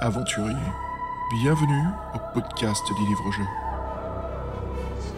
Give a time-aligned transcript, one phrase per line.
[0.00, 0.56] aventuriers.
[1.30, 3.46] Bienvenue au podcast des livres-jeux.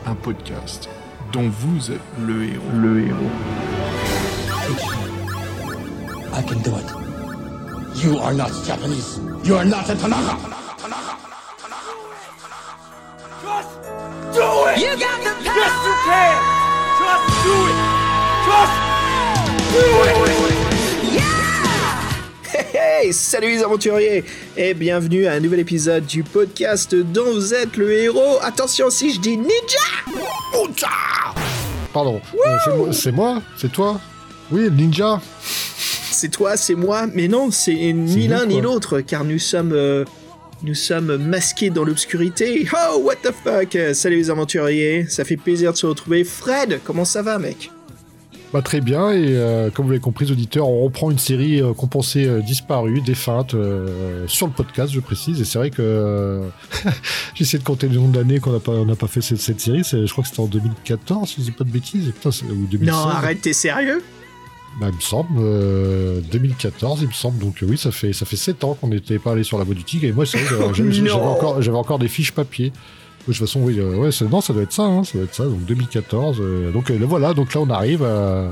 [0.06, 0.88] Un podcast
[1.32, 2.62] dont vous êtes le héros.
[2.74, 3.30] Le héros.
[6.34, 8.02] I can do it.
[8.02, 9.20] You are not Japanese.
[9.44, 10.36] You are not a Tanaka.
[14.32, 14.78] Do it!
[14.80, 15.58] You got the power!
[15.58, 16.36] Yes, you can!
[16.98, 17.76] Just do it!
[18.46, 18.74] Just
[19.72, 20.41] do it!
[23.00, 24.24] Hey, salut les aventuriers
[24.56, 28.38] et bienvenue à un nouvel épisode du podcast dont vous êtes le héros.
[28.42, 29.48] Attention si je dis ninja!
[31.92, 34.00] Pardon, euh, c'est moi- c'est toi?
[34.50, 35.20] Oui, Ninja.
[36.10, 40.04] C'est toi, c'est moi, mais non, c'est ni l'un ni l'autre car nous sommes euh,
[40.62, 42.66] nous sommes masqués dans l'obscurité.
[42.72, 43.76] Oh what the fuck?
[43.94, 46.24] Salut les aventuriers, ça fait plaisir de se retrouver.
[46.24, 47.70] Fred, comment ça va mec?
[48.52, 51.62] Bah très bien, et euh, comme vous l'avez compris, les auditeurs, on reprend une série
[51.62, 55.70] euh, qu'on pensait euh, disparue, défunte, euh, sur le podcast, je précise, et c'est vrai
[55.70, 56.42] que
[57.34, 59.58] j'essaie de compter le nombre d'années qu'on n'a pas, on n'a pas fait cette, cette
[59.60, 62.12] série, c'est- je crois que c'était en 2014, si je dis pas de bêtises, et
[62.12, 62.80] putain, ou 2016.
[62.94, 64.02] Non, arrête, t'es sérieux?
[64.78, 68.26] Bah, il me semble, euh, 2014, il me semble, donc euh, oui, ça fait, ça
[68.26, 70.36] fait 7 ans qu'on n'était pas allé sur la voie du tigre, et moi, c'est
[70.38, 72.70] vrai, j'avais- encore, j'avais encore des fiches papier.
[73.28, 75.34] De toute façon, oui, euh, ouais, non, ça doit être ça, hein, ça doit être
[75.34, 76.38] ça, donc 2014.
[76.40, 78.48] euh, donc euh, voilà, donc là, on arrive à-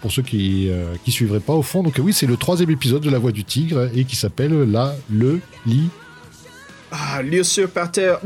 [0.00, 2.70] Pour ceux qui euh, qui suivraient pas au fond, donc euh, oui, c'est le troisième
[2.70, 5.88] épisode de La Voix du Tigre et qui s'appelle La Le Lit.
[6.90, 8.20] Ah, l'usurpateur.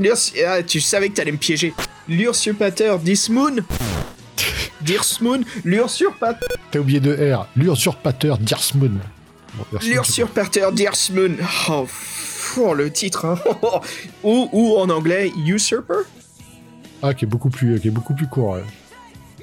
[0.47, 1.73] Ah, tu savais que t'allais me piéger.
[2.09, 3.57] L'usurpateur Dismoon.
[4.81, 6.49] Dismoon, l'usurpateur.
[6.71, 8.99] T'as oublié de R, l'usurpateur Diersmoon.
[9.55, 9.65] Bon.
[9.83, 11.37] L'usurpateur Dismoon.
[11.71, 11.87] Oh,
[12.59, 13.39] oh, le titre, hein.
[14.23, 16.05] ou, ou en anglais, Usurper.
[17.03, 18.53] Ah, qui est beaucoup plus, qui est beaucoup plus court.
[18.55, 18.63] ouais.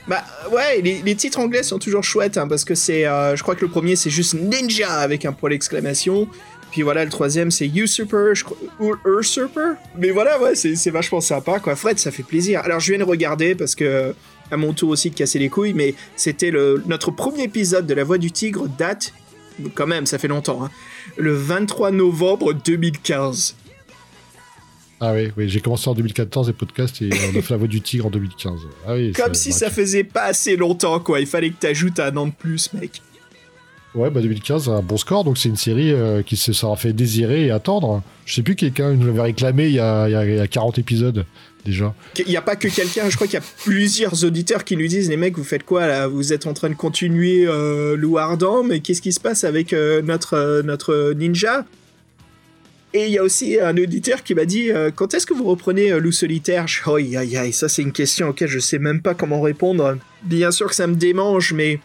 [0.08, 3.44] Bah ouais, les, les titres anglais sont toujours chouettes hein, parce que c'est, euh, je
[3.44, 6.28] crois que le premier c'est juste Ninja avec un point d'exclamation.
[6.72, 9.76] Puis voilà, le troisième c'est Usurper, je crois, ou Usurper.
[9.98, 11.78] Mais voilà, ouais, c'est vachement sympa quoi.
[11.78, 12.60] Fred, ça fait plaisir.
[12.66, 14.14] Alors je viens de regarder parce que
[14.52, 16.52] à mon tour aussi de casser les couilles, mais c'était
[16.86, 19.14] notre premier épisode de La Voix du Tigre date
[19.74, 20.66] quand même, ça fait longtemps.
[20.66, 20.72] hein,
[21.18, 23.56] le 23 novembre 2015.
[25.00, 27.68] Ah oui, oui, j'ai commencé en 2014 les podcasts et on a fait La Voix
[27.68, 28.60] du Tigre en 2015.
[28.88, 31.20] Ah oui, Comme si ça faisait pas assez longtemps quoi.
[31.20, 33.02] Il fallait que t'ajoutes un an de plus, mec.
[33.96, 36.94] Ouais, bah 2015, un bon score, donc c'est une série euh, qui se sera fait
[36.94, 38.02] désirer et attendre.
[38.26, 40.40] Je sais plus, quelqu'un nous l'avait réclamé il y, a, il y a- il y
[40.40, 41.26] a 40 épisodes
[41.66, 41.94] déjà.
[42.20, 44.88] Il n'y a pas que quelqu'un, je crois qu'il y a plusieurs auditeurs qui nous
[44.88, 46.08] disent les mecs, vous faites quoi là?
[46.08, 49.74] Vous êtes en train de continuer euh, Loup Ardent, mais qu'est-ce qui se passe avec
[49.74, 51.66] euh, notre, euh, notre ninja?
[52.94, 55.46] Et il y a aussi un auditeur qui m'a dit euh, quand est-ce que vous
[55.46, 56.68] reprenez Loup Solitaire?
[56.68, 59.98] Je oh, aïe aïe ça c'est une question auquel je sais même pas comment répondre.
[60.24, 61.80] Bien sûr que ça me démange, mais.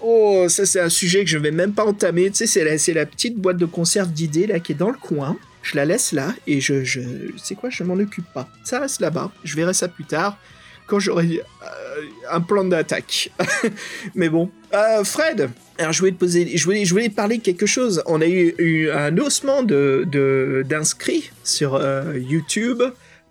[0.00, 2.30] Oh, ça c'est un sujet que je vais même pas entamer.
[2.30, 4.98] Tu sais, c'est la, la petite boîte de conserve d'idées là qui est dans le
[4.98, 5.36] coin.
[5.66, 7.00] Je la laisse là et je, je
[7.42, 8.48] c'est quoi, je m'en occupe pas.
[8.62, 9.32] Ça reste là-bas.
[9.42, 10.38] Je verrai ça plus tard
[10.86, 13.32] quand j'aurai euh, un plan d'attaque.
[14.14, 15.50] Mais bon, Euh, Fred.
[15.78, 18.00] Alors je voulais te poser, je voulais, je voulais parler de quelque chose.
[18.06, 22.82] On a eu, un haussement de d'inscrits sur euh, YouTube.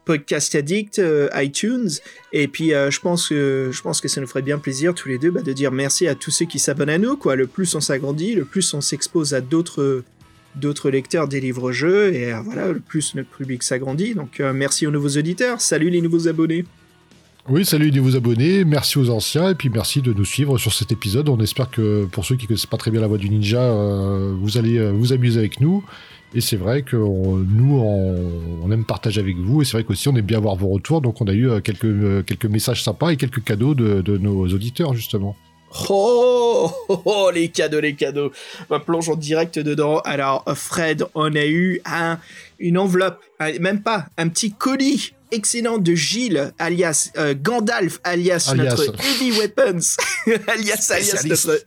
[0.03, 1.01] Podcast Addict,
[1.33, 1.89] iTunes,
[2.31, 5.17] et puis je pense que je pense que ça nous ferait bien plaisir tous les
[5.17, 7.17] deux bah, de dire merci à tous ceux qui s'abonnent à nous.
[7.17, 10.03] Quoi, le plus on s'agrandit, le plus on s'expose à d'autres
[10.55, 14.15] d'autres lecteurs des livres-jeux, et euh, voilà, plus notre public s'agrandit.
[14.15, 16.65] Donc euh, merci aux nouveaux auditeurs, salut les nouveaux abonnés.
[17.47, 20.73] Oui, salut les nouveaux abonnés, merci aux anciens, et puis merci de nous suivre sur
[20.73, 21.29] cet épisode.
[21.29, 24.33] On espère que pour ceux qui connaissent pas très bien la voix du ninja, euh,
[24.39, 25.83] vous allez vous amuser avec nous.
[26.33, 30.15] Et c'est vrai que nous, on, aime partager avec vous, et c'est vrai qu'aussi on
[30.15, 30.99] aime bien avoir vos retours.
[30.99, 34.93] Donc on a eu quelques, quelques messages sympas et quelques cadeaux de, de nos auditeurs,
[34.95, 35.37] justement.
[35.89, 38.31] Oh, oh, oh, les cadeaux, les cadeaux.
[38.69, 39.99] On plonge en direct dedans.
[39.99, 42.19] Alors, Fred, on a eu un,
[42.59, 48.47] une enveloppe, un- même pas, un petit colis excellent de Gilles, alias euh, Gandalf, alias,
[48.51, 48.69] Alias.
[48.69, 49.79] notre Heavy Weapons,
[50.47, 51.65] alias, alias notre,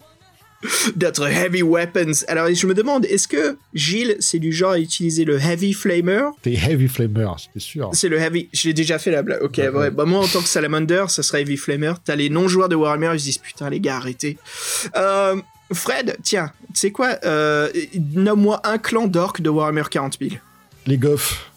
[0.96, 2.24] notre Heavy Weapons.
[2.26, 6.22] Alors, je me demande, est-ce que Gilles, c'est du genre à utiliser le Heavy Flamer?
[6.43, 7.90] T'es Heavy Flamer, c'était sûr.
[7.93, 8.49] c'est le heavy.
[8.52, 9.43] Je l'ai déjà fait la blague.
[9.43, 9.90] Ok, ouais.
[9.90, 11.93] Bah, moi, en tant que salamander, ça serait heavy flamer.
[12.05, 14.37] T'as les non-joueurs de Warhammer, ils se disent putain, les gars, arrêtez.
[14.96, 15.37] Euh,
[15.72, 17.69] Fred, tiens, tu sais quoi euh,
[18.14, 20.32] Nomme-moi un clan d'orques de Warhammer 40 000.
[20.87, 21.50] Les goffs.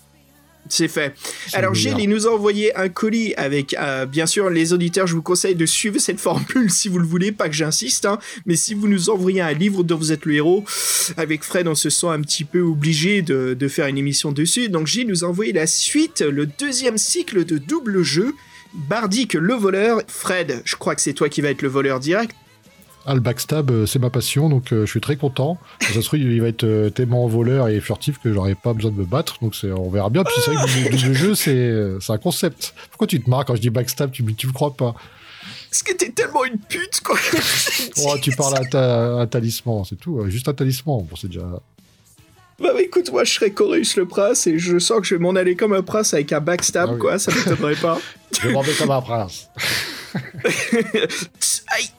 [0.69, 1.13] C'est fait.
[1.53, 5.07] Alors le Gilles, il nous a envoyé un colis avec, euh, bien sûr, les auditeurs,
[5.07, 8.19] je vous conseille de suivre cette formule si vous le voulez, pas que j'insiste, hein,
[8.45, 10.63] mais si vous nous envoyez un livre dont vous êtes le héros,
[11.17, 14.69] avec Fred, on se sent un petit peu obligé de, de faire une émission dessus.
[14.69, 18.33] Donc Gilles nous a envoyé la suite, le deuxième cycle de double jeu,
[18.73, 20.01] Bardic le voleur.
[20.07, 22.35] Fred, je crois que c'est toi qui vas être le voleur direct.
[23.05, 25.57] Ah, le backstab, euh, c'est ma passion, donc euh, je suis très content.
[25.81, 28.91] Ça se trouve, il va être euh, tellement voleur et furtif que j'aurai pas besoin
[28.91, 30.23] de me battre, donc on verra bien.
[30.23, 32.75] Puis c'est vrai que le, le jeu, c'est, un concept.
[32.91, 34.93] Pourquoi tu te marres quand je dis backstab Tu, tu me crois pas?
[35.71, 37.17] Parce que t'es tellement une pute, quoi.
[38.05, 40.23] Oh, tu parles à, ta, un talisman, c'est tout.
[40.27, 41.41] Juste un talisman, bon, c'est déjà.
[42.59, 45.21] Bah, bah, écoute, moi je serais Chorus le prince et je sens que je vais
[45.21, 46.99] m'en aller comme un prince avec un backstab, Ah oui.
[46.99, 47.99] quoi, ça m'étonnerait pas.
[48.35, 49.49] Je vais m'en vais comme un prince.
[51.67, 51.89] Aïe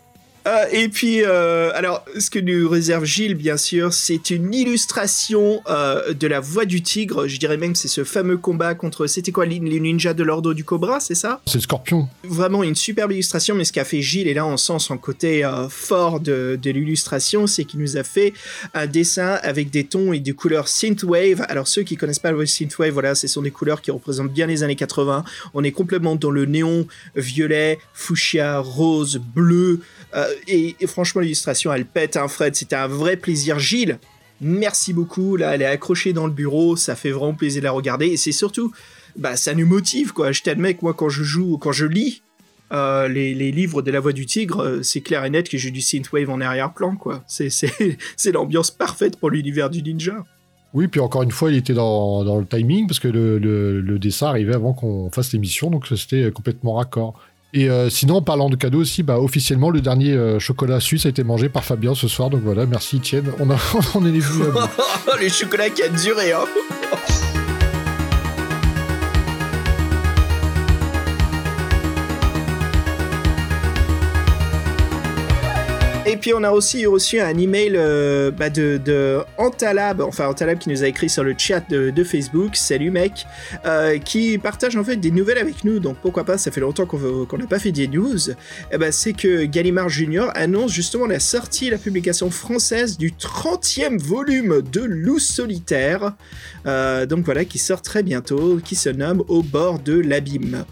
[0.47, 5.63] Euh, et puis, euh, alors, ce que nous réserve Gilles, bien sûr, c'est une illustration
[5.69, 7.29] euh, de la voix du tigre.
[7.29, 10.55] Je dirais même que c'est ce fameux combat contre, c'était quoi, les ninjas de l'ordre
[10.55, 11.41] du cobra, c'est ça?
[11.47, 12.09] C'est le scorpion.
[12.25, 15.49] Vraiment une superbe illustration, mais ce qu'a fait Gilles, et là on sent son côté
[15.69, 18.33] fort de, de l'illustration, c'est qu'il nous a fait
[18.75, 21.45] un dessin avec des tons et des couleurs synthwave.
[21.49, 24.47] Alors ceux qui connaissent pas le synthwave, voilà, ce sont des couleurs qui représentent bien
[24.47, 25.25] les années 80.
[25.55, 26.87] On est complètement dans le néon,
[27.17, 29.81] violet, fuchsia, rose, bleu.
[30.15, 32.55] Euh, et, franchement, l'illustration, elle pète un Fred.
[32.55, 33.59] C'était un vrai plaisir.
[33.59, 33.99] Gilles,
[34.41, 35.37] merci beaucoup.
[35.37, 36.77] Là, elle est accrochée dans le bureau.
[36.77, 38.07] Ça fait vraiment plaisir de la regarder.
[38.07, 38.73] Et c'est surtout,
[39.17, 40.33] bah, ça nous motive, quoi.
[40.33, 42.23] Je t'admets que moi, quand je joue, quand je lis
[42.73, 45.71] euh, les, livres de la voix du tigre, euh, c'est clair et net que j'ai
[45.71, 47.23] du synthwave en arrière-plan, quoi.
[47.27, 47.51] C'est,
[48.33, 50.25] l'ambiance parfaite pour l'univers du ninja.
[50.73, 53.99] Oui, puis encore une fois, il était dans, le timing parce que le, le, le
[53.99, 57.21] dessin arrivait avant qu'on fasse l'émission, donc c'était complètement raccord.
[57.55, 61.05] Et euh, sinon, en parlant de cadeaux aussi, bah, officiellement, le dernier euh, chocolat suisse
[61.05, 62.31] a été mangé par Fabien ce soir.
[62.31, 63.31] Donc voilà, merci Etienne.
[63.41, 63.57] On, a,
[63.95, 65.21] on est venu à bout.
[65.21, 66.45] le chocolat qui a duré, hein.
[76.05, 80.69] Et puis on a aussi reçu un email euh, bah, de, Antalab, enfin Antalab qui
[80.69, 83.25] nous a écrit sur le chat de, Facebook, salut mec,
[83.65, 86.87] euh, qui partage en fait des nouvelles avec nous, donc pourquoi pas, ça fait longtemps
[86.87, 88.19] qu'on n'a pas fait des news.
[88.73, 93.97] Eh ben, c'est que Gallimard Junior annonce justement la sortie, la publication française du 30e
[93.97, 96.15] volume de Loup solitaire,
[96.67, 100.65] euh, donc voilà, qui sort très bientôt, qui se nomme Au bord de l'abîme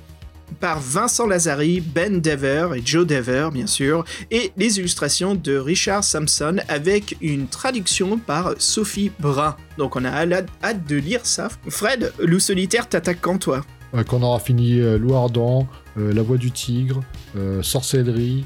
[0.59, 6.03] par Vincent Lazari, Ben Dever et Joe Dever, bien sûr, et les illustrations de Richard
[6.05, 9.57] Sampson avec une traduction par Sophie Brun.
[9.79, 11.49] Donc on a hâte de lire ça.
[11.69, 13.63] Fred, Loup solitaire t'attaque quand toi?
[13.95, 15.67] Euh, Quand on aura fini euh, Loup Ardent,
[15.99, 17.03] euh, La Voix du Tigre,
[17.37, 18.45] euh, Sorcellerie,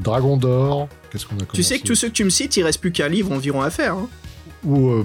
[0.00, 0.88] Dragon d'Or.
[1.10, 2.92] Qu'est-ce qu'on a Tu sais que tous ceux que tu me cites, il reste plus
[2.92, 3.94] qu'un livre environ à faire.
[3.94, 4.08] hein.
[4.64, 5.04] Ou euh,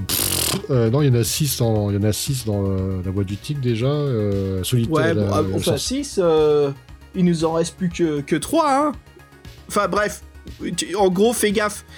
[0.70, 3.02] euh, non, il y en a 6 dans, il y en a six dans euh,
[3.04, 3.88] La Voix du Tigre déjà.
[3.88, 4.94] Euh, Solitaire.
[4.94, 6.22] Ouais, bon, ah, la enfin sorc- 6,
[7.16, 8.92] il nous en reste plus que, que 3, hein
[9.68, 10.22] Enfin bref,
[10.98, 11.86] en gros, fais gaffe.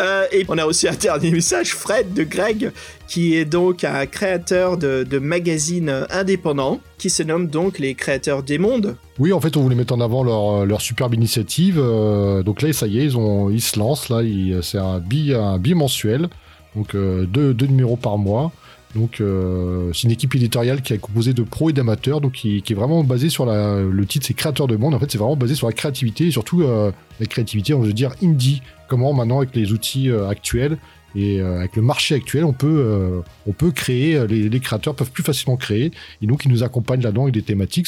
[0.00, 2.72] Euh, et on a aussi un dernier message, Fred de Greg,
[3.06, 8.42] qui est donc un créateur de, de magazines indépendants, qui se nomme donc les créateurs
[8.42, 8.96] des mondes.
[9.18, 11.78] Oui, en fait, on voulait mettre en avant leur, leur superbe initiative.
[11.78, 14.08] euh, donc là, ça y est, ils, se lancent.
[14.08, 14.22] Là,
[14.62, 16.28] c'est un bi, un bimensuel,
[16.74, 18.52] donc euh, deux, deux numéros par mois.
[18.96, 22.56] Donc, euh, c'est une équipe éditoriale qui est composée de pros et d'amateurs, donc qui,
[22.66, 24.94] est vraiment basée sur la, le titre, c'est créateurs de monde.
[24.94, 26.90] En fait, c'est vraiment basé sur la créativité et surtout euh,
[27.20, 28.62] la créativité, on veut dire indie.
[28.88, 30.78] Comment maintenant, avec les outils euh, actuels
[31.14, 35.56] et avec le marché actuel, on peut, on peut créer, les, créateurs peuvent plus facilement
[35.56, 35.90] créer.
[36.20, 37.86] Et donc, ils nous accompagnent là-dedans avec des thématiques.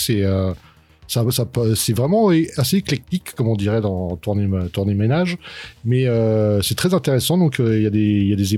[1.08, 1.24] Ça,
[1.74, 5.38] c'est vraiment assez éclectique, comme on dirait dans Tournée, Ménage.
[5.84, 7.38] Mais euh, c'est très intéressant.
[7.38, 8.54] Donc, euh, il y, a des- y a des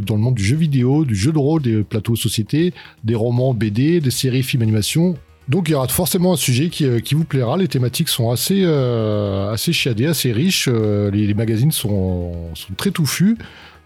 [0.00, 3.54] dans le monde du jeu vidéo, du jeu de rôle, des plateaux société, des romans
[3.54, 5.16] BD, des séries, films, animation.
[5.48, 7.56] Donc, il y aura forcément un sujet qui, euh, vous plaira.
[7.56, 10.68] Les thématiques sont assez, euh, assez chiadées, assez riches.
[10.70, 12.32] Euh, les, magazines sont
[12.76, 13.38] très touffus.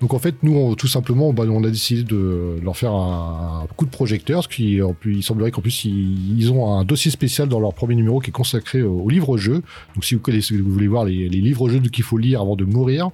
[0.02, 3.85] Donc en fait, nous, tout simplement, bah, on a décidé de leur faire un, coup
[3.85, 7.73] de projecteur, ce qui, il semblerait qu'en plus, ils, ont un dossier spécial dans leur
[7.73, 9.62] premier numéro qui est consacré au, au livre-jeu.
[9.94, 13.11] Donc si vous connaissez, vous voulez voir les, livres-jeux qu'il faut lire avant de mourir,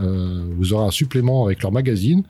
[0.00, 2.24] euh, vous aurez un supplément avec leur magazine.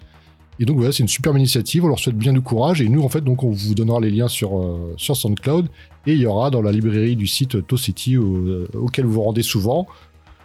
[0.60, 3.00] Et donc voilà, c'est une superbe initiative, on leur souhaite bien du courage, et nous,
[3.00, 5.68] en fait, donc, on vous donnera les liens sur, euh, sur SoundCloud,
[6.06, 9.42] et il y aura dans la librairie du site ToCity, au- auquel vous vous rendez
[9.42, 9.86] souvent,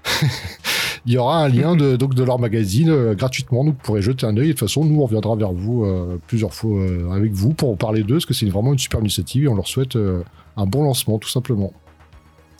[1.07, 4.01] il y aura un lien de, donc de leur magazine euh, gratuitement, donc vous pourrez
[4.01, 4.45] jeter un œil.
[4.45, 7.53] Et de toute façon, nous, on reviendra vers vous euh, plusieurs fois euh, avec vous
[7.53, 9.95] pour en parler d'eux, parce que c'est vraiment une super initiative et on leur souhaite
[9.95, 11.73] un bon lancement, tout simplement.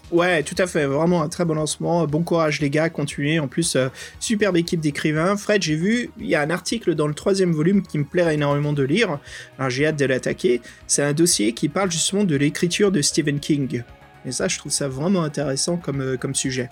[0.09, 2.07] Ouais, tout à fait, vraiment un très bon lancement.
[2.07, 3.39] Bon courage les gars, continuez.
[3.39, 3.89] En plus, euh,
[4.21, 5.35] superbe équipe d'écrivains.
[5.35, 8.35] Fred, j'ai vu, il y a un article dans le troisième volume qui me plairait
[8.35, 9.19] énormément de lire.
[9.59, 10.61] Alors j'ai hâte de l'attaquer.
[10.87, 13.83] C'est un dossier qui parle justement de l'écriture de Stephen King.
[14.25, 16.69] Et ça, je trouve ça vraiment intéressant comme, euh, comme sujet.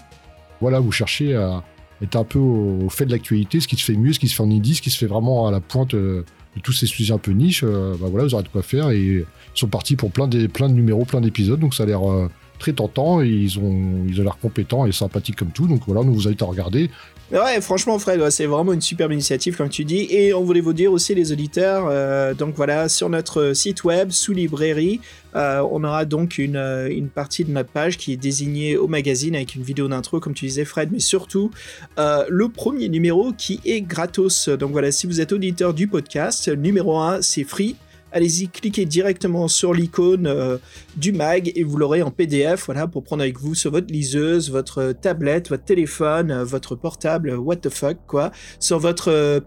[0.65, 1.63] Voilà, vous cherchez à
[2.01, 4.33] être un peu au, fait de l'actualité, ce qui se fait mieux, ce qui se
[4.33, 6.87] fait en indie, ce qui se fait vraiment à la pointe euh, de tous ces
[6.87, 7.61] sujets un peu niches.
[7.63, 10.47] euh, bah voilà, vous aurez de quoi faire et ils sont partis pour plein de,
[10.47, 14.05] plein de numéros, plein d'épisodes, donc ça a l'air euh, très tentant et ils ont
[14.07, 15.67] ils ont l'air compétents et sympathiques comme tout.
[15.67, 16.89] Donc voilà, nous vous invite à regarder.
[17.31, 20.07] Ouais, franchement, Fred, c'est vraiment une superbe initiative, comme tu dis.
[20.11, 24.11] Et on voulait vous dire aussi, les auditeurs, euh, donc voilà, sur notre site web,
[24.11, 25.01] sous librairie,
[25.35, 28.87] euh, on aura donc une, euh, une partie de notre page qui est désignée au
[28.87, 31.49] magazine avec une vidéo d'intro, comme tu disais, Fred, mais surtout
[31.97, 34.47] le premier numéro qui est gratos.
[34.49, 37.75] Donc voilà, si vous êtes auditeur du podcast, numéro 1, c'est free.
[38.15, 40.57] Allez-y, cliquez directement sur l'icône euh,
[40.95, 44.49] du mag et vous l'aurez en PDF, voilà, pour prendre avec vous sur votre liseuse,
[44.49, 49.11] votre tablette, votre téléphone, euh, votre portable, euh, what the fuck, quoi, sur votre...
[49.11, 49.41] euh,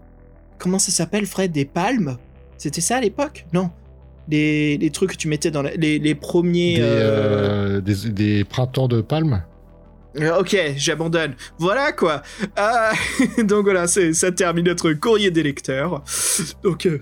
[0.59, 2.17] comment ça s'appelle, Fred Des palmes?
[2.59, 3.47] C'était ça à l'époque?
[3.53, 3.71] Non.
[4.29, 6.75] Les, les trucs que tu mettais dans la- les, les premiers...
[6.75, 9.41] Des, euh, euh, des, des printemps de palme.
[10.19, 11.33] euh, Ok, j'abandonne.
[11.57, 12.21] Voilà quoi.
[12.55, 12.91] Ah,
[13.43, 16.03] donc voilà, ça termine notre courrier des lecteurs.
[16.63, 16.99] Donc, euh,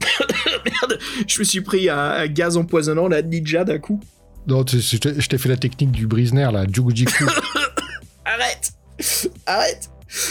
[0.64, 4.00] merde, je me suis pris un, un gaz empoisonnant, la ninja d'un coup.
[4.46, 7.26] Non, je t'ai fait la technique du Brisner, là, Jugujiku.
[8.24, 8.72] Arrête
[9.46, 9.90] Arrête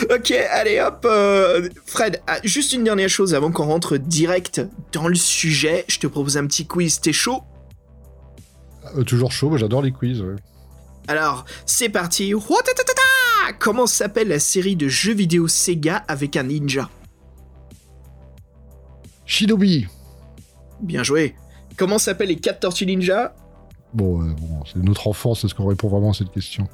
[0.09, 1.05] Ok, allez hop.
[1.05, 4.61] euh, Fred, ah, juste une dernière chose avant qu'on rentre direct
[4.91, 5.85] dans le sujet.
[5.87, 6.99] Je te propose un petit quiz.
[6.99, 7.41] T'es chaud?
[8.97, 10.21] Euh, toujours chaud, j'adore les quiz.
[10.21, 10.35] ouais.
[11.07, 12.33] Alors, c'est parti.
[13.59, 16.89] Comment s'appelle la série de jeux vidéo Sega avec un ninja?
[19.29, 19.85] Shinobi.
[20.81, 21.35] Bien joué.
[21.77, 23.35] Comment s'appellent les 4 tortues ninja?
[23.93, 26.67] Bon, euh, bon c'est notre enfance, est-ce qu'on répond vraiment à cette question?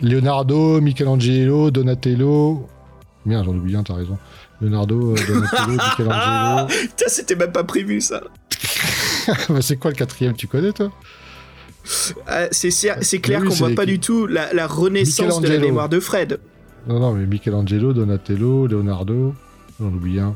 [0.00, 2.66] Leonardo, Michelangelo, Donatello.
[3.26, 4.16] Merde, j'en oublie un, t'as raison.
[4.62, 6.66] Leonardo, euh, Donatello, Michelangelo.
[6.66, 8.22] Putain, c'était même pas prévu ça.
[9.48, 10.92] Bah, c'est quoi le quatrième, tu connais toi?
[12.26, 16.00] Ah, c'est clair qu'on voit pas du tout la, la renaissance de la mémoire de
[16.00, 16.40] Fred.
[16.86, 19.34] Non, non, mais Michelangelo, Donatello, Leonardo.
[19.78, 20.34] J'en oublie un.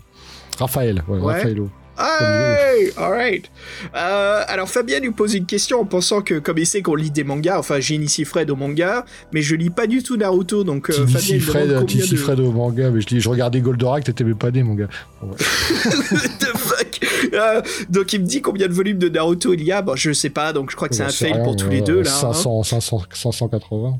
[0.58, 1.32] Raphaël, ouais, Ouais.
[1.34, 1.70] Raffaello.
[2.00, 3.50] Hey, alright.
[3.96, 7.10] Euh, alors Fabien nous pose une question en pensant que comme il sait qu'on lit
[7.10, 10.90] des mangas, enfin j'initie Fred au manga, mais je lis pas du tout Naruto, donc
[10.90, 12.16] euh, Fabien Fred, de...
[12.16, 14.86] Fred au manga, mais je, lis- je regardais Goldorak, t'étais même pas né, mon gars.
[15.22, 15.28] Ouais.
[16.12, 17.00] What the fuck?
[17.34, 20.12] Euh, Donc il me dit combien de volumes de Naruto il y a, bon je
[20.12, 22.10] sais pas, donc je crois que c'est un fail rien, pour tous les deux là.
[22.14, 22.32] hein.
[22.32, 23.98] 500, 500, 580.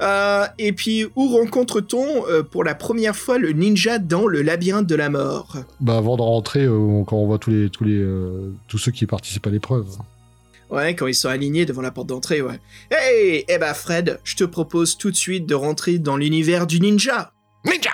[0.00, 4.86] Euh, et puis, où rencontre-t-on euh, pour la première fois le ninja dans le labyrinthe
[4.86, 5.56] de la mort?
[5.80, 8.92] Bah, avant de rentrer, euh, quand on voit tous les, tous les, euh, tous ceux
[8.92, 9.86] qui participent à l'épreuve.
[10.70, 12.60] Ouais, quand ils sont alignés devant la porte d'entrée, ouais.
[12.90, 16.80] Hey, eh bah Fred, je te propose tout de suite de rentrer dans l'univers du
[16.80, 17.32] ninja.
[17.64, 17.90] Ninja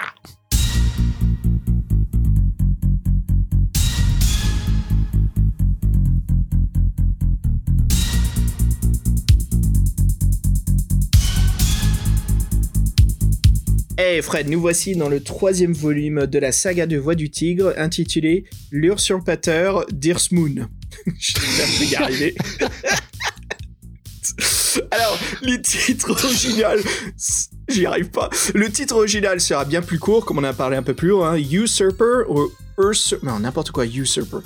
[13.96, 17.72] Hey Fred, nous voici dans le troisième volume de la saga de Voix du Tigre,
[17.76, 20.66] intitulé L'usurpateur d'Irsmoon.
[21.16, 22.34] Je arriver.
[24.90, 26.80] Alors, le titre original,
[27.68, 28.30] j'y arrive pas.
[28.52, 31.22] Le titre original sera bien plus court, comme on a parlé un peu plus haut,
[31.22, 31.36] hein.
[31.36, 34.38] Usurper ou Usurper, non, n'importe quoi, Usurper.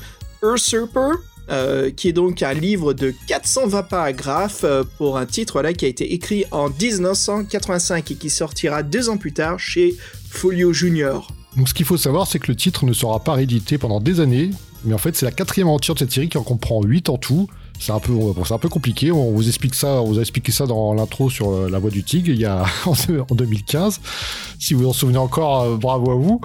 [0.43, 1.13] Usurper,
[1.51, 5.87] euh, qui est donc un livre de 420 paragraphes euh, pour un titre là qui
[5.87, 9.97] a été écrit en 1985 et qui sortira deux ans plus tard chez
[10.29, 11.33] Folio Junior.
[11.57, 14.21] Donc, ce qu'il faut savoir, c'est que le titre ne sera pas réédité pendant des
[14.21, 14.51] années,
[14.85, 17.17] mais en fait, c'est la quatrième aventure de cette série qui en comprend 8 en
[17.17, 17.49] tout.
[17.81, 19.11] C'est un peu, bon, c'est un peu compliqué.
[19.11, 21.91] On vous explique ça, on vous a expliqué ça dans l'intro sur euh, la voix
[21.91, 24.01] du tigre il y a en 2015.
[24.59, 26.41] Si vous en souvenez encore, bravo à vous.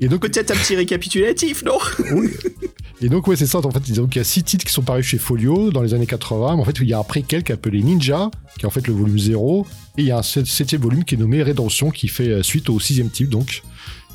[0.00, 1.78] Et donc, Peut-être un petit récapitulatif, non?
[3.02, 3.58] Et donc, ouais, c'est ça.
[3.58, 5.92] En fait, donc, il y a six titres qui sont parus chez Folio dans les
[5.92, 6.54] années 80.
[6.56, 8.70] Mais en fait, il y a un préquel qui est appelé Ninja, qui est en
[8.70, 9.66] fait le volume 0.
[9.98, 12.42] Et il y a un sept- septième volume qui est nommé Rédemption, qui fait euh,
[12.42, 13.62] suite au sixième type, donc.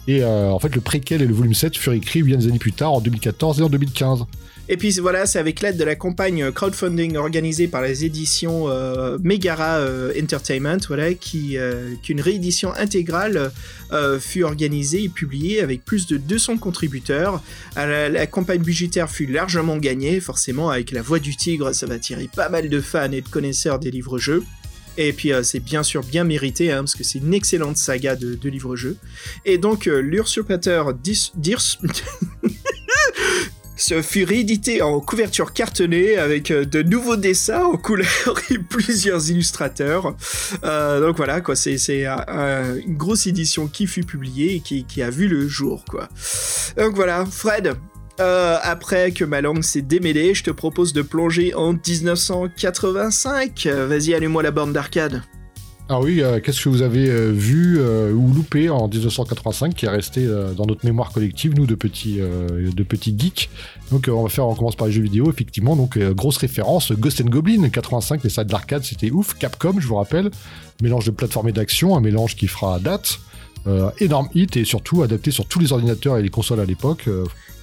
[0.07, 2.59] Et euh, en fait, le préquel et le volume 7 furent écrits bien des années
[2.59, 4.25] plus tard, en 2014 et en 2015.
[4.69, 9.17] Et puis voilà, c'est avec l'aide de la campagne crowdfunding organisée par les éditions euh,
[9.23, 13.51] Megara euh, Entertainment, voilà, euh, qu'une réédition intégrale
[13.93, 17.41] euh, fut organisée et publiée avec plus de 200 contributeurs.
[17.77, 21.93] Euh, La, campagne budgétaire fut largement gagnée, forcément avec la voix du tigre, ça va
[21.95, 24.43] attirer pas mal de fans et de connaisseurs des livres-jeux.
[24.97, 28.15] Et puis euh, c'est bien sûr bien mérité, hein, parce que c'est une excellente saga
[28.17, 28.97] de, de livres-jeux.
[29.45, 31.61] Et donc euh, l'usurpateur Dis- Dirs...
[33.79, 38.07] Ce fut réédité en couverture cartonnée avec euh, de nouveaux dessins en couleur
[38.49, 40.15] et plusieurs illustrateurs.
[40.63, 44.83] Euh, donc voilà, quoi, c'est c'est un- un- une grosse édition qui fut publiée et
[44.83, 46.09] qui, a vu le jour, quoi.
[46.75, 47.75] Donc voilà, Fred.
[48.19, 53.67] euh, après que ma langue s'est démêlée, je te propose de plonger en 1985.
[53.67, 55.21] Euh, Vas-y, allume-moi la borne d'arcade.
[55.89, 59.85] Ah oui, euh, qu'est-ce que vous avez euh, vu euh, ou loupé en 1985 qui
[59.85, 60.27] est resté
[60.57, 63.49] dans notre mémoire collective, nous de petits, de petits geeks.
[63.91, 65.75] Donc on va faire, on commence par les jeux vidéo, effectivement.
[65.75, 69.35] Donc grosse référence, Ghost and Goblin 85, les salles d'arcade, c'était ouf.
[69.35, 70.29] Capcom, je vous rappelle,
[70.81, 73.19] mélange de plateforme et d'action, un mélange qui fera date.
[73.99, 77.09] Énorme hit et surtout adapté sur tous les ordinateurs et les consoles à l'époque.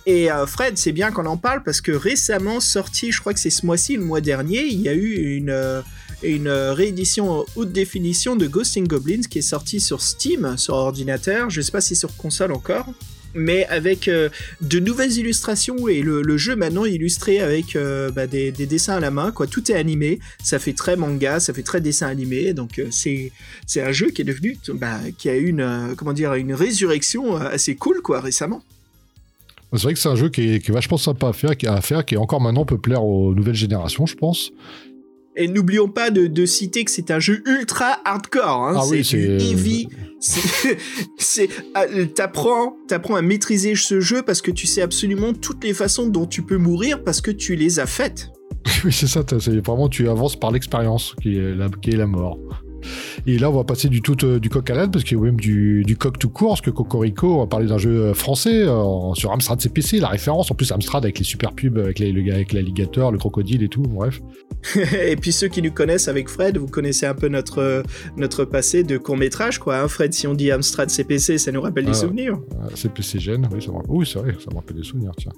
[0.07, 3.51] Et Fred, c'est bien qu'on en parle parce que récemment sorti, je crois que c'est
[3.51, 5.83] ce mois-ci, le mois dernier, il y a eu une,
[6.31, 11.51] une réédition haute définition de Ghost and Goblins qui est sortie sur Steam, sur ordinateur,
[11.51, 12.93] je sais pas si sur console encore,
[13.35, 14.29] mais avec euh,
[14.61, 19.01] de nouvelles illustrations et le, jeu maintenant illustré avec euh, bah, des, des dessins à
[19.01, 19.47] la main, quoi.
[19.47, 23.33] Tout est animé, ça fait très manga, ça fait très dessin animé, donc euh, c'est
[23.77, 27.77] un jeu qui est devenu, bah, qui a eu une comment dire une résurrection assez
[27.77, 28.63] cool, quoi, récemment.
[29.73, 31.67] C'est vrai que c'est un jeu qui est, qui est vachement sympa à faire, qui,
[31.67, 34.53] à faire, qui encore maintenant peut plaire aux nouvelles générations, je pense.
[35.37, 38.67] Et n'oublions pas de, de citer que c'est un jeu ultra hardcore.
[38.67, 38.75] Hein.
[38.79, 39.89] Ah c'est oui, du c'est- heavy.
[41.19, 45.75] C'est, ah, t'apprends, t'apprends à maîtriser ce jeu parce que tu sais absolument toutes les
[45.75, 48.29] façons dont tu peux mourir parce que tu les as faites.
[48.85, 52.07] oui, c'est ça, c'est vraiment tu avances par l'expérience qui est la, qui est la
[52.07, 52.39] mort.
[53.27, 55.21] Et là, on va passer du tout euh, du coq à l'âne, parce qu'il y
[55.21, 57.91] a même du, du coq tout court, parce que Cocorico, on va parler d'un jeu
[58.07, 60.51] euh, français euh, sur Amstrad CPC, la référence.
[60.51, 63.69] En plus, Amstrad avec les super pubs, avec, les, le avec l'alligator, le crocodile et
[63.69, 64.21] tout, bref.
[65.07, 67.83] Et puis ceux qui nous connaissent avec Fred, vous connaissez un peu notre,
[68.17, 69.79] notre passé de court métrage, quoi.
[69.79, 72.39] Hein, Fred, si on dit Amstrad CPC, ça nous rappelle des souvenirs.
[72.75, 75.33] CPC gène, oui, ça me rappelle- oui, c'est vrai, ça me rappelle des souvenirs, tiens.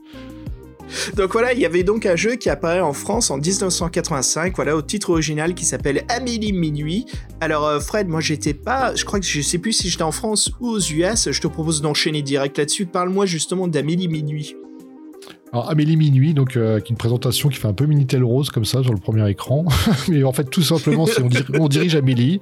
[1.16, 4.76] Donc voilà, il y avait donc un jeu qui apparaît en France en 1985, voilà,
[4.76, 7.06] au titre original qui s'appelle Amélie Minuit.
[7.40, 10.12] Alors euh, Fred, moi j'étais pas, je crois que je sais plus si j'étais en
[10.12, 12.86] France ou aux US, je te propose d'enchaîner direct là-dessus.
[12.86, 14.56] Parle-moi justement d'Amélie Minuit.
[15.52, 18.82] Alors Amélie Minuit, donc euh, une présentation qui fait un peu Minitel Rose comme ça
[18.82, 19.64] sur le premier écran,
[20.08, 22.40] mais en fait tout simplement on, on dirige Amélie,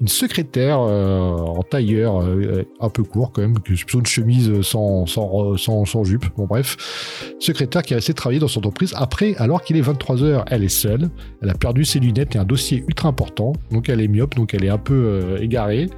[0.00, 5.06] une secrétaire euh, en tailleur euh, un peu court quand même, plutôt une chemise sans,
[5.06, 9.62] sans, sans, jupe, bon bref, secrétaire qui a resté travailler dans son entreprise après alors
[9.62, 11.10] qu'il est 23h, elle est seule,
[11.42, 14.54] elle a perdu ses lunettes et un dossier ultra important, donc elle est myope, donc
[14.54, 15.88] elle est un peu euh, égarée,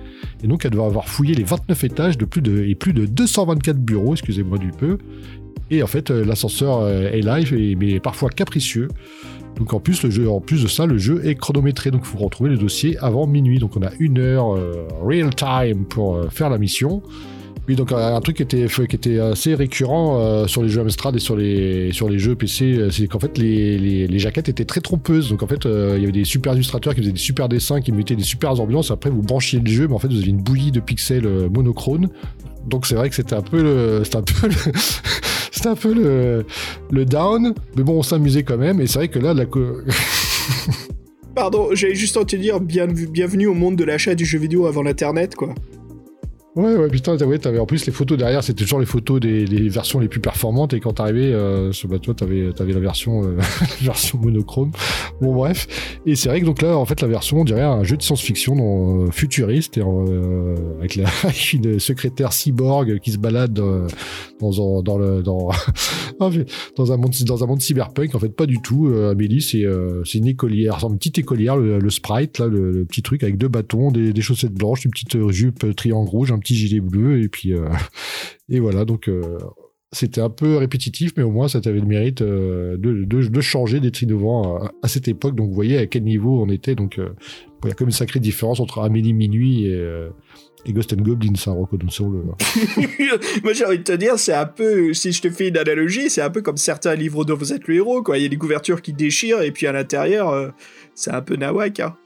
[0.42, 3.06] et donc elle doit avoir fouillé les 29 étages de plus de, et plus de
[3.06, 4.98] 224 bureaux, excusez-moi du peu,
[5.70, 8.88] et en fait, euh, l'ascenseur euh, est live, mais parfois capricieux.
[9.58, 12.08] Donc en plus, le jeu, en plus de ça, le jeu est chronométré, donc il
[12.08, 13.58] faut retrouver le dossier avant minuit.
[13.58, 17.02] Donc on a une heure euh, real time pour faire la mission.
[17.68, 21.18] Oui, donc un truc qui était, qui était assez récurrent sur les jeux Amstrad et
[21.18, 25.30] sur les, sur les jeux PC, c'est qu'en fait les, les, jaquettes étaient très trompeuses.
[25.30, 27.90] Donc en fait, il y avait des super illustrateurs qui faisaient des super dessins, qui
[27.90, 28.92] mettaient des super ambiances.
[28.92, 32.06] Après, vous branchiez le jeu, mais en fait, vous aviez une bouillie de pixels monochrome.
[32.66, 34.54] Donc c'est vrai que c'était un peu le, un peu le,
[35.68, 36.44] un peu le,
[36.90, 37.54] le down.
[37.76, 38.80] Mais bon, on s'amusait quand même.
[38.80, 39.44] Et c'est vrai que là, la,
[41.34, 44.66] Pardon, j'avais juste envie de dire bien, bienvenue au monde de l'achat du jeu vidéo
[44.66, 45.54] avant l'internet, quoi.
[46.56, 49.44] Ouais, ouais, putain, t'avais, t'avais en plus les photos derrière, c'était toujours les photos des,
[49.44, 50.72] des versions les plus performantes.
[50.72, 53.36] Et quand t'arrivais euh, sur bah, toi, t'avais, t'avais la version, euh,
[53.82, 54.70] version monochrome.
[55.20, 55.66] Bon, bref.
[56.06, 58.02] Et c'est vrai que donc là, en fait, la version, on dirait un jeu de
[58.02, 63.86] science-fiction euh, futuriste, et, euh, avec, la, avec une secrétaire cyborg qui se balade euh,
[64.40, 65.50] dans, un- dans, le, dans,
[66.20, 68.14] dans un monde, dans un monde cyberpunk.
[68.14, 68.86] En fait, pas du tout.
[68.88, 69.64] Euh, Amélie, c'est,
[70.06, 73.22] c'est une écolière, c'est une petite écolière, le, le sprite, là, le, le petit truc
[73.22, 77.22] avec deux bâtons, des, des chaussettes blanches, une petite jupe triangle rouge, petit gilet bleu,
[77.22, 77.68] et puis euh,
[78.48, 78.84] et voilà.
[78.84, 79.38] Donc euh,
[79.92, 83.80] c'était un peu répétitif, mais au moins ça avait le mérite euh, de, de, changer,
[83.80, 85.34] d'être innovant à, à cette époque.
[85.34, 86.74] Donc vous voyez à quel niveau on était.
[86.74, 90.08] Donc il y a comme une sacrée différence entre Amélie Minuit et,
[90.66, 92.22] et Ghost and Goblins, hein, reconnaissons-le.
[93.44, 96.10] Moi j'ai envie de te dire, c'est un peu, si je te fais une analogie,
[96.10, 98.18] c'est un peu comme certains livres dont vous êtes le héros, quoi.
[98.18, 100.52] Il y a des couvertures qui déchirent et puis à l'intérieur,
[100.94, 101.96] c'est un peu nawak, hein.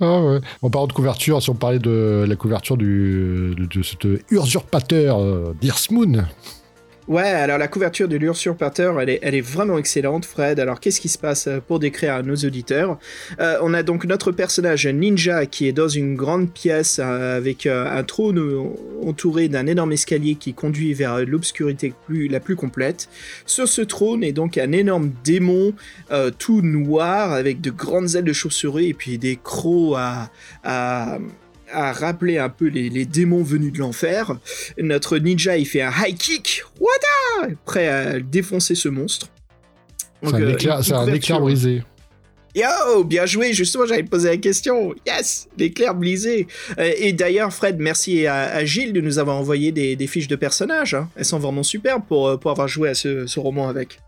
[0.00, 0.40] Ah ouais.
[0.62, 5.18] En parlant de couverture, si on parlait de la couverture du, de, de cet usurpateur
[5.20, 5.54] euh,
[5.90, 6.26] Moon,
[7.08, 10.58] Ouais, alors la couverture de l'usurpateur, elle est, elle est vraiment excellente, Fred.
[10.58, 12.98] Alors qu'est-ce qui se passe euh, pour décrire à nos auditeurs?
[13.38, 17.66] Euh, On a donc notre personnage ninja qui est dans une grande pièce euh, avec
[17.66, 18.40] un trône
[19.04, 23.08] entouré d'un énorme escalier qui conduit vers l'obscurité la plus complète.
[23.46, 25.74] Sur ce trône est donc un énorme démon
[26.38, 30.30] tout noir avec de grandes ailes de chauve-souris et puis des crocs à,
[30.64, 31.18] à,
[31.72, 34.36] à rappeler un peu les, les démons venus de l'enfer.
[34.78, 39.28] Notre ninja, il fait un high kick, wada, prêt à défoncer ce monstre.
[40.22, 41.82] c'est un, euh, éclair, une c'est un couverture- éclair brisé.
[42.54, 44.94] Yo, bien joué, justement, j'allais te poser la question.
[45.06, 46.46] Yes, l'éclair brisé.
[46.78, 50.28] Euh, et d'ailleurs, Fred, merci à, à Gilles de nous avoir envoyé des, des fiches
[50.28, 50.94] de personnages.
[50.94, 51.10] hein.
[51.16, 53.98] Elles sont vraiment superbes pour, euh, pour avoir joué à ce, ce roman avec.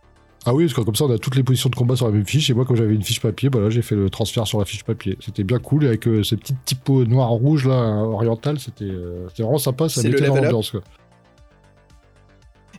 [0.46, 2.12] Ah oui, parce que comme ça, on a toutes les positions de combat sur la
[2.12, 2.48] même fiche.
[2.48, 4.64] Et moi, comme j'avais une fiche papier, bah là, j'ai fait le transfert sur la
[4.64, 5.18] fiche papier.
[5.20, 5.84] C'était bien cool.
[5.84, 9.88] Et avec euh, ces petites typos noir-rouge, là, orientales, c'était euh, c'était vraiment sympa.
[9.88, 10.82] Ça mettait l'ambiance, quoi.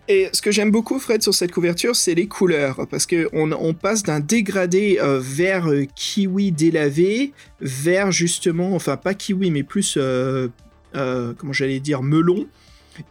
[0.09, 2.87] Et ce que j'aime beaucoup, Fred, sur cette couverture, c'est les couleurs.
[2.89, 9.13] Parce que on, passe d'un dégradé euh, vert euh, kiwi délavé vers justement, enfin pas
[9.13, 10.47] kiwi, mais plus, euh,
[10.95, 12.47] euh, comment j'allais dire, melon,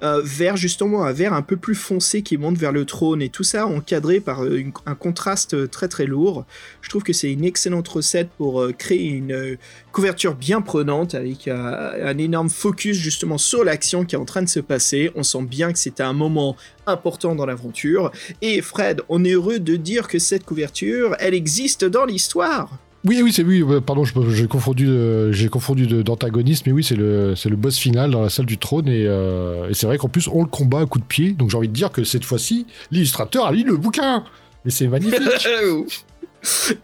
[0.02, 3.22] euh, vers justement un vert un peu plus foncé qui monte vers le trône.
[3.22, 6.44] Et tout ça encadré par euh, un contraste euh, très très lourd.
[6.80, 9.56] Je trouve que c'est une excellente recette pour euh, créer une
[9.92, 14.48] couverture bien prenante avec un énorme focus justement sur l'action qui est en train de
[14.48, 15.10] se passer.
[15.14, 18.12] On sent bien que c'était un moment important dans l'aventure.
[18.42, 22.78] Et Fred, on est heureux de dire que cette couverture, elle existe dans l'histoire.
[23.08, 23.64] Oui, oui, c'est oui.
[23.66, 27.78] euh, Pardon, j'ai confondu, euh, j'ai confondu d'antagoniste, mais oui, c'est le, c'est le boss
[27.78, 30.80] final dans la salle du trône, et, euh, c'est vrai qu'en plus on le combat
[30.80, 31.32] à coup de pied.
[31.32, 34.24] Donc j'ai envie de dire que cette fois-ci, l'illustrateur a lu le bouquin,
[34.66, 35.18] et c'est magnifique.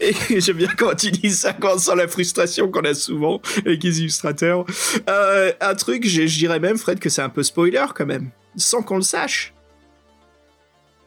[0.00, 3.40] Et j'aime bien quand il dit ça, quand on sent la frustration qu'on a souvent
[3.64, 4.64] avec les illustrateurs.
[5.06, 8.96] Un truc, je dirais même, Fred, que c'est un peu spoiler quand même, sans qu'on
[8.96, 9.53] le sache.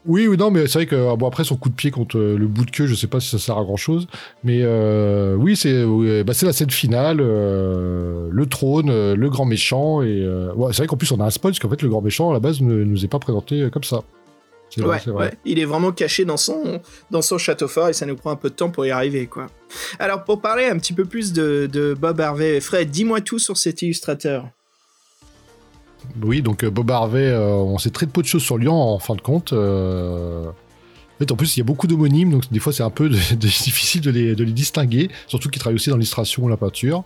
[0.08, 2.18] Oui, oui, non, mais c'est vrai que ah, bon après son coup de pied contre
[2.18, 4.08] euh, le bout de queue, je sais pas si ça sert à grand chose,
[4.44, 9.30] mais euh, oui, c'est oui, bah, c'est la scène finale, euh, le trône, euh, le
[9.30, 11.82] grand méchant, et ouais, c'est vrai qu'en plus on a un spoil parce qu'en fait
[11.82, 14.02] le grand méchant à la base ne nous est pas présenté comme ça.
[14.70, 15.26] C'est vrai, Ouais, c'est vrai.
[15.28, 15.34] ouais.
[15.46, 18.36] Il est vraiment caché dans son, dans son château fort et ça nous prend un
[18.36, 19.48] peu de temps pour y arriver, quoi.
[19.98, 23.56] Alors, pour parler un petit peu plus de, de Bob Harvey, Fred, dis-moi tout sur
[23.58, 24.46] cet illustrateur.
[26.24, 29.00] Oui, donc euh, Bob Harvey, euh, on sait très peu de choses sur lui en,
[29.00, 29.54] fin de compte.
[29.54, 30.48] euh.
[30.48, 33.10] En fait, en plus, il y a beaucoup d'homonymes, donc des fois, c'est un peu
[33.10, 37.04] de- difficile de les, distinguer, surtout qu'il travaille aussi dans l'illustration ou la peinture.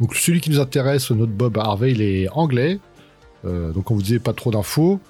[0.00, 2.78] Donc, celui qui nous intéresse, notre Bob Harvey, il est anglais.
[3.44, 5.00] Donc, on vous disait pas trop d'infos.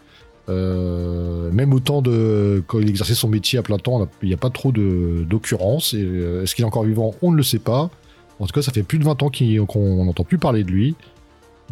[0.49, 4.51] Même autant de quand il exerçait son métier à plein temps, il n'y a pas
[4.51, 5.95] trop d'occurrences.
[5.95, 7.15] Est-ce qu'il est encore vivant?
[7.23, 7.91] On ne le sait pas.
[8.41, 9.31] En tout cas, ça fait plus de 20 ans
[9.69, 10.97] qu'on n'entend plus parler de lui.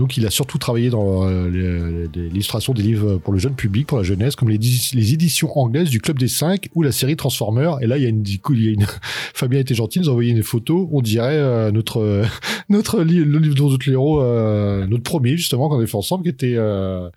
[0.00, 3.98] Donc il a surtout travaillé dans euh, l'illustration des livres pour le jeune public, pour
[3.98, 7.76] la jeunesse, comme les, éditions anglaises du Club des 5 ou la série Transformers.
[7.82, 8.86] Et là, il y a une, il y a une...
[9.34, 10.88] Fabien était gentil, il nous a envoyé une photo.
[10.90, 12.24] On dirait euh, notre
[12.70, 16.30] notre li- le livre notre héros, euh, notre premier justement qu'on a fait ensemble, qui
[16.30, 17.10] était euh,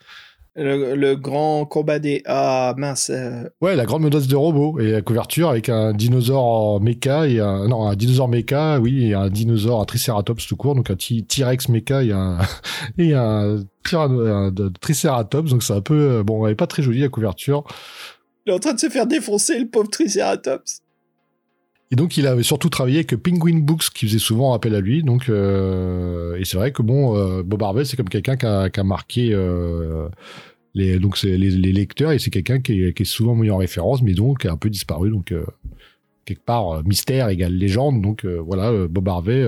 [0.55, 2.21] Le, le grand combat des...
[2.27, 3.09] Ah, mince.
[3.09, 7.39] euh, ouais la grande menace de robots et la couverture avec un dinosaure méca et
[7.39, 10.95] un non un dinosaure méca, oui, et un dinosaure, un Triceratops tout court, donc un
[10.95, 12.37] T-Rex méca et un
[12.99, 13.63] et un,
[13.93, 15.49] un de- Triceratops.
[15.49, 17.63] Donc c'est un peu euh, bon, elle est pas très jolie la couverture.
[18.45, 20.82] Il est en train de se faire défoncer, le pauvre Triceratops.
[21.93, 25.03] Et donc, il avait surtout travaillé avec Penguin Books, qui faisait souvent appel à lui.
[25.03, 28.83] Donc, euh, et c'est vrai que bon, euh, Bob Harvey, c'est comme quelqu'un qui a,
[28.83, 30.09] marqué euh,
[30.73, 31.37] les, donc les,
[31.71, 34.57] lecteurs, et c'est quelqu'un qui est, souvent mis en référence, mais donc qui a un
[34.57, 35.11] peu disparu.
[35.11, 35.35] Donc,
[36.25, 38.01] quelque part, mystère égale légende.
[38.01, 39.45] Donc, voilà, Bob Harvey,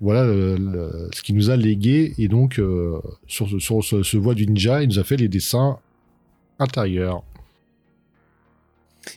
[0.00, 2.12] voilà ce qu'il nous a légué.
[2.18, 2.60] Et donc,
[3.28, 5.78] sur ce, ce voie du ninja, il nous a fait les dessins
[6.58, 7.22] intérieurs.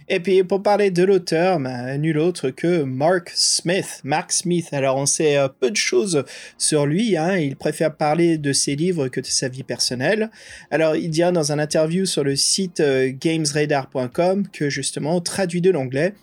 [0.07, 4.01] Et puis pour parler de l'auteur, ben, nul autre que Mark Smith.
[4.03, 6.23] Mark Smith, alors on sait euh, peu de choses
[6.57, 10.29] sur lui, hein, il préfère parler de ses livres que de sa vie personnelle.
[10.71, 15.71] Alors il dira dans un interview sur le site euh, gamesradar.com que justement, traduit de
[15.71, 16.13] l'anglais,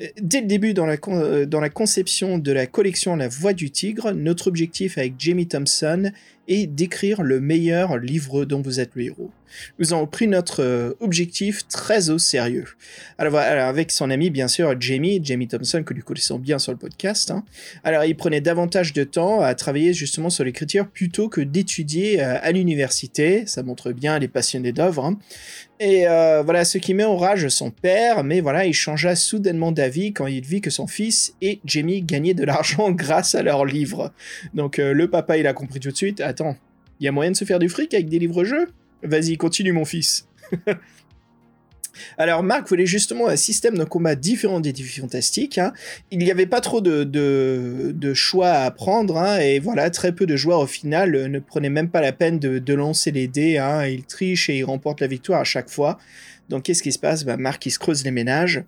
[0.00, 0.96] euh, Dès le début dans la,
[1.46, 6.10] dans la conception de la collection La Voix du Tigre, notre objectif avec Jamie Thompson
[6.48, 9.30] est d'écrire le meilleur livre dont vous êtes le héros.
[9.78, 12.66] Nous avons pris notre euh, objectif très au sérieux.
[13.18, 16.72] Alors, alors, avec son ami, bien sûr, Jamie, Jamie Thompson, que nous connaissons bien sur
[16.72, 17.30] le podcast.
[17.30, 17.44] hein.
[17.84, 22.38] Alors, il prenait davantage de temps à travailler justement sur l'écriture plutôt que d'étudier euh,
[22.40, 23.44] à l'université.
[23.46, 25.04] Ça montre bien les passionnés d'œuvre.
[25.04, 25.18] hein.
[25.82, 29.72] Et euh, voilà, ce qui met en rage son père, mais voilà, il changea soudainement
[29.72, 33.64] d'avis quand il vit que son fils et Jamie gagnaient de l'argent grâce à leurs
[33.64, 34.12] livres.
[34.52, 36.56] Donc, le papa, il a compris tout de suite, attends,
[36.98, 38.68] il y a moyen de se faire du fric avec des livres-jeux?
[39.02, 40.26] Vas-y, continue mon fils.
[42.18, 45.58] Alors Marc voulait justement un système de combat différent des défis fantastiques.
[45.58, 45.72] hein.
[46.10, 50.36] Il n'y avait pas trop de, choix à prendre hein, et voilà, très peu de
[50.36, 53.58] joueurs au final ne prenaient même pas la peine de, de lancer les dés.
[53.58, 55.98] Hein, ils trichent et ils remportent la victoire à chaque fois.
[56.48, 57.24] Donc qu'est-ce qui se passe?
[57.24, 58.64] Bah, Marc il se creuse les ménages.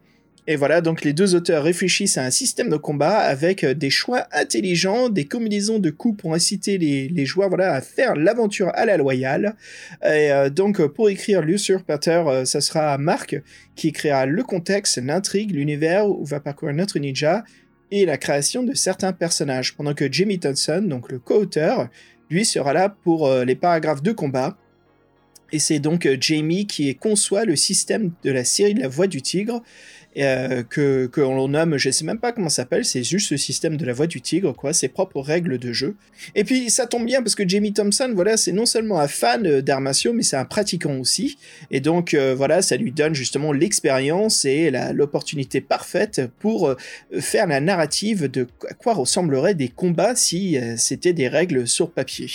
[0.48, 3.90] Et voilà, donc les deux auteurs réfléchissent à un système de combat avec euh, des
[3.90, 8.85] choix intelligents, des combinaisons de coups pour inciter les, joueurs voilà, à faire l'aventure à
[8.85, 9.55] la loyale.
[10.02, 13.40] Et euh, donc, euh, pour écrire l'usurpateur, euh, ça sera Marc
[13.76, 17.44] qui créera le contexte, l'intrigue, l'univers où va parcourir notre ninja
[17.92, 19.76] et la création de certains personnages.
[19.76, 21.88] Pendant que Jamie Thompson, donc le co-auteur,
[22.31, 24.57] lui sera là pour les paragraphes de combat.
[25.52, 29.20] Et c'est donc Jamie qui conçoit le système de la série de la Voix du
[29.20, 29.62] Tigre.
[30.18, 33.77] Euh, que l'on nomme, je sais même pas comment ça s'appelle, c'est juste ce système
[33.77, 35.94] de la voix du tigre, quoi, ses propres règles de jeu.
[36.35, 39.46] Et puis ça tombe bien parce que Jamie Thompson, voilà, c'est non seulement un fan
[39.46, 41.38] euh, d'arts martiaux, mais c'est un pratiquant aussi.
[41.70, 46.75] Et donc euh, voilà, ça lui donne justement l'expérience et l'opportunité parfaite pour
[47.20, 52.29] faire la narrative de à quoi ressembleraient des combats si c'était des règles sur papier.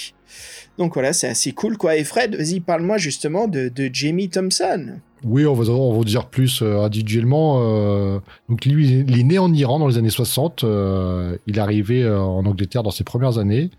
[0.77, 1.95] Donc voilà, c'est assez cool quoi.
[1.95, 4.99] Et Fred, vas-y, parle-moi justement de, de Jamie Thompson.
[5.23, 7.59] Oui, on va, on va dire plus euh, individuellement.
[7.61, 10.63] euh, donc lui, il est né en Iran dans les années 60.
[10.63, 13.71] euh, il est arrivé euh, en Angleterre dans ses premières années.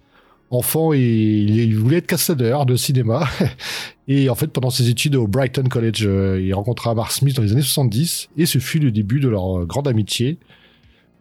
[0.50, 1.00] Enfant, il,
[1.50, 3.28] il voulait être cascadeur de cinéma.
[4.08, 7.42] Et en fait, pendant ses études au Brighton College, euh, il rencontra Mark Smith dans
[7.42, 8.30] les années 70.
[8.36, 10.38] Et ce fut le début de leur euh, grande amitié.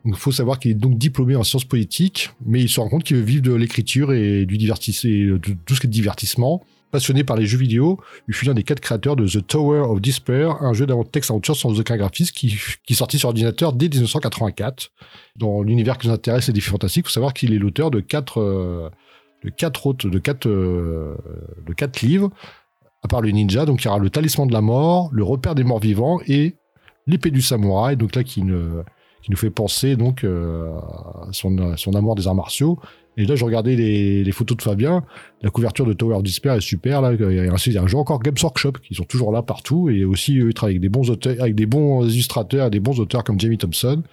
[0.05, 3.03] Il faut savoir qu'il est donc diplômé en sciences politiques, mais il se rend compte
[3.03, 6.63] qu'il veut vivre de l'écriture et du divertissement, de tout ce qui est divertissement.
[6.89, 9.99] Passionné par les jeux vidéo, il fut l'un des quatre créateurs de The Tower of
[9.99, 14.91] Despair, un jeu texte aventure sans aucun graphisme qui, qui sortit sur ordinateur dès 1984.
[15.35, 17.99] Dans l'univers qui nous intéresse, les défis fantastiques, il faut savoir qu'il est l'auteur de
[17.99, 18.89] quatre, euh,
[19.43, 21.17] de quatre autres, de quatre, euh,
[21.65, 22.29] de quatre livres,
[23.03, 23.65] à part le ninja.
[23.65, 26.55] Donc il y aura le talisman de la mort, le repère des morts vivants et
[27.05, 27.97] l'épée du samouraï.
[27.97, 28.83] Donc là qui, nous
[29.35, 30.71] fait penser donc euh,
[31.33, 32.79] son amour des arts martiaux.
[33.17, 35.03] Et là, je regardais les, les photos de Fabien.
[35.41, 37.01] La couverture de Tower of Despair est super.
[37.01, 39.03] Là, il y a un, il y a un jeu encore Games Workshop qui sont
[39.05, 39.89] toujours là partout.
[39.89, 42.99] Et aussi, eux, ils travaillent avec des bons auteurs, avec des bons illustrateurs des bons
[42.99, 44.03] auteurs comme Jamie Thompson.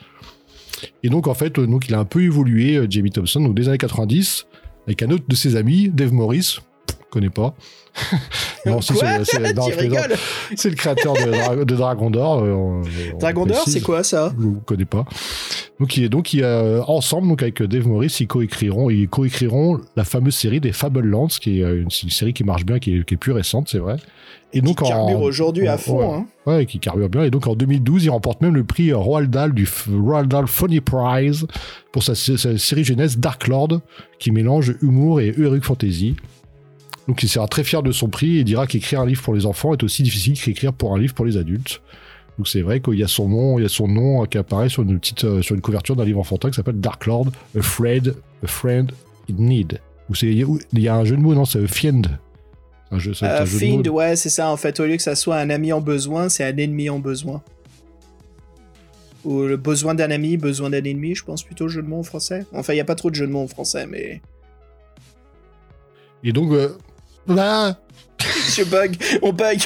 [1.02, 3.68] Et donc, en fait, donc, il a un peu évolué, euh, Jamie Thompson, donc des
[3.68, 4.46] années 90,
[4.86, 6.58] avec un autre de ses amis, Dave Morris.
[6.86, 7.54] Pff, connais pas.
[8.66, 9.24] non, si, Quoi c'est-
[10.62, 12.42] je le créateur de, Dra- de Dragon d'Or.
[12.42, 12.82] euh, on-
[13.14, 14.34] on Dragon d'Or, c'est quoi ça?
[14.38, 15.04] Je ne connais pas.
[15.80, 19.80] Donc, il est donc il, euh, ensemble, donc avec Dave Morris, ils coécriront, ils coécriront
[19.96, 22.78] la fameuse série des Fable Lands, qui est euh, une, une série qui marche bien,
[22.78, 23.96] qui est, qui est plus récente, c'est vrai.
[24.52, 25.98] Et donc Qui carbure aujourd'hui à fond.
[25.98, 26.14] ouais.
[26.14, 26.26] hein.
[26.46, 27.24] Ouais, qui carbure bien.
[27.24, 30.80] Et donc en 2012, il remporte même le prix Roald Dahl du Roald Dahl Funny
[30.80, 31.48] Prize
[31.90, 33.80] pour sa, sa série jeunesse Dark Lord,
[34.20, 36.14] qui mélange humour et heroic fantasy.
[37.08, 39.44] Donc il sera très fier de son prix et dira qu'écrire un livre pour les
[39.44, 41.82] enfants est aussi difficile qu'écrire pour un livre pour les adultes.
[42.38, 44.68] Donc c'est vrai qu'il y a son nom, il y a son nom qui apparaît
[44.68, 47.62] sur une petite, euh, sur une couverture d'un livre enfantin qui s'appelle Dark Lord, A
[47.62, 48.90] Friend, A Friend
[49.30, 49.80] in Need.
[50.10, 52.02] Ou c'est, il y a un jeu de mots, non, c'est Fiend.
[52.90, 53.82] Un jeu, c'est Euh, un jeu de mots.
[53.84, 54.50] Fiend, ouais, c'est ça.
[54.50, 56.98] En fait, au lieu que ça soit un ami en besoin, c'est un ennemi en
[56.98, 57.42] besoin.
[59.24, 62.02] Ou le besoin d'un ami, besoin d'un ennemi, je pense plutôt jeu de mots en
[62.02, 62.44] français.
[62.52, 64.20] Enfin, il n'y a pas trop de jeux de mots en français, mais.
[66.22, 66.76] Et donc, euh,
[67.26, 67.78] bah,
[68.56, 69.58] Je bug, on bug.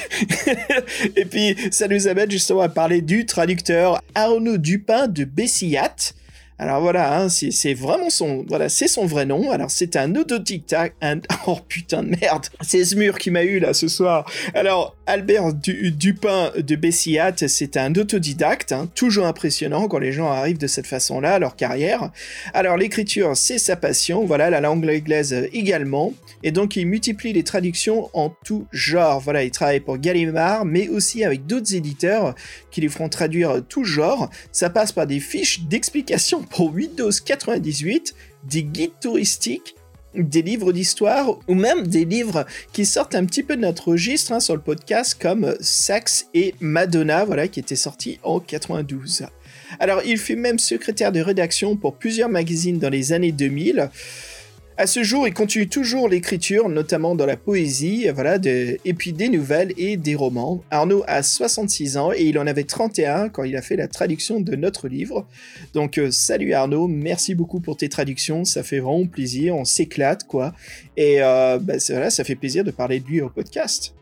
[1.16, 6.12] Et puis, ça nous amène justement à parler du traducteur Arnaud Dupin de Bessillat.
[6.60, 9.50] Alors voilà, hein, c'est vraiment son, voilà, c'est son vrai nom.
[9.52, 13.60] Alors c'est un autodidacte, un, oh putain de merde, c'est ce mur qui m'a eu
[13.60, 14.28] là ce soir.
[14.54, 20.30] Alors Albert Du- Dupin de Bessillat, c'est un autodidacte, hein, toujours impressionnant quand les gens
[20.30, 22.10] arrivent de cette façon-là à leur carrière.
[22.54, 26.12] Alors l'écriture, c'est sa passion, voilà, la langue anglaise également.
[26.42, 29.20] Et donc il multiplie les traductions en tout genre.
[29.20, 32.34] Voilà, il travaille pour Gallimard, mais aussi avec d'autres éditeurs
[32.70, 34.30] qui lui feront traduire tout genre.
[34.52, 39.74] Ça passe par des fiches d'explication pour Windows 98, des guides touristiques,
[40.14, 44.32] des livres d'histoire ou même des livres qui sortent un petit peu de notre registre
[44.32, 49.26] hein, sur le podcast comme Sax et Madonna, voilà, qui étaient sortis en 92.
[49.80, 53.90] Alors, il fut même secrétaire de rédaction pour plusieurs magazines dans les années 2000.
[54.80, 59.28] À ce jour, il continue toujours l'écriture, notamment dans la poésie, voilà, et puis des
[59.28, 60.62] nouvelles et des romans.
[60.70, 64.40] Arnaud a 66 ans et il en avait 31 quand il a fait la traduction
[64.40, 65.26] de notre livre.
[65.74, 70.28] Donc euh, salut Arnaud, merci beaucoup pour tes traductions, ça fait vraiment plaisir, on s'éclate
[70.28, 70.54] quoi.
[70.96, 73.96] Et euh, bah, voilà, ça fait plaisir de parler de lui au podcast.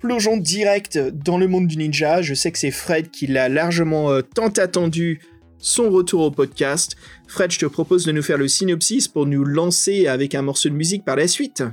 [0.00, 2.20] Plongeons direct dans le monde du ninja.
[2.20, 5.20] Je sais que c'est Fred qui l'a largement euh, tant attendu
[5.58, 6.96] son retour au podcast.
[7.28, 10.68] Fred, je te propose de nous faire le synopsis pour nous lancer avec un morceau
[10.68, 11.64] de musique par la suite.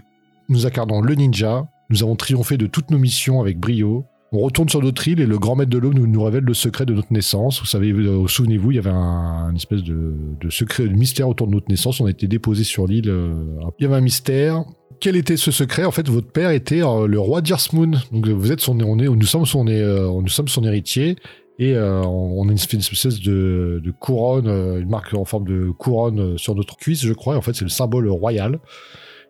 [0.50, 4.06] Nous incarnons le ninja, nous avons triomphé de toutes nos missions avec brio.
[4.32, 6.88] On retourne sur notre île et le grand maître de l'eau nous, révèle le secret
[6.88, 7.60] de notre naissance.
[7.60, 10.16] Vous savez, euh, souvenez-vous, il y avait un, espèce de,
[10.50, 12.02] secret, de mystère autour de notre naissance.
[12.02, 13.10] On a été déposé sur l'île.
[13.10, 13.32] euh,
[13.78, 14.64] il y avait un mystère.
[15.00, 15.86] Quel était ce secret?
[15.86, 17.92] En fait, votre père était euh, le roi d'Irsmoon.
[18.12, 21.16] Vous êtes nous sommes son héritier.
[21.60, 26.20] Et euh, on a une espèce de, couronne, euh, une marque en forme de couronne
[26.20, 27.36] euh, sur notre cuisse, je crois.
[27.36, 28.60] En fait, c'est le symbole royal.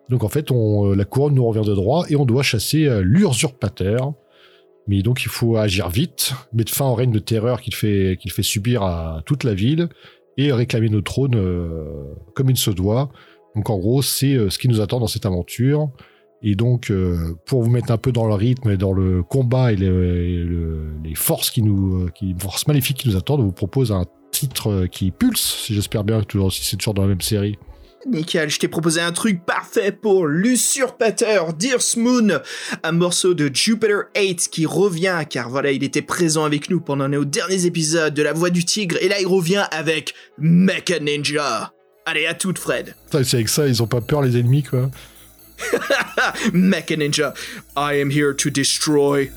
[0.08, 4.12] Donc en fait, on, la couronne nous revient de droit et on doit chasser l'usurpateur.
[4.86, 8.42] Mais donc il faut agir vite, mettre fin au règne de terreur qu'il fait, fait
[8.42, 9.88] subir à toute la ville
[10.36, 11.42] et réclamer nos trônes
[12.34, 13.08] comme il se doit.
[13.56, 15.88] Donc en gros, c'est ce qui nous attend dans cette aventure.
[16.46, 19.72] Et donc, euh, pour vous mettre un peu dans le rythme et dans le combat
[19.72, 23.44] et, le- et le- les forces qui nous, qui, forces maléfiques qui nous attendent, on
[23.44, 27.02] vous propose un titre euh, qui pulse, si j'espère bien, toujours, si c'est toujours dans
[27.02, 27.56] la même série.
[28.06, 32.40] Nickel, je t'ai proposé un truc parfait pour l'usurpateur Dearth Moon,
[32.82, 37.08] un morceau de Jupiter 8 qui revient, car voilà, il était présent avec nous pendant
[37.08, 41.72] nos derniers épisodes de La Voix du Tigre, et là il revient avec Mecha Ninja.
[42.04, 42.94] Allez, à toute Fred.
[43.10, 44.90] C'est avec ça, ils ont pas peur les ennemis, quoi.
[46.52, 47.36] Mecha Ninja,
[47.76, 49.30] I am here to destroy.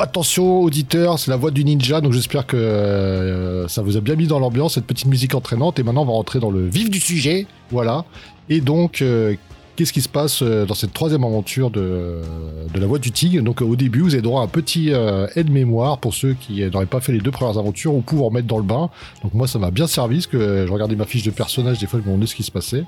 [0.00, 4.16] Attention auditeurs, c'est la voix du ninja, donc j'espère que euh, ça vous a bien
[4.16, 6.88] mis dans l'ambiance, cette petite musique entraînante, et maintenant on va rentrer dans le vif
[6.88, 8.06] du sujet, voilà.
[8.48, 9.34] Et donc, euh,
[9.80, 12.20] qu'est-ce qui se passe euh, dans cette troisième aventure de,
[12.74, 15.26] de la voix du tigre Donc au début, vous avez droit à un petit euh,
[15.36, 18.58] aide-mémoire pour ceux qui n'auraient pas fait les deux premières aventures, ou en mettre dans
[18.58, 18.90] le bain.
[19.22, 21.86] Donc moi, ça m'a bien servi, parce que je regardais ma fiche de personnage, des
[21.86, 22.84] fois je me demandais ce qui se passait.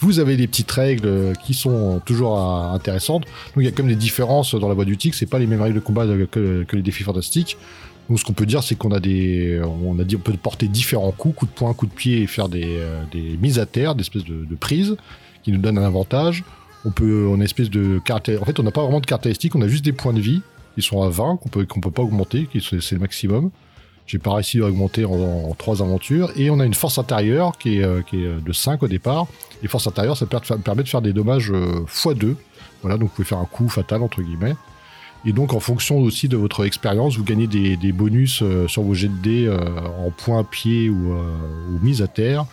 [0.00, 3.22] Vous avez des petites règles qui sont toujours euh, intéressantes.
[3.22, 5.46] Donc il y a comme des différences dans la voie du tigre, c'est pas les
[5.46, 7.56] mêmes règles de combat que, les défis fantastiques.
[8.10, 10.68] Donc ce qu'on peut dire, c'est qu'on a des, on a dit, on peut porter
[10.68, 13.64] différents coups, coups de poing, coups de pied, et faire des, euh, des mises à
[13.64, 14.94] terre, des espèces de prises
[15.42, 16.44] qui nous donnent un avantage.
[16.84, 18.42] On peut, on espèce de caractère.
[18.42, 20.42] En fait, on n'a pas vraiment de caractéristiques, on a juste des points de vie
[20.74, 23.50] qui sont à 20 qu'on peut qu'on peut pas augmenter, c'est le maximum.
[24.08, 26.30] J'ai pas réussi à augmenter en, en trois aventures.
[26.34, 29.26] Et on a une force intérieure qui est, euh, euh, de 5 au départ.
[29.62, 32.34] Et force intérieure, ça per- permet de faire des dommages euh, x2.
[32.80, 34.54] Voilà, donc vous pouvez faire un coup fatal, entre guillemets.
[35.26, 38.94] Et donc, en fonction aussi de votre expérience, vous gagnez des, bonus euh, sur vos
[38.94, 39.56] jets de dés
[39.98, 42.46] en points, pieds ou, ou mise à terre.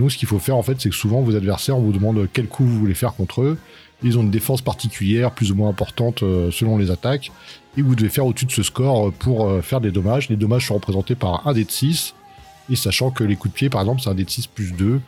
[0.00, 2.26] Donc, ce qu'il faut faire, en fait, c'est que souvent, vos adversaires, on vous demande
[2.32, 3.58] quel coup vous voulez faire contre eux.
[4.02, 7.30] Ils ont une défense particulière, plus ou moins importante euh, selon les attaques.
[7.76, 10.30] Et vous devez faire au-dessus de ce score euh, pour euh, faire des dommages.
[10.30, 12.14] Les dommages sont représentés par un dé de 6.
[12.70, 14.72] Et sachant que les coups de pied, par exemple, c'est un dé de 6 plus
[14.72, 15.00] 2.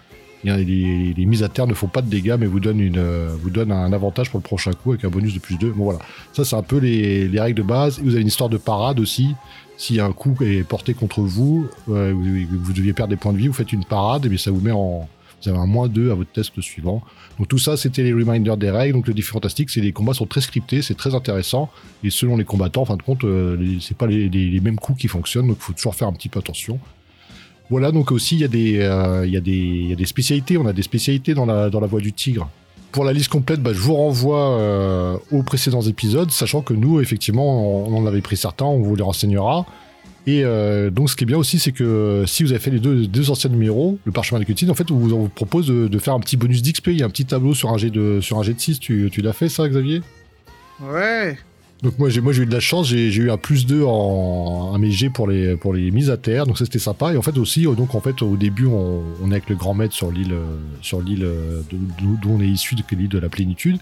[0.45, 3.01] Et les, les- mises à terre ne font pas de dégâts, mais vous donnent, une,
[3.41, 5.71] vous un avantage pour le prochain coup avec un bonus de plus 2.
[5.71, 6.01] Bon, voilà.
[6.35, 7.99] Ça, c'est un peu les, les règles de base.
[7.99, 9.35] Et vous avez une histoire de parade aussi.
[9.83, 13.39] Si un coup est porté contre vous, euh, vous, vous deviez perdre des points de
[13.39, 15.09] vie, vous faites une parade, et ça vous met en.
[15.43, 17.03] Vous avez un moins 2 à votre test suivant.
[17.37, 18.93] Donc tout ça, c'était les reminders des règles.
[18.95, 21.69] Donc le défi fantastique, c'est les combats sont très scriptés, c'est très intéressant.
[22.05, 25.09] Et selon les combattants, en fin de compte, euh, c'est pas les, mêmes coups qui
[25.09, 26.79] fonctionnent, donc il faut toujours faire un petit peu attention.
[27.69, 29.41] Voilà, donc aussi, il y, a des, euh, il y a
[29.97, 30.59] des spécialités.
[30.59, 32.49] On a des spécialités dans la, dans la voie du tigre.
[32.93, 37.01] Pour la liste complète, bah, je vous renvoie euh, aux précédents épisodes, sachant que nous,
[37.01, 39.67] effectivement, on en avait pris certains, on vous les renseignera.
[40.27, 42.79] Et euh, donc, ce qui est bien aussi, c'est que si vous avez fait les
[42.79, 46.15] deux, anciens numéros, le parchemin de Cutine, en fait, on vous, propose de, de faire
[46.15, 46.89] un petit bonus d'XP.
[46.89, 48.79] Il y a un petit tableau sur un G de, sur un G de 6.
[48.79, 50.03] Tu, tu l'as fait, ça, Xavier?
[50.81, 51.39] Ouais.
[51.83, 54.73] Donc moi j'ai moi j'ai eu de la chance, j'ai eu un plus 2 en
[54.75, 57.13] un pour les pour les mises à terre, donc ça c'était sympa.
[57.13, 59.75] Et en fait aussi euh, donc en fait au début on, est avec le grand
[59.75, 60.45] maître sur l'île euh,
[60.81, 63.79] sur l'île euh, d'où on est issu, de l'île de la plénitude.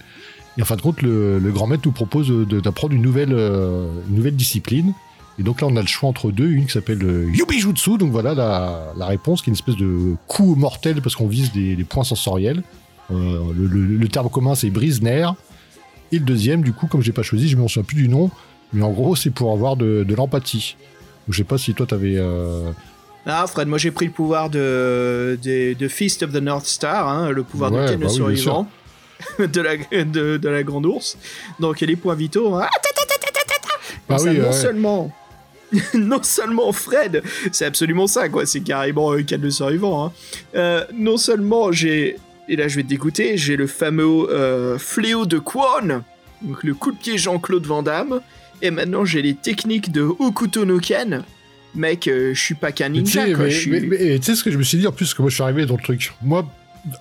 [0.57, 4.35] Et en fin de compte le, grand maître nous propose d'apprendre une nouvelle une nouvelle
[4.35, 4.93] discipline.
[5.37, 8.11] Et donc là on a le choix entre deux, une qui s'appelle le Yubijutsu, donc
[8.11, 12.03] voilà la, réponse qui est une espèce de coup mortel parce qu'on vise des, points
[12.03, 12.63] sensoriels.
[13.11, 15.35] Le, le- terme commun c'est brise-nerf.
[16.11, 18.29] Et le deuxième, du coup, comme j'ai pas choisi, je me souviens plus du nom,
[18.73, 20.75] mais en gros, c'est pour avoir de, de l'empathie.
[21.29, 22.15] Je sais pas si toi t'avais.
[22.17, 22.71] Euh...
[23.25, 27.07] Ah, Fred, moi j'ai pris le pouvoir de, de, de Feast of the North Star,
[27.07, 28.67] hein, le pouvoir Ouais, de Ken bah oui, survivant
[29.39, 31.17] de, la, de, de la grande ours.
[31.59, 32.55] Donc les points vitaux.
[32.55, 32.67] hein.
[34.09, 34.51] Bah ça, non ouais.
[34.51, 35.11] seulement.
[35.93, 38.45] non seulement Fred, c'est absolument ça, quoi.
[38.45, 40.05] C'est carrément euh, Ken le survivant.
[40.07, 40.11] hein.
[40.55, 42.17] Euh, non seulement j'ai.
[42.51, 46.03] Et là, je vais te dégoûter, j'ai le fameux euh, fléau de Kwon,
[46.41, 48.19] donc le coup de pied Jean-Claude Van Damme.
[48.61, 51.23] Et maintenant, j'ai les techniques de Hokuto no Ken.
[51.75, 53.21] Mec, euh, je suis pas qu'un ninja,
[53.89, 55.43] mais- tu sais ce que je me suis dit en plus, que moi je suis
[55.43, 56.11] arrivé dans le truc.
[56.21, 56.45] Moi,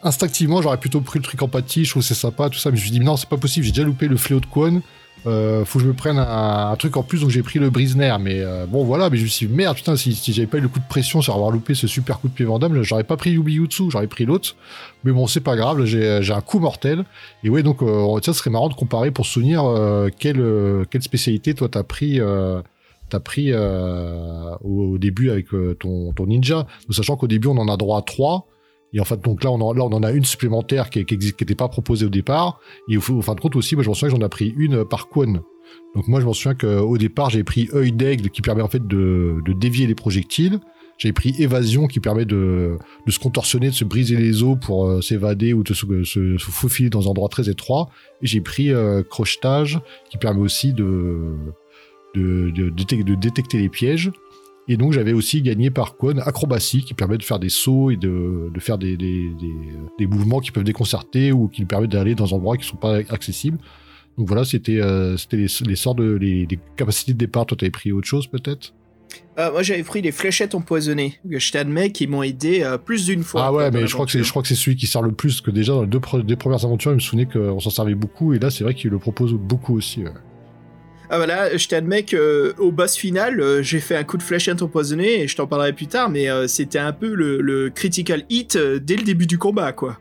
[0.05, 2.77] instinctivement, j'aurais plutôt pris le truc empathie, je trouve que c'est sympa, tout ça, mais
[2.77, 4.83] je me suis dit, non, c'est pas possible, j'ai déjà loupé le fléau de Kwon.
[5.27, 7.71] Euh, faut que je me prenne un, un truc en plus, donc j'ai pris le
[7.71, 8.19] brise-nerf.
[8.19, 10.59] Mais euh, bon, voilà, mais je me suis dit, merde, putain, si, si j'avais pas
[10.59, 13.05] eu le coup de pression sur avoir loupé ce super coup de pied Vandame, j'aurais
[13.05, 14.57] pas pris Yubiyutsu, j'aurais pris l'autre.
[15.05, 17.05] Mais bon, c'est pas grave, j'ai un coup mortel.
[17.45, 20.85] Et ouais, donc, euh, ce serait marrant de comparer pour se souvenir euh, quelle, euh,
[20.91, 22.21] quelle spécialité toi t'as pris.
[22.21, 22.63] Euh,
[23.09, 25.49] T'as pris au, au début avec
[25.81, 28.47] ton, ton ninja, Donc, sachant qu'au début on en a droit à trois,
[28.93, 31.55] et en fait donc là on en, a une supplémentaire qui, qui, existe- qui était
[31.55, 34.15] pas proposée au départ, et au, au fin de compte aussi, moi je m'en souviens
[34.15, 35.43] que j'en ai pris une par Kwon.
[35.95, 38.87] Donc moi je m'en souviens qu'au départ j'ai pris œil d'aigle qui permet en fait
[38.87, 40.61] de, dévier les projectiles.
[40.99, 42.77] J'ai pris évasion qui permet de,
[43.09, 46.91] se contorsionner, de se briser les os pour euh, s'évader ou de se, se, faufiler
[46.91, 47.89] dans un endroit très étroit.
[48.21, 49.81] Et j'ai pris euh, crochetage
[50.11, 51.37] qui permet aussi de
[52.15, 54.11] détecter les pièges.
[54.69, 57.97] Et donc j'avais aussi gagné par Kwon acrobatie qui permet de faire des sauts et
[57.97, 59.55] de, de faire des, des, des,
[59.99, 62.97] des mouvements qui peuvent déconcerter ou qui permettent d'aller dans des endroits qui sont pas
[63.09, 63.59] accessibles.
[64.19, 67.47] Donc voilà, c'était euh, les, les sorts de les, les capacités de départ.
[67.47, 68.75] Toi, t'avais pris autre chose peut-être?
[69.39, 71.15] Euh, moi, j'avais pris les fléchettes empoisonnées.
[71.29, 73.47] que Je t'admets qu'ils m'ont aidé euh, plus d'une fois.
[73.47, 75.13] Ah ouais, mais je crois que c'est je crois que c'est celui qui sert le
[75.13, 77.95] plus que déjà dans les deux, deux premières aventures, il me souvenait qu'on s'en servait
[77.95, 80.05] beaucoup et là c'est vrai qu'il le propose beaucoup aussi.
[80.05, 80.11] ouais.
[81.11, 84.23] Ah voilà, je t'admets que euh, au boss final, euh, j'ai fait un coup de
[84.23, 87.69] fléchette empoisonnée et je t'en parlerai plus tard, mais euh, c'était un peu le, le
[87.69, 89.99] critical hit dès le début du combat, quoi.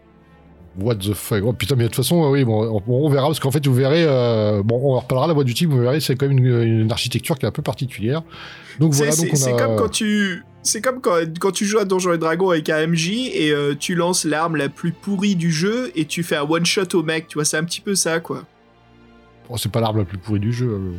[0.80, 3.40] What the fuck oh, Putain, mais de toute façon, oui, bon, on, on verra parce
[3.40, 6.16] qu'en fait, vous verrez, euh, bon, on reparlera la voix du type, vous verrez, c'est
[6.16, 8.22] quand même une, une architecture qui est un peu particulière.
[8.80, 9.52] Donc voilà, donc on a.
[9.54, 12.88] comme quand tu, c'est comme quand, quand tu joues à Donjons et Dragons avec un
[12.88, 16.44] MJ et euh, tu lances l'arme la plus pourrie du jeu et tu fais un
[16.44, 18.44] one shot au mec, tu vois, c'est un petit peu ça, quoi.
[19.52, 20.68] Oh, c'est pas l'arme la plus pourrie du jeu.
[20.70, 20.92] euh.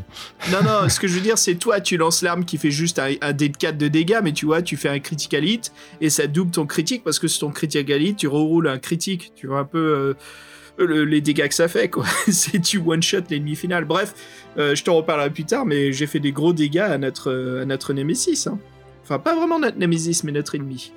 [0.50, 2.98] Non, non, ce que je veux dire, c'est toi, tu lances l'arme qui fait juste
[2.98, 5.72] un, un dé de 4 de dégâts, mais tu vois, tu fais un critical hit
[6.00, 9.32] et ça double ton critique parce que sur ton critical hit, tu reroules un critique.
[9.36, 12.04] Tu vois un peu euh, le- les dégâts que ça fait, quoi.
[12.28, 13.84] c'est tu one-shot l'ennemi final.
[13.84, 14.14] Bref,
[14.58, 17.64] euh, je t'en reparlerai plus tard, mais j'ai fait des gros dégâts à notre, à
[17.64, 18.48] notre Nemesis.
[18.48, 18.58] hein.
[19.04, 20.92] Enfin, pas vraiment notre Nemesis, mais notre ennemi.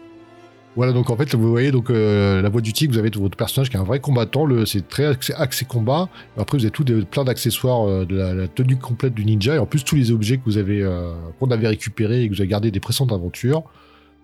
[0.76, 3.38] Voilà, donc en fait, vous voyez donc euh, la voix du tigre, vous avez votre
[3.38, 6.10] personnage qui est un vrai combattant, c'est très axé, combat.
[6.36, 9.60] Après, vous avez tout plein d'accessoires euh, de la, la tenue complète du ninja, et
[9.60, 12.42] en plus tous les objets que vous avez, euh, qu'on avait récupérés et que vous
[12.42, 13.62] avez gardés des précédentes aventures.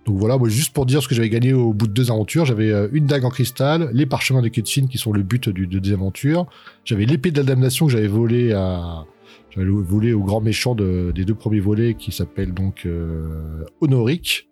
[0.06, 2.44] Donc voilà, moi juste pour dire ce que j'avais gagné au bout de deux aventures,
[2.46, 5.68] j'avais euh, une dague en cristal, les parchemins de cutscene qui sont le but du,
[5.68, 6.46] de des aventures,
[6.84, 9.04] j'avais l'épée de la damnation que j'avais volée à,
[9.50, 14.48] j'avais volé au grand méchant de- des deux premiers volets qui s'appelle donc euh, Honoric,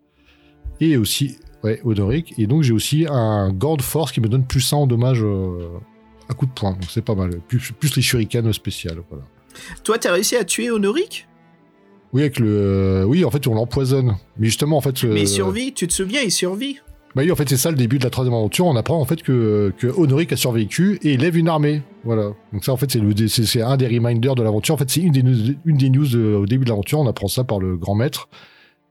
[0.80, 2.34] et aussi Ouais, Honoric.
[2.38, 5.68] Et donc j'ai aussi un gant force qui me donne plus 100 en dommage euh,
[6.28, 6.72] à coup de poing.
[6.72, 7.40] Donc c'est pas mal.
[7.48, 8.98] Plus, plus les shurikens spéciales.
[9.10, 9.24] Voilà.
[9.82, 11.26] Toi, t'as réussi à tuer Honoric
[12.12, 12.46] Oui, avec le.
[12.48, 14.14] euh, oui, en fait, on l'empoisonne.
[14.38, 15.02] Mais justement, en fait.
[15.02, 16.76] Mais euh, il survit, tu te souviens, il survit.
[17.16, 18.66] Bah oui, en fait, c'est ça le début de la troisième aventure.
[18.66, 21.82] On apprend en fait que, que Honoric a survécu et élève une armée.
[22.04, 22.34] Voilà.
[22.52, 22.96] Donc ça, en fait,
[23.26, 24.74] c'est un des reminders de l'aventure.
[24.74, 27.00] En fait, c'est une des news, une des news de- au début de l'aventure.
[27.00, 28.28] On apprend ça par le grand maître.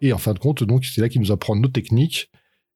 [0.02, 2.30] Et en fin de compte, donc, c'est là qu'il nous apprend nos techniques.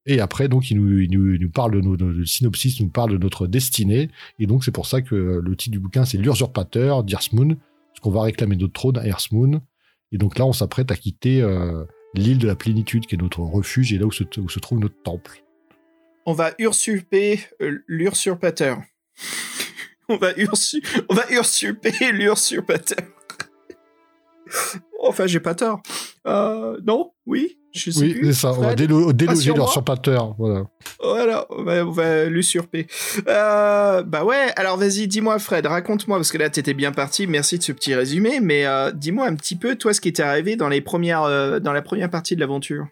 [0.06, 4.10] Et après, donc, il nous, parle de nos, synopsis, nous parle de notre destinée.
[4.40, 7.50] Et donc, c'est pour ça que le titre du bouquin, c'est l'usurpateur d'Earthmoon.
[7.56, 9.62] Parce qu'on va réclamer notre trône à Earthmoon.
[10.12, 13.42] Et donc là, on s'apprête à quitter euh, l'île de la plénitude, qui est notre
[13.42, 15.44] refuge, et là où se, trouve notre temple.
[16.26, 18.82] On va usurper euh, l'usurpateur.
[20.10, 20.84] on va ursu...
[21.10, 23.06] on va usurper l'usurpateur.
[25.02, 25.82] enfin, j'ai pas tort.
[26.28, 28.52] Euh, non Oui Je sais Oui, c'est ça.
[28.52, 30.36] On va Fred délo- déloger sur leur.
[30.38, 30.66] Voilà.
[31.02, 32.88] Voilà, on va, on va l'usurper.
[33.28, 37.58] Euh, bah ouais, alors vas-y, dis-moi Fred, raconte-moi, parce que là t'étais bien parti, merci
[37.58, 40.56] de ce petit résumé, mais euh, dis-moi un petit peu, toi, ce qui t'est arrivé
[40.56, 42.88] dans, les premières, euh, dans la première partie de l'aventure.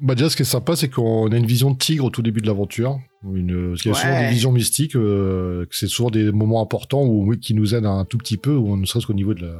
[0.00, 2.22] Bah déjà, ce qui est sympa, c'est qu'on a une vision de tigre au tout
[2.22, 3.00] début de l'aventure.
[3.24, 6.62] Une, parce qu'il y a souvent des visions mystiques, euh, que c'est souvent des moments
[6.62, 9.42] importants où, qui nous aident un tout petit peu, ou ne serait-ce qu'au niveau de
[9.42, 9.54] la,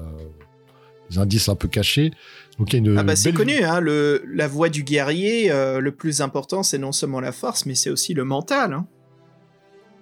[1.10, 2.12] des indices un peu cachés.
[2.58, 4.82] Donc il y a une Ah bah c'est belle- connu, hein, le, la voix du
[4.82, 8.72] guerrier, euh, le plus important, c'est non seulement la force, mais c'est aussi le mental.
[8.72, 8.86] Hein.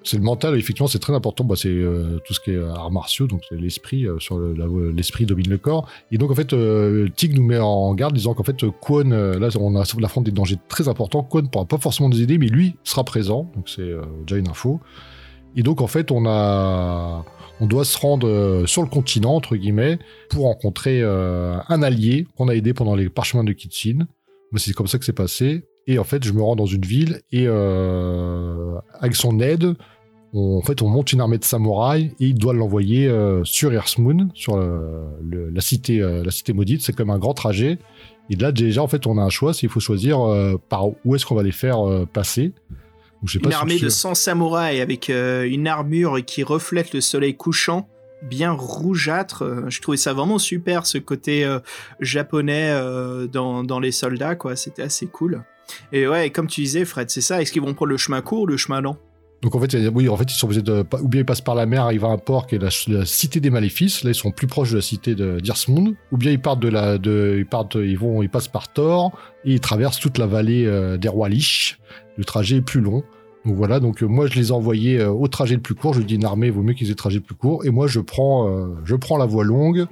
[0.05, 1.43] C'est le mental, effectivement, c'est très important.
[1.43, 4.91] Bah, c'est euh, tout ce qui est arts martiaux, donc c'est l'esprit, euh, sur le-
[4.93, 5.89] l'esprit domine le corps.
[6.13, 6.55] Et donc, en fait,
[7.17, 10.87] Tig nous met en garde, disant qu'en fait, Kwon, là, on, affronte des dangers très
[10.89, 11.25] importants.
[11.25, 13.91] Kwon pourra pas forcément nous aider, mais lui sera présent, donc c'est
[14.27, 14.81] déjà une info.
[15.57, 17.25] Et donc, en fait, on a,
[17.61, 19.99] on doit se rendre euh, sur le continent, entre guillemets,
[20.31, 24.07] pour rencontrer euh, un allié qu'on a aidé pendant les parchemins de Kitsin.
[24.53, 25.65] Mais c'est comme ça que c'est passé.
[25.87, 29.75] Et en fait, je me rends dans une ville et euh, avec son aide,
[30.33, 33.11] on, en fait, on monte une armée de samouraïs et il doit l'envoyer
[33.45, 36.83] sur Earthmoon, sur la cité, la cité maudite.
[36.83, 37.79] C'est comme un grand trajet.
[38.29, 39.53] Et là, déjà, en fait, on a un choix.
[39.63, 40.19] Il faut choisir
[40.69, 41.79] par où est-ce qu'on va les faire
[42.13, 42.53] passer.
[43.45, 47.89] Une armée de 100 samouraïs avec euh, une armure qui reflète le soleil couchant,
[48.23, 49.43] bien rougeâtre.
[49.43, 51.59] Euh, Je trouvais ça vraiment super, ce côté euh,
[52.01, 54.57] japonais euh, dans, dans les soldats, quoi.
[54.57, 55.43] C'était assez cool.
[55.93, 57.43] Et ouais, comme tu disais, Fred, c'est ça.
[57.43, 58.97] Est-ce qu'ils vont prendre le chemin court ou le chemin lent?
[59.43, 61.21] Donc en fait, il y a- oui, en fait, ils sont obligés de, ou bien
[61.21, 63.51] ils passent par la mer, arrivent à un port qui est la, la cité des
[63.51, 64.03] maléfices.
[64.03, 65.95] Là, ils sont plus proches de la cité de d'Irsmund.
[66.12, 69.12] Ou bien ils partent de la, de, ils partent, ils vont, ils passent par Thor
[69.45, 71.79] et ils traversent toute la vallée euh, des rois Lich.
[72.17, 73.03] Le trajet est plus long.
[73.45, 73.81] Donc voilà.
[73.81, 75.95] Donc euh, moi, je les ai envoyés euh, au trajet le plus court.
[75.95, 77.64] Je dis une armée, il vaut mieux qu'ils aient le trajet le plus court.
[77.64, 79.87] Et moi, je prends, euh, je prends la voie longue.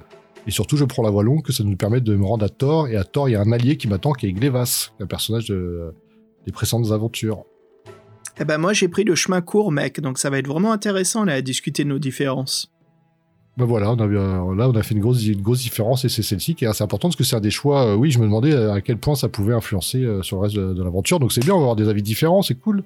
[0.47, 2.49] Et surtout, je prends la voie longue que ça nous permet de me rendre à
[2.49, 2.87] Thor.
[2.87, 5.47] Et à Thor, il y a un allié qui m'attend, qui est Glevas, un personnage
[5.47, 5.93] de,
[6.45, 7.45] des précédentes aventures.
[8.39, 10.01] Eh ben moi, j'ai pris le chemin court, mec.
[10.01, 12.74] Donc ça va être vraiment intéressant là à discuter de nos différences.
[13.57, 16.09] Ben voilà, on a, euh, là on a fait une grosse, une grosse différence et
[16.09, 17.85] c'est celle-ci qui est assez importante parce que c'est un des choix.
[17.87, 20.55] euh, oui, je me demandais à quel point ça pouvait influencer euh, sur le reste
[20.55, 21.19] de, de l'aventure.
[21.19, 22.83] Donc c'est bien, on va avoir des avis différents, c'est cool.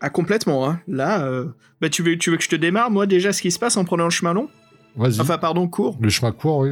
[0.00, 0.68] Ah complètement.
[0.68, 0.80] Hein.
[0.86, 1.46] Là, euh,
[1.80, 3.76] bah tu veux, tu veux que je te démarre moi déjà ce qui se passe
[3.76, 4.48] en prenant le chemin long?
[4.96, 5.20] Vas-y.
[5.20, 5.96] Enfin pardon court.
[6.00, 6.70] le chemin court, oui.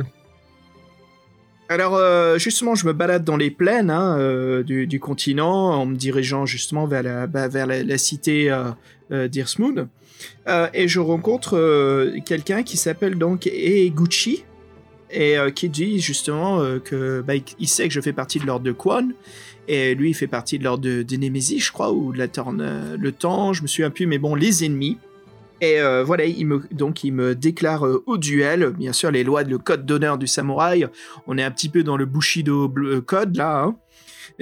[1.68, 5.86] Alors euh, justement, je me balade dans les plaines hein, euh, du, du continent en
[5.86, 9.28] me dirigeant justement vers la, bah, vers la, la cité euh,
[10.48, 14.44] euh, et je rencontre euh, quelqu'un qui s'appelle donc Eguchi
[15.10, 18.64] et euh, qui dit justement que bah, il- sait que je fais partie de l'ordre
[18.64, 19.08] de Quan
[19.68, 22.96] et lui il fait partie de l'ordre de, de je crois, ou de la Torne,
[22.98, 24.98] le temps, je me souviens plus, mais bon, les ennemis.
[25.62, 29.58] Et voilà, il me, donc il me déclare au duel, bien sûr, les lois, le
[29.58, 30.86] code d'honneur du samouraï.
[31.26, 32.66] On est un petit peu dans le Bushido
[33.00, 33.64] code là.
[33.64, 33.76] hein.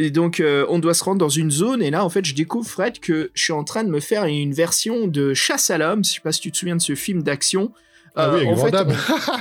[0.01, 1.83] Et donc, euh, on doit se rendre dans une zone.
[1.83, 4.25] Et là, en fait, je découvre, Fred, que je suis en train de me faire
[4.27, 6.05] une version de Chasse à l'homme.
[6.05, 7.73] Je sais pas si tu te souviens de ce film d'action.
[8.15, 8.97] Ah Euh, oui, avec fait, Van Damme.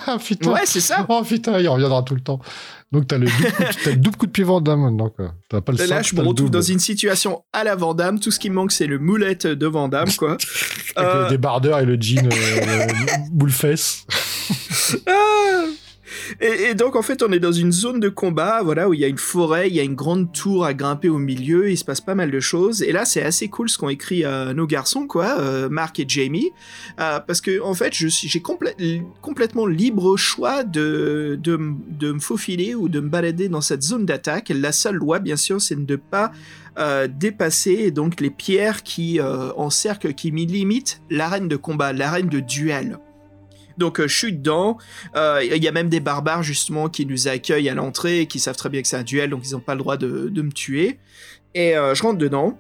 [0.08, 0.52] on- putain.
[0.52, 1.06] Ouais, c'est ça.
[1.10, 2.40] Oh putain, il reviendra tout le temps.
[2.92, 5.14] Donc t'as le double coup, de- t'as le double coup de pied Van Damme maintenant.
[5.50, 8.20] T'as pas le Là, simple, je me retrouve dans une situation à la Vandame.
[8.20, 10.38] Tout ce qui me manque, c'est le moulette de Vandame, quoi.
[10.96, 12.88] Avec Euh, le débardeur et le jean euh,
[13.32, 14.06] boule-fesse.
[15.06, 15.66] Ah
[16.42, 19.06] et, donc en fait on est dans une zone de combat, voilà où il y
[19.06, 21.86] a une forêt, il y a une grande tour à grimper au milieu, il se
[21.86, 22.82] passe pas mal de choses.
[22.82, 26.06] Et là c'est assez cool ce qu'ont écrit euh, nos garçons quoi, euh, Marc et
[26.08, 26.52] Jamie,
[27.00, 31.60] euh, parce que en fait j'ai complè- complètement libre choix de, de
[31.90, 34.52] de me faufiler ou de me balader dans cette zone d'attaque.
[34.56, 36.32] La seule loi bien sûr c'est de ne pas
[36.78, 43.00] euh, dépasser donc les pierres qui encerclent, qui limitent l'arène de combat, l'arène de duel.
[43.78, 44.78] Donc je suis dedans.
[45.16, 48.70] Il y a même des barbares justement qui nous accueillent à l'entrée qui savent très
[48.70, 51.00] bien que c'est un duel, donc ils n'ont pas le droit de, me tuer.
[51.56, 52.58] Et euh, je rentre dedans.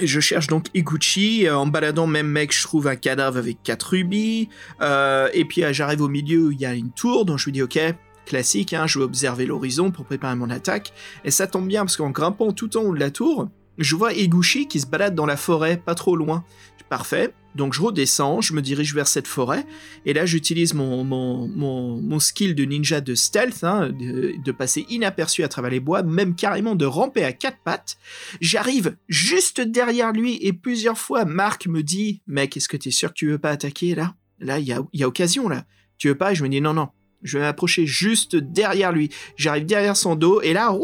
[0.00, 1.46] Et je cherche donc Iguchi.
[1.46, 4.48] Euh, en baladant, même mec, je trouve un cadavre avec quatre rubis.
[4.80, 7.52] Euh, et puis j'arrive au milieu où il y a une tour, donc je me
[7.52, 7.78] dis ok,
[8.26, 10.92] classique, hein, je vais observer l'horizon pour préparer mon attaque.
[11.24, 14.12] Et ça tombe bien parce qu'en grimpant tout en haut de la tour, je vois
[14.12, 16.44] Iguchi qui se balade dans la forêt, pas trop loin.
[16.88, 17.32] Parfait.
[17.54, 19.64] Donc je redescends, je me dirige vers cette forêt.
[20.06, 25.42] Et là, j'utilise mon, mon, mon, skill de ninja de stealth, hein, de, passer inaperçu
[25.42, 27.96] à travers les bois, même carrément de ramper à quatre pattes.
[28.40, 32.92] J'arrive juste derrière lui et plusieurs fois, Marc me dit Mec, est-ce que tu es
[32.92, 34.14] sûr que tu veux pas attaquer là?
[34.40, 35.64] Là, il y a, y a occasion là.
[35.98, 36.34] Tu veux pas?
[36.34, 36.88] Je me dis Non, non.
[37.22, 39.08] Je vais m'approcher juste derrière lui.
[39.36, 40.76] J'arrive derrière son dos et là,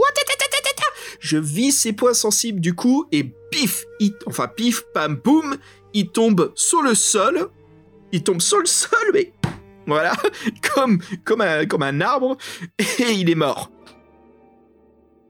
[1.20, 5.56] je vise ses points sensibles du coup et pif, il- enfin pif, pam, boum,
[5.94, 7.48] il tombe sur le sol.
[8.12, 9.32] Il tombe sur le sol, mais
[9.86, 10.12] voilà,
[10.74, 12.36] comme, comme, un, comme un arbre,
[12.78, 13.70] et il est mort.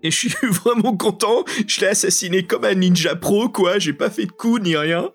[0.03, 1.45] Et je suis vraiment content.
[1.67, 3.79] Je l'ai assassiné comme un ninja pro, quoi.
[3.79, 5.11] J'ai pas fait de coup ni rien.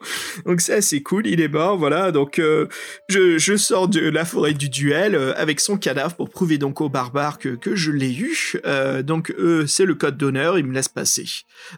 [0.45, 1.27] Donc c'est cool.
[1.27, 2.11] Il est mort, voilà.
[2.11, 2.67] Donc euh,
[3.09, 6.81] je, je, sors de la forêt du duel euh, avec son cadavre pour prouver donc
[6.81, 8.59] aux barbares que, que je l'ai eu.
[8.65, 9.33] Euh, donc
[9.67, 10.59] c'est le code d'honneur.
[10.59, 11.25] Ils me laissent passer.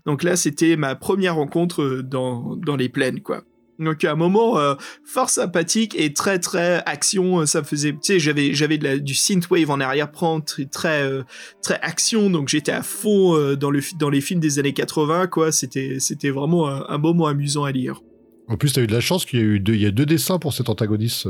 [0.06, 3.44] Donc là, c'était ma première rencontre dans, dans les plaines, quoi.
[3.80, 8.00] Donc à un moment euh, fort sympathique et très très action, euh, ça faisait tu
[8.02, 11.24] sais j'avais j'avais du synthwave en arrière-plan très très, euh,
[11.62, 15.28] très action donc j'étais à fond euh, dans le dans les films des années 80
[15.28, 18.02] quoi, c'était c'était vraiment un, un, moment amusant à lire.
[18.50, 19.86] En plus, tu as eu de la chance qu'il y a eu deux, il y
[19.86, 21.28] a deux dessins pour cet antagoniste.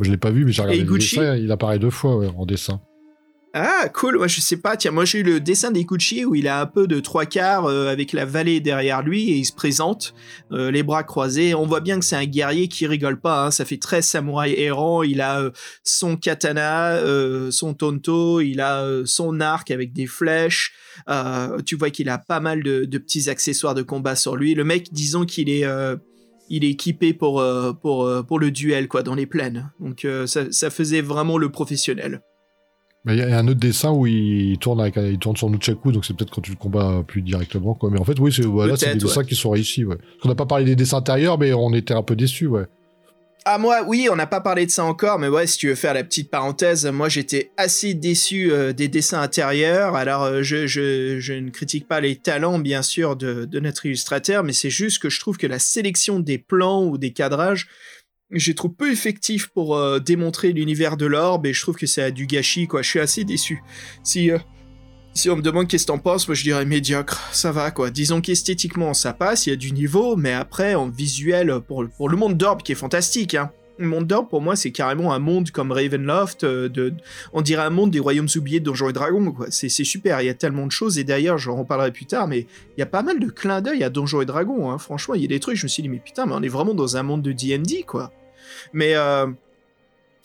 [0.00, 1.36] Je l'ai pas vu, mais j'ai regardé le dessin.
[1.36, 2.80] Il apparaît deux fois ouais, en dessin.
[3.60, 4.18] Ah, cool.
[4.18, 4.76] Moi, je sais pas.
[4.76, 7.64] Tiens, moi, j'ai eu le dessin d'Ikuchi où il a un peu de trois quarts
[7.64, 10.14] euh, avec la vallée derrière lui et il se présente,
[10.52, 11.56] euh, les bras croisés.
[11.56, 13.46] On voit bien que c'est un guerrier qui rigole pas.
[13.46, 13.50] Hein.
[13.50, 15.02] Ça fait très samouraï errant.
[15.02, 15.50] Il a euh,
[15.82, 17.00] son katana,
[17.50, 20.74] son tonto, il a son arc avec des flèches.
[21.66, 24.54] tu vois qu'il a pas mal de, petits accessoires de combat sur lui.
[24.54, 25.66] Le mec, disons qu'il est
[26.50, 27.44] il est équipé pour,
[27.82, 29.72] pour, pour le duel, quoi, dans les plaines.
[29.80, 32.20] Donc, ça faisait vraiment le professionnel.
[33.08, 36.04] Il y a un autre dessin où il tourne, avec, il tourne sur Nunchaku, donc
[36.04, 37.74] c'est peut-être quand tu le combats plus directement.
[37.74, 37.90] Quoi.
[37.90, 38.94] Mais en fait, oui, c'est voilà, des ouais.
[38.96, 39.84] dessins qui sont réussis.
[39.84, 39.96] Ouais.
[40.24, 42.46] On n'a pas parlé des dessins intérieurs, mais on était un peu déçus.
[42.46, 42.66] Ouais.
[43.50, 45.74] Ah moi oui, on n'a pas parlé de ça encore, mais ouais, si tu veux
[45.74, 49.94] faire la petite parenthèse, moi j'étais assez déçu euh, des dessins intérieurs.
[49.94, 53.86] Alors euh, je, je, je, ne critique pas les talents bien sûr de, de notre
[53.86, 57.68] illustrateur, mais c'est juste que je trouve que la sélection des plans ou des cadrages
[58.30, 62.12] j'ai trop peu effectif pour euh, démontrer l'univers de l'orbe et je trouve que c'est
[62.12, 62.82] du gâchis quoi.
[62.82, 63.62] Je suis assez déçu.
[64.02, 64.38] Si euh,
[65.14, 67.28] si on me demande qu'est-ce que t'en penses, moi je dirais médiocre.
[67.32, 67.90] Ça va quoi.
[67.90, 72.08] Disons qu'esthétiquement ça passe, il y a du niveau, mais après en visuel pour pour
[72.08, 73.50] le monde d'orbe qui est fantastique hein.
[73.78, 76.90] Monde d'orbe pour moi c'est carrément un monde comme Ravenloft, euh,
[77.32, 79.34] on dirait un monde des royaumes oubliés de Donjons et Dragons.
[79.50, 82.40] C'est super, il y a tellement de choses et d'ailleurs j'en reparlerai plus tard, mais
[82.76, 84.70] il y a pas mal de clins d'œil à Donjons et Dragons.
[84.70, 84.78] Hein.
[84.78, 86.48] Franchement, il y a des trucs, je me suis dit mais putain, mais on est
[86.48, 88.12] vraiment dans un monde de D&D quoi.
[88.72, 89.26] Mais euh,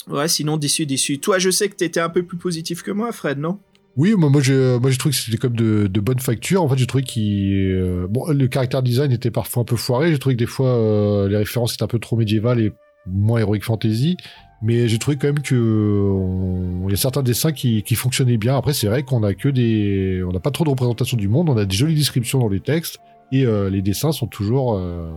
[0.08, 1.20] ouais, sinon déçu, déçu.
[1.20, 3.60] Toi, je sais que t'étais un peu plus positif que moi, Fred, non?
[3.96, 6.64] Oui, moi, moi j'ai trouvé que c'était comme de, de bonne facture.
[6.64, 10.12] En fait, j'ai trouvé qu'il euh, bon, le caractère design était parfois un peu foiré.
[10.12, 12.74] J'ai trouvé que des fois les références étaient un peu trop médiévales et
[13.06, 14.18] moins heroic fantasy.
[14.62, 18.58] Mais j'ai trouvé quand même que il y a certains dessins qui, qui fonctionnaient bien.
[18.58, 21.50] Après, c'est vrai qu'on a que des, on n'a pas trop de représentation du monde.
[21.50, 23.00] On a des jolies descriptions dans les textes
[23.34, 25.12] et euh, les dessins sont toujours euh,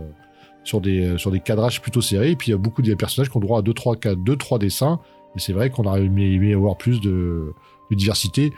[0.65, 2.31] sur des, sur des cadrages plutôt serrés.
[2.31, 4.59] Et puis il y a beaucoup de personnages qui ont droit à 2-3 deux, trois
[4.59, 4.99] dessins.
[5.37, 7.53] Et c'est vrai qu'on aurait aimé, avoir plus de,
[7.89, 8.51] de, diversité.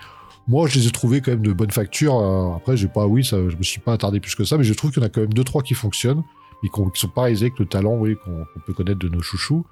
[0.47, 2.17] Moi, je les ai trouvés quand même de bonne facture.
[2.17, 4.63] Euh, après, j'ai pas, oui, ça, je me suis pas attardé plus que ça, mais
[4.63, 6.23] je trouve qu'il y en a quand même 2-3 qui fonctionnent
[6.63, 9.65] et qui sont pas avec le talent oui, qu'on qu peut connaître de nos chouchous.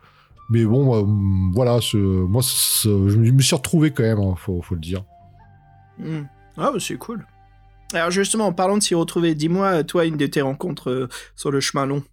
[0.49, 1.03] Mais bon,
[1.53, 5.03] voilà, moi, je me suis retrouvé quand même, hein, faut, le dire.
[5.99, 6.21] Mmh.
[6.57, 7.25] Ah, bah, c'est cool.
[7.93, 11.51] Alors justement, en parlant de s'y retrouver, dis-moi, toi, une de tes rencontres euh, sur
[11.51, 12.03] le chemin long.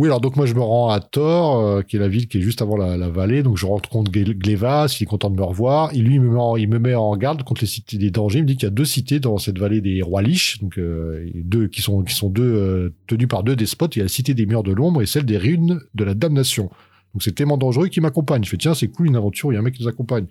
[0.00, 2.38] Oui, alors donc moi je me rends à Thor, euh, qui est la ville qui
[2.38, 5.42] est juste avant la, la vallée, donc je rencontre Glevas, il est content de me
[5.42, 7.98] revoir, et lui il me met en, il me met en garde contre les cités
[7.98, 10.22] des dangers, il me dit qu'il y a deux cités dans cette vallée des rois
[10.22, 13.98] liches, donc euh, deux qui sont qui sont deux euh, tenues par deux despotes, il
[13.98, 16.70] y a la cité des murs de l'ombre et celle des runes de la damnation.
[17.12, 18.42] Donc c'est tellement dangereux qu'il m'accompagne.
[18.42, 20.24] Je fais tiens c'est cool une aventure, il y a un mec qui nous accompagne.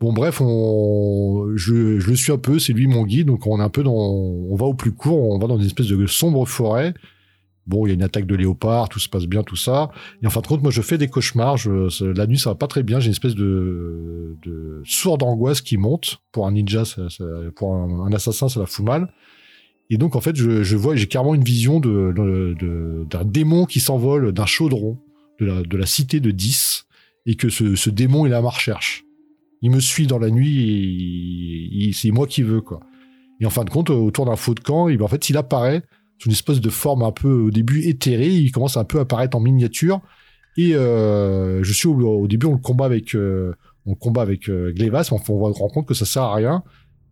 [0.00, 3.64] Bon bref, je, je le suis un peu, c'est lui mon guide, donc on est
[3.64, 6.46] un peu dans, on va au plus court, on va dans une espèce de sombre
[6.46, 6.94] forêt.
[7.66, 9.90] Bon, il y a une attaque de léopard, tout se passe bien, tout ça.
[10.22, 11.56] Et en fin de compte, moi, je fais des cauchemars.
[11.56, 13.00] Je, la nuit, ça va pas très bien.
[13.00, 16.18] J'ai une espèce de, de sourde angoisse qui monte.
[16.32, 16.82] Pour un ninja,
[17.56, 19.12] pour un, assassin, ça la fout mal.
[19.90, 24.46] Et donc, en fait, je, vois, j'ai carrément une vision d'un démon qui s'envole d'un
[24.46, 24.98] chaudron
[25.40, 26.86] de la, cité de 10
[27.26, 29.04] et que ce, ce démon il est à ma recherche.
[29.62, 32.80] Il me suit dans la nuit et, c'est moi qui veux, quoi.
[33.40, 35.82] Et en fin de compte, autour d'un faux de camp, ben, en fait, s'il apparaît,
[36.20, 38.28] sous une espèce de forme un peu au début éthérée.
[38.28, 40.00] Il commence un peu à apparaître en miniature.
[40.56, 43.54] Et euh, je suis au, au, début, on le combat avec, euh,
[43.86, 46.34] on combat avec euh, Glevas, mais on, on se rend compte que ça sert à
[46.34, 46.62] rien.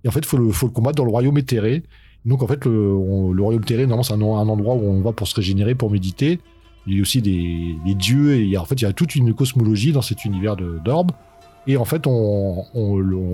[0.05, 1.85] Et en fait, faut le, faut le combattre dans le royaume éthéré.
[2.27, 2.73] Donc en fait, le,
[3.33, 5.91] le royaume éthéré, normalement, c'est un, un, endroit où on va pour se régénérer, pour
[5.91, 6.41] méditer.
[6.87, 8.89] Il y a aussi des, des dieux, et il y a, en fait, il y
[8.89, 11.13] a toute une cosmologie dans cet univers d'orbe.
[11.67, 12.65] Et en fait, on,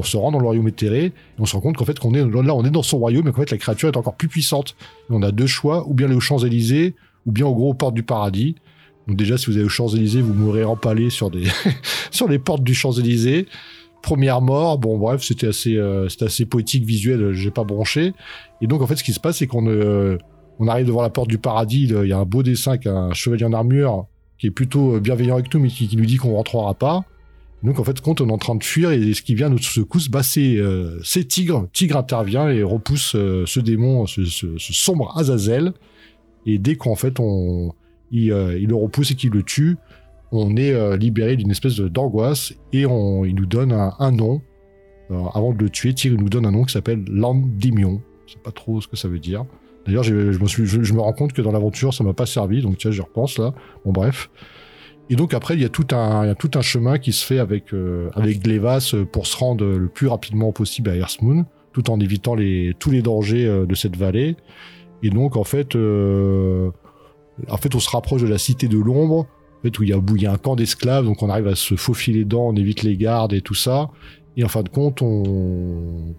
[0.02, 2.64] se rend dans le royaume éthéré, et on se rend compte qu'en fait, là, on
[2.64, 4.74] est dans son royaume, et qu'en fait, la créature est encore plus puissante.
[5.10, 6.94] On a deux choix, ou bien aller aux Champs-Élysées,
[7.26, 8.56] ou bien au gros portes du paradis.
[9.06, 11.44] Donc déjà, si vous allez aux Champs-Élysées, vous mourrez empalé sur des
[12.10, 13.46] sur les portes du Champs-Élysées.
[14.02, 18.12] Première mort, bon bref, c'était assez euh, assez poétique, visuel, j'ai pas bronché.
[18.60, 20.18] Et donc en fait, ce qui se passe, c'est qu'on euh,
[20.58, 23.44] on arrive devant la porte du paradis, il y a un beau dessin, un chevalier
[23.44, 24.06] en armure
[24.38, 27.04] qui est plutôt bienveillant avec nous, mais qui, qui nous dit qu'on rentrera pas.
[27.64, 29.58] Donc en fait, quand on est en train de fuir et ce qui vient nous
[29.58, 31.66] secousse, bah c'est euh, Tigre.
[31.72, 34.22] Tigre intervient et repousse euh, ce démon, ce,
[34.58, 35.72] sombre Azazel.
[36.44, 37.72] Et dès qu'en fait on
[38.10, 39.76] il, euh, le repousse et qu'il le tue,
[40.30, 44.42] on est libéré d'une espèce d'angoisse et on, il nous donne un, nom.
[45.32, 48.02] Avant de le tuer, Tigre nous donne un nom qui s'appelle Landimion.
[48.26, 49.44] Je sais pas trop ce que ça veut dire.
[49.86, 53.00] D'ailleurs, je me rends compte que dans l'aventure, ça m'a pas servi, donc tiens, j'y
[53.00, 53.54] repense là.
[53.84, 54.28] Bon, bref.
[55.10, 57.12] Et donc après, il y a tout un, il y a tout un chemin qui
[57.12, 60.96] se fait avec euh, avec Glevas euh, pour se rendre le plus rapidement possible à
[60.96, 64.36] Earthmoon, tout en évitant les tous les dangers euh, de cette vallée.
[65.02, 66.70] Et donc en fait, euh,
[67.48, 69.26] en fait, on se rapproche de la cité de l'ombre,
[69.58, 71.28] en fait, où il y a où il y a un camp d'esclaves, donc on
[71.28, 73.90] arrive à se faufiler dedans, on évite les gardes et tout ça.
[74.36, 76.14] Et en fin de compte, on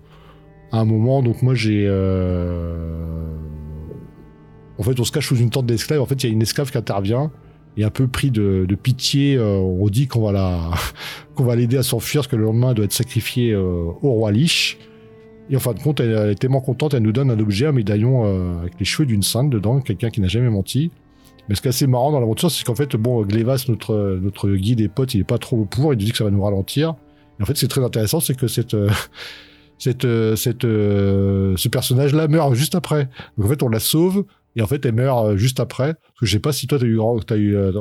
[0.71, 3.25] à un moment, donc moi j'ai euh,
[4.77, 6.01] en fait, on se cache sous une tente d'esclaves.
[6.01, 7.31] En fait, il y a une esclave qui intervient
[7.77, 10.71] et un peu pris de, pitié, euh, on dit qu'on va la,
[11.35, 14.11] qu'on va l'aider à s'enfuir parce que le lendemain elle doit être sacrifiée euh, au
[14.11, 14.77] roi Lich.
[15.49, 17.71] Et en fin de compte, elle, est tellement contente, elle nous donne un objet, un
[17.71, 20.91] médaillon euh, avec les cheveux d'une sainte dedans, quelqu'un qui n'a jamais menti.
[21.47, 24.81] Mais ce qui est assez marrant dans l'aventure, c'est qu'en fait, bon, Glevas, notre, guide
[24.81, 26.95] et pote, il est pas trop pour, il nous dit que ça va nous ralentir.
[27.39, 28.75] Et en fait, c'est très intéressant, c'est que cette,
[29.77, 33.09] cette, cette, ce personnage-là meurt juste après.
[33.37, 34.25] Donc en fait, on la sauve,
[34.55, 35.93] et en fait, elle meurt euh, juste après.
[35.95, 37.71] Parce que je sais pas si toi, t'as eu, t'as eu, euh,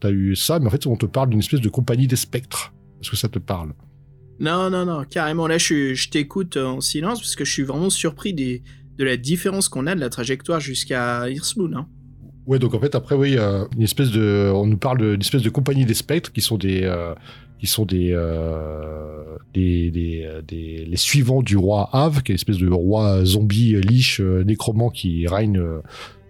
[0.00, 2.72] t'as eu ça, mais en fait, on te parle d'une espèce de compagnie des spectres.
[3.00, 3.72] Est-ce que ça te parle?
[4.40, 5.46] Non, non, non, carrément.
[5.46, 8.62] Là, je, je t'écoute en silence parce que je suis vraiment surpris des,
[8.98, 11.72] de la différence qu'on a de la trajectoire jusqu'à Earthmoon.
[11.76, 11.86] Hein.
[12.46, 15.42] Ouais, donc en fait, après, oui, euh, une espèce de, on nous parle d'une espèce
[15.42, 17.14] de compagnie des spectres qui sont des, euh,
[17.60, 22.36] qui sont des, euh, des, des, des- les suivants du roi Av, qui est une
[22.36, 25.62] espèce de roi zombie liche nécromant qui règne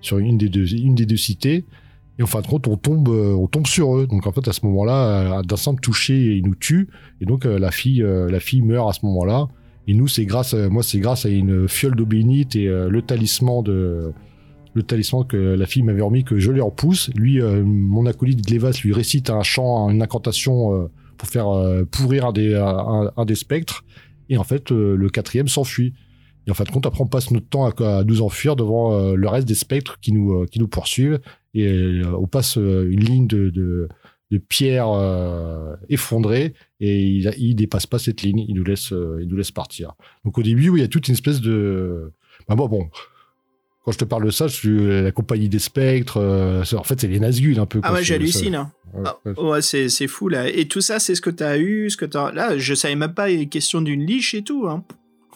[0.04, 1.64] sur une des deux, une des deux cités.
[2.18, 4.06] Et en fin de compte, on tombe, euh, on tombe sur eux.
[4.06, 6.88] Donc en fait, à ce moment-là, euh, d'un simple toucher, ils nous tuent.
[7.20, 9.48] Et donc euh, la fille, la fille meurt à ce moment-là.
[9.86, 13.02] Et nous, c'est grâce, à, moi, c'est grâce à une fiole d'eau bénite et le
[13.02, 14.12] talisman de,
[14.72, 17.10] le talisman que la fille m'avait remis que je lui repousse.
[17.14, 20.88] Lui, mon acolyte Glevas lui récite un chant, une incantation
[21.18, 21.48] pour faire
[21.90, 23.84] pourrir un des, un, des spectres.
[24.30, 25.92] Et en fait, le quatrième s'enfuit.
[26.46, 28.92] Et en fin de compte, après, on passe notre temps à, à nous enfuir devant
[28.92, 31.20] euh, le reste des spectres qui nous, euh, qui nous poursuivent.
[31.54, 33.88] Et euh, on passe une ligne de, de,
[34.30, 34.88] de pierres
[35.88, 38.44] effondrées et il, il dépasse pas cette ligne.
[38.48, 39.92] Il nous laisse, il nous laisse partir.
[40.24, 42.12] Donc au début, oui, il y a toute une espèce de...
[42.48, 42.88] Bah, bon, bon,
[43.84, 46.18] quand je te parle de ça, je suis la compagnie des spectres.
[46.76, 47.80] en fait, c'est les Nazgûl un peu.
[47.82, 48.54] Ah ouais, j'hallucine.
[48.54, 48.72] hein.
[48.92, 49.04] ça- ouais,
[49.36, 49.50] Ah, ouais.
[49.50, 50.48] ouais, c'est, fou là.
[50.48, 52.32] Et tout ça, c'est ce que t'as eu, ce que t'as.
[52.32, 54.66] Là, je savais même pas, il est question d'une liche et tout.
[54.68, 54.84] Hein.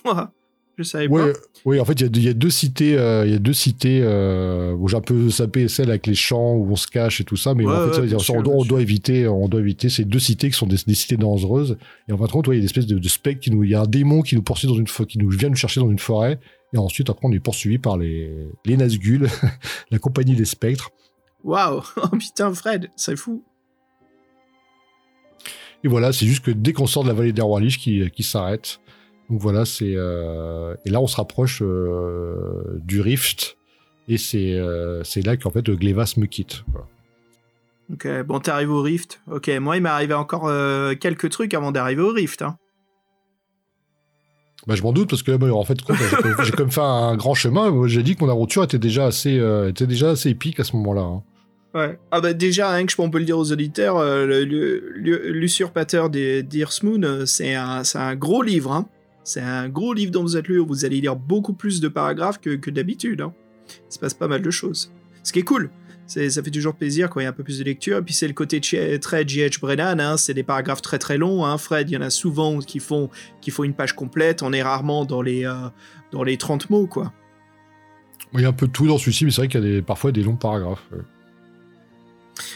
[0.78, 1.38] Ouah, je savais Ouais, pas.
[1.64, 3.34] oui, en fait, il y a deux- il y, a deux cités, euh, il y
[3.34, 6.76] a deux cités euh, où j'ai un peu sapé celle avec les champs où on
[6.76, 8.62] se cache et tout ça, mais Ouais, en fait, ouais, ça sûr, on, doit, bien
[8.62, 11.76] on doit éviter, on doit éviter ces deux cités qui sont des, des cités dangereuses.
[12.08, 13.64] Et en fin de compte, il y a une espèce de, de spectre qui nous,
[13.64, 15.80] il y a un démon qui nous poursuit dans une, qui nous vient nous chercher
[15.80, 16.38] dans une forêt,
[16.72, 18.30] et ensuite après on est poursuivi par les,
[18.64, 19.28] les Nazgûl,
[19.90, 20.90] la compagnie des spectres.
[21.44, 23.42] Waouh, oh putain, Fred, c'est fou.
[25.84, 28.22] Et voilà, c'est juste que dès qu'on sort de la vallée des rois qui, qui
[28.22, 28.80] s'arrête.
[29.30, 33.56] Donc voilà, c'est euh, et là on se rapproche euh, du rift
[34.08, 36.64] et c'est euh, c'est là qu'en fait Glevas me quitte.
[36.72, 36.86] Voilà.
[37.92, 39.22] Ok, bon, t'arrives au Rift.
[39.30, 42.42] Ok, moi, il m'est arrivé encore euh, quelques trucs avant d'arriver au Rift.
[42.42, 42.58] Hein.
[44.66, 45.78] Bah, je m'en doute parce que bah, en fait,
[46.44, 47.86] j'ai même fait un grand chemin.
[47.86, 50.76] J'ai dit que mon aventure était déjà assez, euh, était déjà assez épique à ce
[50.76, 51.00] moment-là.
[51.00, 51.22] hein.
[51.74, 51.98] Ouais.
[52.10, 56.42] Ah bah déjà, rien que je on peut le dire aux auditeurs, euh, l'usurpateur des
[56.42, 58.72] d'Earthmoon, c'est un, c'est un gros livre.
[58.72, 58.86] Hein.
[59.28, 60.58] C'est un gros livre dont vous êtes lu.
[60.58, 63.20] Vous allez lire beaucoup plus de paragraphes que, que d'habitude.
[63.20, 63.34] Hein.
[63.68, 64.90] Il se passe pas mal de choses.
[65.22, 65.70] Ce qui est cool.
[66.06, 67.98] Ça fait toujours plaisir quand il y a un peu plus de lecture.
[67.98, 69.60] Et puis c'est le côté très J.H.
[69.60, 70.00] Brennan.
[70.00, 70.16] Hein.
[70.16, 71.44] C'est des paragraphes très très longs.
[71.44, 71.58] Hein.
[71.58, 73.10] Fred, il y en a souvent qui font,
[73.42, 74.42] qui font une page complète.
[74.42, 75.68] On est rarement dans les, euh,
[76.10, 77.12] dans les 30 mots, quoi.
[78.32, 79.74] Il y a un peu de tout dans celui-ci, mais c'est vrai qu'il y a
[79.74, 80.88] des, parfois des longs paragraphes.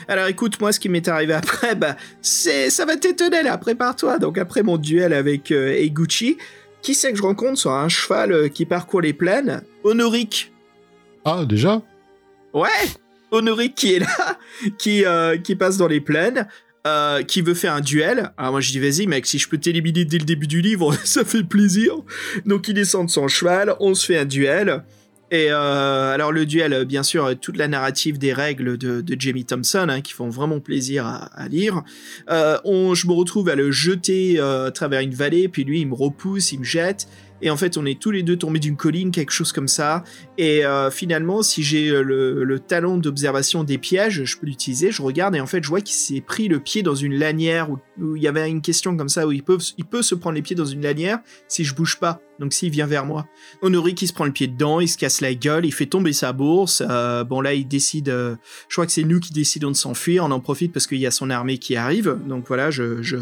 [0.09, 4.19] Alors écoute, moi ce qui m'est arrivé après, bah, c'est, ça va t'étonner là, prépare-toi.
[4.19, 6.39] Donc après mon duel avec euh, Eiguchi,
[6.83, 9.63] qui c'est que je rencontre sur un cheval euh, qui parcourt les plaines?
[9.85, 10.53] Honoric.
[11.25, 11.83] Ah, déjà?
[12.53, 12.69] Ouais
[13.31, 14.39] Honoric qui est là,
[14.79, 16.47] qui, euh, qui passe dans les plaines,
[16.87, 18.33] euh, qui veut faire un duel.
[18.37, 20.95] Alors moi je dis vas-y mec, si je peux t'éliminer dès le début du livre,
[21.05, 21.95] ça fait plaisir.
[22.45, 24.85] Donc il descend de son cheval, on se fait un duel.
[25.33, 29.03] Et euh, alors le duel, euh, bien sûr, euh, toute la narrative des règles de,
[29.19, 31.83] Jamie Thompson, hein, qui font vraiment plaisir à, lire.
[32.29, 35.95] On, je me retrouve à le jeter à travers une vallée, puis lui il me
[35.95, 37.09] repousse, il me jette.
[37.41, 40.05] Et en fait, on est tous les deux tombés d'une colline, quelque chose comme ça.
[40.39, 44.91] Et finalement, si j'ai le, le talon d'observation des pièges, je peux l'utiliser.
[44.91, 47.71] Je regarde et en fait, je vois qu'il s'est pris le pied dans une lanière
[47.71, 50.15] où, où il y avait une question comme ça où il peut, il peut se
[50.15, 51.19] prendre les pieds dans une lanière
[51.49, 52.21] si je bouge pas.
[52.43, 53.29] Donc s'il vient vers moi.
[53.61, 56.13] Honori qui se prend le pied dedans, il se casse la gueule, il fait tomber
[56.13, 56.83] sa bourse.
[56.91, 58.09] Euh, bon là, il décide.
[58.09, 58.35] euh,
[58.69, 60.25] je crois que c'est nous qui décidons de s'enfuir.
[60.25, 62.19] On en profite parce qu'il y a son armée qui arrive.
[62.27, 63.19] Donc voilà, je, je,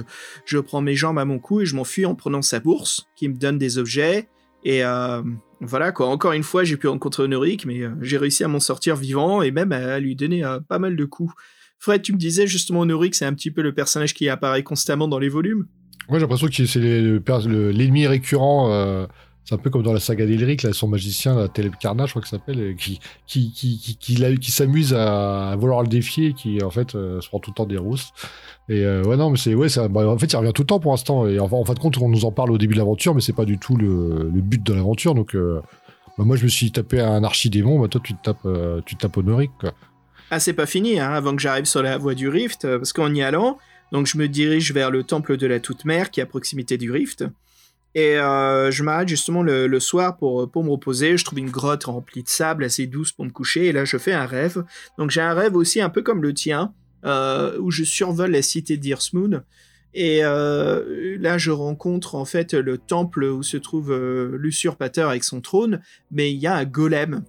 [0.46, 3.28] je prends mes jambes à mon cou et je m'enfuis en prenant sa bourse qui
[3.28, 4.30] me donne des objets.
[4.64, 5.20] Et euh,
[5.60, 6.06] voilà quoi.
[6.06, 9.50] Encore une fois, j'ai pu rencontrer Honoric, mais j'ai réussi à m'en sortir vivant et
[9.50, 11.34] même à lui donner pas mal de coups.
[11.78, 15.08] Fred, tu me disais justement Honoric, c'est un petit peu le personnage qui apparaît constamment
[15.08, 15.66] dans les volumes.
[16.09, 18.70] Moi, j'ai l'impression que c'est l'ennemi récurrent.
[18.72, 19.07] euh,
[19.44, 22.22] c'est un peu comme dans la saga d'Elric, là, son magicien, la Telecarna, je crois
[22.22, 26.62] que ça s'appelle, euh, qui, qui, qui, qui, qui, s'amuse à, vouloir le défier qui,
[26.62, 28.11] en fait, euh, se prend tout le temps des rousses.
[28.68, 29.55] Et ouais, non, mais c'est.
[29.55, 31.26] Ouais, bah, en fait, il revient tout le temps pour l'instant.
[31.26, 33.32] Et en, fin de compte, on nous en parle au début de l'aventure, mais c'est
[33.32, 35.14] pas du tout le, but de l'aventure.
[35.16, 38.46] Donc, bah, moi, je me suis tapé un archidémon, bah, toi, tu te tapes,
[38.86, 39.18] tu te tapes.
[40.30, 43.12] Ah, c'est pas fini, hein, avant que j'arrive sur la voie du Rift, parce qu'en
[43.12, 43.59] y allant,
[43.93, 46.91] donc je me dirige vers le temple de la Toute-Mère qui est à proximité du
[46.91, 47.24] Rift.
[47.95, 51.16] Et euh, je m'arrête justement le, soir pour, me reposer.
[51.16, 53.66] Je trouve une grotte remplie de sable assez douce pour me coucher.
[53.66, 54.64] Et là, je fais un rêve.
[54.97, 56.72] Donc j'ai un rêve aussi un peu comme le tien,
[57.05, 59.43] euh, où je survole la cité d'Irsmoon.
[59.93, 63.93] Et euh, là, je rencontre en fait le temple où se trouve
[64.36, 65.80] l'usurpateur avec son trône,
[66.12, 67.24] mais il y a un golem.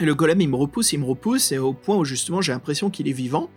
[0.00, 2.52] Et le golem, il me repousse, il me repousse, et au point où justement j'ai
[2.52, 3.50] l'impression qu'il est vivant.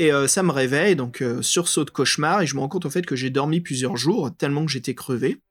[0.00, 2.86] Et euh, ça me réveille, donc euh, sursaut de cauchemar, et je me rends compte
[2.86, 5.42] en fait que j'ai dormi plusieurs jours, tellement que j'étais crevé.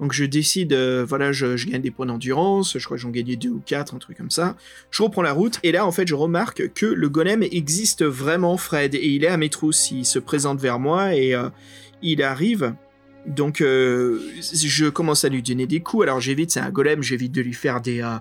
[0.00, 3.36] Donc je décide, euh, voilà, je, gagne des points d'endurance, je crois que j'en gagnais
[3.36, 4.56] deux ou quatre, un truc comme ça.
[4.90, 8.56] Je reprends la route, et là en fait je remarque que le golem existe vraiment,
[8.56, 11.36] Fred, et il est à mes trousses, il se présente vers moi, et
[12.00, 12.74] il arrive.
[13.26, 17.32] Donc euh, je commence à lui donner des coups, alors j'évite, c'est un golem, j'évite
[17.32, 18.16] de lui faire des, euh,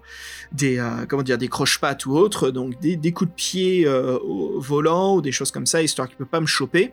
[0.52, 4.60] des euh, comment dire, des croche-pattes ou autres, donc des, coups de pied euh, au
[4.60, 6.91] volant ou des choses comme ça, histoire qu'il peut pas me choper.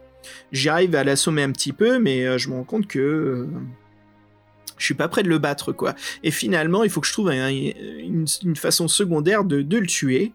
[0.53, 3.49] J'arrive à l'assommer un petit peu, mais je me rends compte que
[4.79, 5.95] je suis pas prêt de le battre, quoi.
[6.23, 8.27] Et finalement, il faut que je trouve un- une,
[8.57, 10.33] façon secondaire de, de le tuer.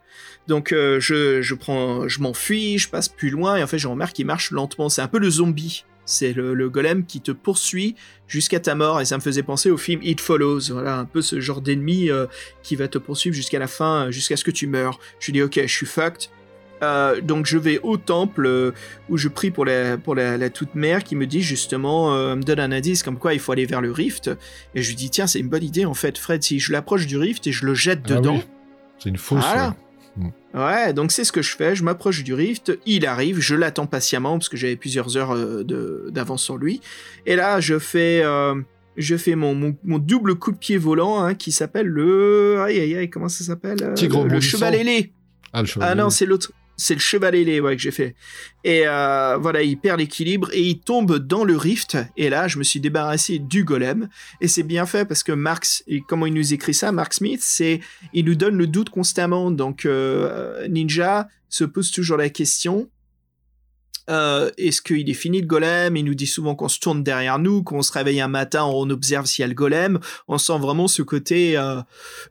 [0.47, 4.13] Donc je, je prends, je m'enfuis, je passe plus loin, et en fait je remarque
[4.13, 4.89] qu'il marche lentement.
[4.89, 5.85] C'est un peu le zombie.
[6.11, 7.95] C'est le, le golem qui te poursuit
[8.27, 10.71] jusqu'à ta mort, et ça me faisait penser au film It Follows.
[10.71, 12.25] Voilà, un peu ce genre d'ennemi euh,
[12.63, 14.99] qui va te poursuivre jusqu'à la fin, euh, jusqu'à ce que tu meurs.
[15.19, 16.29] Je dis ok, je suis fucked.
[16.83, 18.71] Euh, donc je vais au temple euh,
[19.07, 22.35] où je prie pour la, pour la, la toute mère qui me dit justement, euh,
[22.35, 24.31] me donne un indice comme quoi il faut aller vers le rift.
[24.73, 27.05] Et je lui dis tiens c'est une bonne idée en fait Fred si je l'approche
[27.05, 28.33] du rift et je le jette Ah dedans.
[28.37, 28.41] oui.
[28.97, 29.43] C'est une fausse.
[29.45, 29.67] Voilà.
[29.69, 29.73] ouais.
[30.53, 33.87] Ouais, donc c'est ce que je fais, je m'approche du rift, il arrive, je l'attends
[33.87, 35.63] patiemment parce que j'avais plusieurs heures euh,
[36.09, 36.81] d'avance sur lui.
[37.25, 38.55] Et là, je fais, euh,
[38.97, 42.61] je fais mon, mon, mon double coup de pied volant hein, qui s'appelle le...
[42.61, 45.13] Aïe aïe aïe, comment ça s'appelle euh, Le, cheval ailé.
[45.53, 45.89] Ah, le cheval.
[45.89, 46.51] Ah non, c'est l'autre.
[46.81, 48.15] C'est le cheval ailé ouais, que j'ai fait.
[48.63, 51.95] Et euh, voilà, il perd l'équilibre et il tombe dans le rift.
[52.17, 54.09] Et là, je me suis débarrassé du golem.
[54.41, 57.81] Et c'est bien fait parce que Marx, comment il nous écrit ça, Mark Smith, c'est
[58.13, 59.51] il nous donne le doute constamment.
[59.51, 62.89] Donc euh, Ninja se pose toujours la question.
[64.09, 65.95] Euh, Est-ce qu'il est fini le golem?
[65.95, 68.89] Il nous dit souvent qu'on se tourne derrière nous, qu'on se réveille un matin, on
[68.89, 69.99] observe s'il y a le golem.
[70.27, 71.81] On sent vraiment ce côté euh,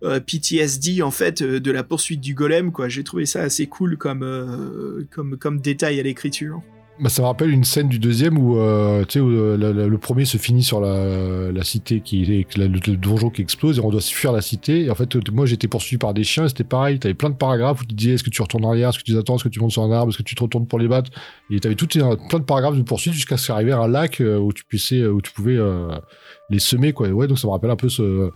[0.03, 2.89] euh, PTSD en fait euh, de la poursuite du golem quoi.
[2.89, 6.63] J'ai trouvé ça assez cool comme euh, comme comme détail à l'écriture.
[7.01, 9.57] Bah, ça me rappelle une scène du deuxième où, euh, où, euh,
[9.89, 13.81] le premier se finit sur la, la cité qui est le, donjon qui explose et
[13.81, 14.85] on doit fuir la cité.
[14.85, 16.47] Et en fait, euh, moi j'étais poursuivi par des chiens.
[16.47, 16.99] C'était pareil.
[16.99, 19.05] T'avais plein de paragraphes où tu disais est-ce que tu retournes en arrière, est-ce que
[19.05, 20.79] tu attends, est-ce que tu montes sur un arbre, est-ce que tu te retournes pour
[20.79, 21.11] les battre?
[21.51, 24.53] Et t'avais tout plein de paragraphes de poursuite jusqu'à ce qu'arriver à un lac où
[24.53, 25.59] tu puissais, où tu pouvais
[26.51, 27.09] les semer quoi.
[27.09, 28.31] Ouais, donc ça me rappelle un peu ce,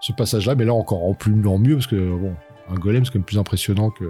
[0.00, 2.34] ce passage-là, mais là encore en plus en mieux parce que bon,
[2.70, 4.04] un golem c'est quand même plus impressionnant que.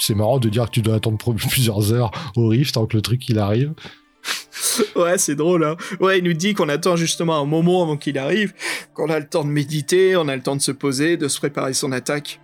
[0.00, 3.02] C'est marrant de dire que tu dois attendre plusieurs heures au rift tant que le
[3.02, 3.72] truc il arrive.
[4.94, 5.64] Ouais, c'est drôle.
[5.64, 8.52] Hein ouais, il nous dit qu'on attend justement un moment avant qu'il arrive,
[8.94, 11.38] qu'on a le temps de méditer, on a le temps de se poser, de se
[11.38, 12.40] préparer son attaque.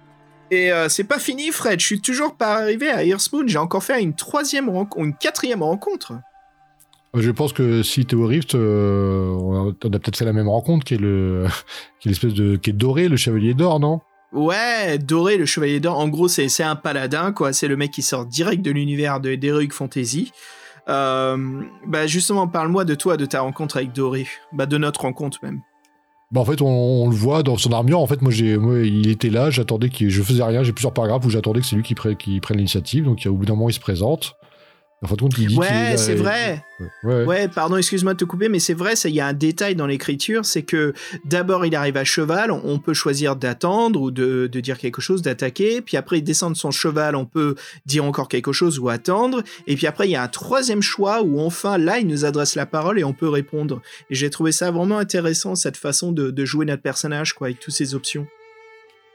[0.51, 1.79] Et euh, c'est pas fini, Fred.
[1.81, 3.47] Je suis toujours pas arrivé à Earthmoon.
[3.47, 6.15] J'ai encore fait une troisième rencontre, une quatrième rencontre.
[7.15, 10.33] Je pense que si t'es au Rift, euh, on a, on a peut-être fait la
[10.33, 11.47] même rencontre, qui est le,
[12.01, 14.01] qui est l'espèce de, qui est doré, le chevalier d'or, non?
[14.37, 15.99] Ouais, Doré, le chevalier d'or.
[15.99, 17.55] En gros, c'est un paladin, quoi.
[17.55, 20.31] C'est le mec qui sort direct de l'univers de d'Heroic Fantasy.
[20.91, 24.27] Euh, bah justement, parle-moi de toi, de ta rencontre avec Doré.
[24.53, 25.63] Bah de notre rencontre même.
[26.33, 27.99] Bah en fait, on, le voit dans son armure.
[27.99, 30.63] En fait, moi, j'ai, il était là, j'attendais qu'il, je faisais rien.
[30.63, 33.05] J'ai plusieurs paragraphes où j'attendais que c'est lui qui prenne l'initiative.
[33.05, 34.35] Donc, au bout d'un moment, il se présente.
[35.03, 36.65] En fin de compte, il dit qu'il est Ouais, c'est vrai.
[36.81, 37.25] Ouais, ouais.
[37.25, 39.75] Ouais, pardon, excuse-moi de te couper, mais c'est vrai, ça, il y a un détail
[39.75, 40.95] dans l'écriture, c'est que
[41.27, 45.03] d'abord il arrive à cheval, on, on peut choisir d'attendre ou de, de dire quelque
[45.03, 48.79] chose, d'attaquer, puis après il descend de son cheval, on peut dire encore quelque chose
[48.79, 52.07] ou attendre, et puis après il y a un troisième choix où enfin là il
[52.07, 53.83] nous adresse la parole et on peut répondre.
[54.09, 57.61] Et j'ai trouvé ça vraiment intéressant, cette façon de, de jouer notre personnage, quoi, avec
[57.61, 58.27] toutes ces options.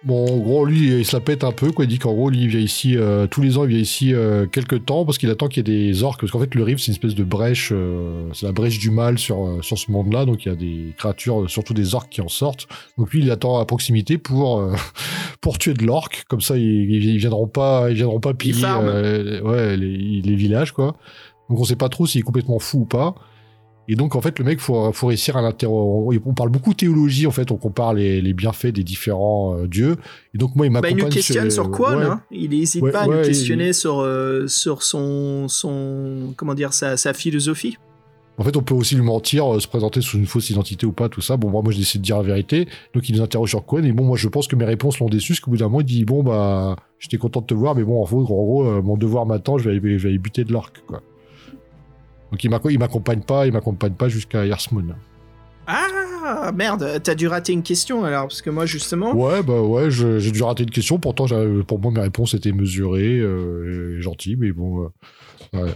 [0.04, 1.86] Bon, en gros, lui, il se la pète un peu, quoi.
[1.86, 4.16] Il dit qu'en gros, lui, il vient ici, euh, tous les ans, il vient ici
[4.16, 6.64] euh, quelques temps, parce qu'il attend qu'il y ait des orques, parce qu'en fait, le
[6.64, 9.78] Rift, c'est une espèce de brèche, euh, c'est la brèche du mal sur, euh, sur
[9.78, 12.68] ce monde-là, donc il y a des créatures, surtout des orques qui en sortent.
[12.98, 14.74] Donc lui, il attend à proximité pour, euh,
[15.42, 19.40] pour tuer de l'orque, comme ça, ils, ils viendront pas, ils viendront pas piller, euh,
[19.42, 20.96] ouais, les, les villages, quoi.
[21.48, 23.14] Donc on sait pas trop s'il est complètement fou ou pas.
[23.92, 26.22] Et donc, en fait, le mec, faut, faut réussir à l'interroger.
[26.26, 29.68] On parle beaucoup de théologie, en fait, on compare les, les bienfaits des différents euh,
[29.68, 29.98] dieux.
[30.34, 32.52] Et donc, moi, il Bah, m'accompagne il nous questionne sur, sur quoi, ouais, hein Il
[32.52, 36.72] n'hésite Ouais, pas à ouais, nous il- questionner sur, euh, sur son, son, comment dire,
[36.72, 37.78] sa, sa philosophie.
[38.38, 40.94] En fait, on peut aussi lui mentir, euh, se présenter sous une fausse identité ou
[40.94, 41.36] pas, tout ça.
[41.36, 42.70] Bon, moi, moi, je décide de dire la vérité.
[42.96, 43.84] Donc, il nous interroge sur Cohen.
[43.84, 45.82] Et bon, moi, je pense que mes réponses l'ont déçu, parce qu'au bout d'un moment,
[45.82, 48.66] il dit Bon, bah, j'étais content de te voir, mais bon, en gros, en gros
[48.68, 51.02] euh, mon devoir m'attend, je vais aller, je vais aller buter de l'orque, quoi.
[52.32, 54.96] Donc, il m'acco- il m'accompagne pas, il m'accompagne pas jusqu'à Earthmoon.
[55.68, 59.90] Ah merde, t'as dû rater une question alors, parce que moi justement, Ouais, bah ouais,
[59.92, 60.98] j'ai dû rater une question.
[61.00, 64.84] Pourtant, j'avais- pour moi, mes réponses étaient mesurées, euh, et gentilles, mais bon.
[64.84, 64.88] euh,
[65.66, 65.72] ouais.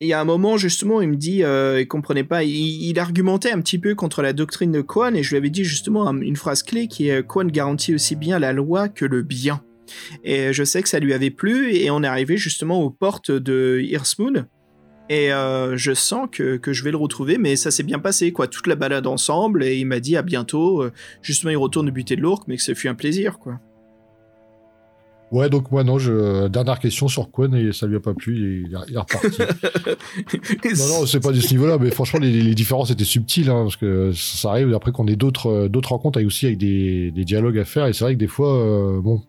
[0.00, 2.98] il y a un moment justement, il me dit, euh, il comprenait pas, il, il
[2.98, 6.08] argumentait un petit peu contre la doctrine de Quan, et je lui avais dit justement
[6.08, 9.62] un- une phrase clé qui est Quan garantit aussi bien la loi que le bien.
[10.24, 13.30] Et je sais que ça lui avait plu, et on est arrivé justement aux portes
[13.30, 14.46] de Earthmoon.
[15.08, 18.32] Et euh, je sens que, que je vais le retrouver, mais ça s'est bien passé,
[18.32, 18.46] quoi.
[18.46, 20.82] Toute la balade ensemble, et il m'a dit à bientôt.
[20.82, 23.60] Euh, justement, il retourne buter de l'orque, mais que ce fut un plaisir, quoi.
[25.32, 26.46] Ouais, donc moi, non, je...
[26.48, 29.38] dernière question sur Quan, et ça lui a pas plu, et il est- reparti.
[30.78, 33.62] Non, non, c'est pas de ce niveau-là, mais franchement, les, les différences étaient subtiles, hein,
[33.62, 37.10] parce que ça arrive après qu'on ait d'autres euh, d'autres rencontres avec aussi avec des,
[37.12, 39.22] des dialogues à faire, et c'est vrai que des fois, euh, bon,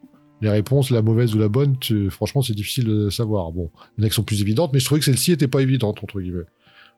[0.44, 3.52] les réponses, la mauvaise ou la bonne, tu- franchement, c'est difficile de savoir.
[3.52, 5.48] Bon, il y en a qui sont plus évidentes, mais je trouvais que celle-ci était
[5.48, 6.44] pas évidente, entre guillemets.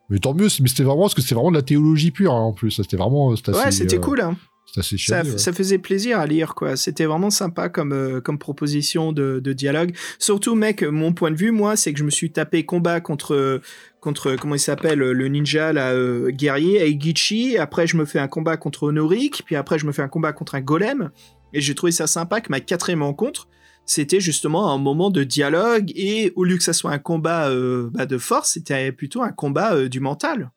[0.10, 2.42] Mais tant mieux, mais c'était vraiment, parce que c'était vraiment de la théologie pure, hein,
[2.42, 4.36] en plus, ça, c'était vraiment, Ouais, c'était euh, cool, hein.
[4.78, 5.38] assez Ça, ouais.
[5.38, 6.76] ça faisait plaisir à lire, quoi.
[6.76, 9.96] C'était vraiment sympa comme, euh, comme proposition de, de dialogue.
[10.20, 13.62] Surtout, mec, mon point de vue, moi, c'est que je me suis tapé combat contre,
[14.00, 17.58] contre comment il s'appelle, le ninja, là, euh, guerrier, Eigichi.
[17.58, 19.44] Après, je me fais un combat contre Honorik.
[19.46, 21.10] Puis après, je me fais un combat contre un golem.
[21.56, 23.48] Et j'ai trouvé ça sympa que ma quatrième rencontre,
[23.86, 25.90] c'était justement un moment de dialogue.
[25.96, 29.32] Et au lieu que ça soit un combat euh, bah, de force, c'était plutôt un
[29.32, 30.52] combat euh, du mental.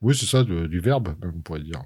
[0.00, 1.82] Oui, c'est ça, du verbe, on pourrait dire.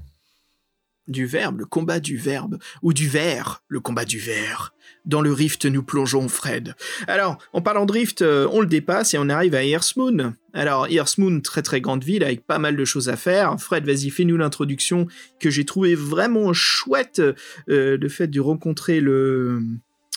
[1.08, 4.74] Du verbe, le combat du verbe, ou du verre, le combat du verre.
[5.06, 6.74] Dans le rift, nous plongeons, Fred.
[7.06, 10.34] Alors, en parlant de rift, euh, on le dépasse et on arrive à Earthmoon.
[10.52, 13.58] Alors, Earthmoon, très très grande ville avec pas mal de choses à faire.
[13.58, 15.06] Fred, vas-y, fais-nous l'introduction
[15.40, 17.22] que j'ai trouvé vraiment chouette,
[17.70, 19.62] euh, le fait de rencontrer le,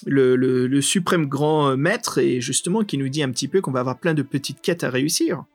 [0.06, 3.72] le, le- le suprême grand maître et justement qui nous dit un petit peu qu'on
[3.72, 5.46] va avoir plein de petites quêtes à réussir.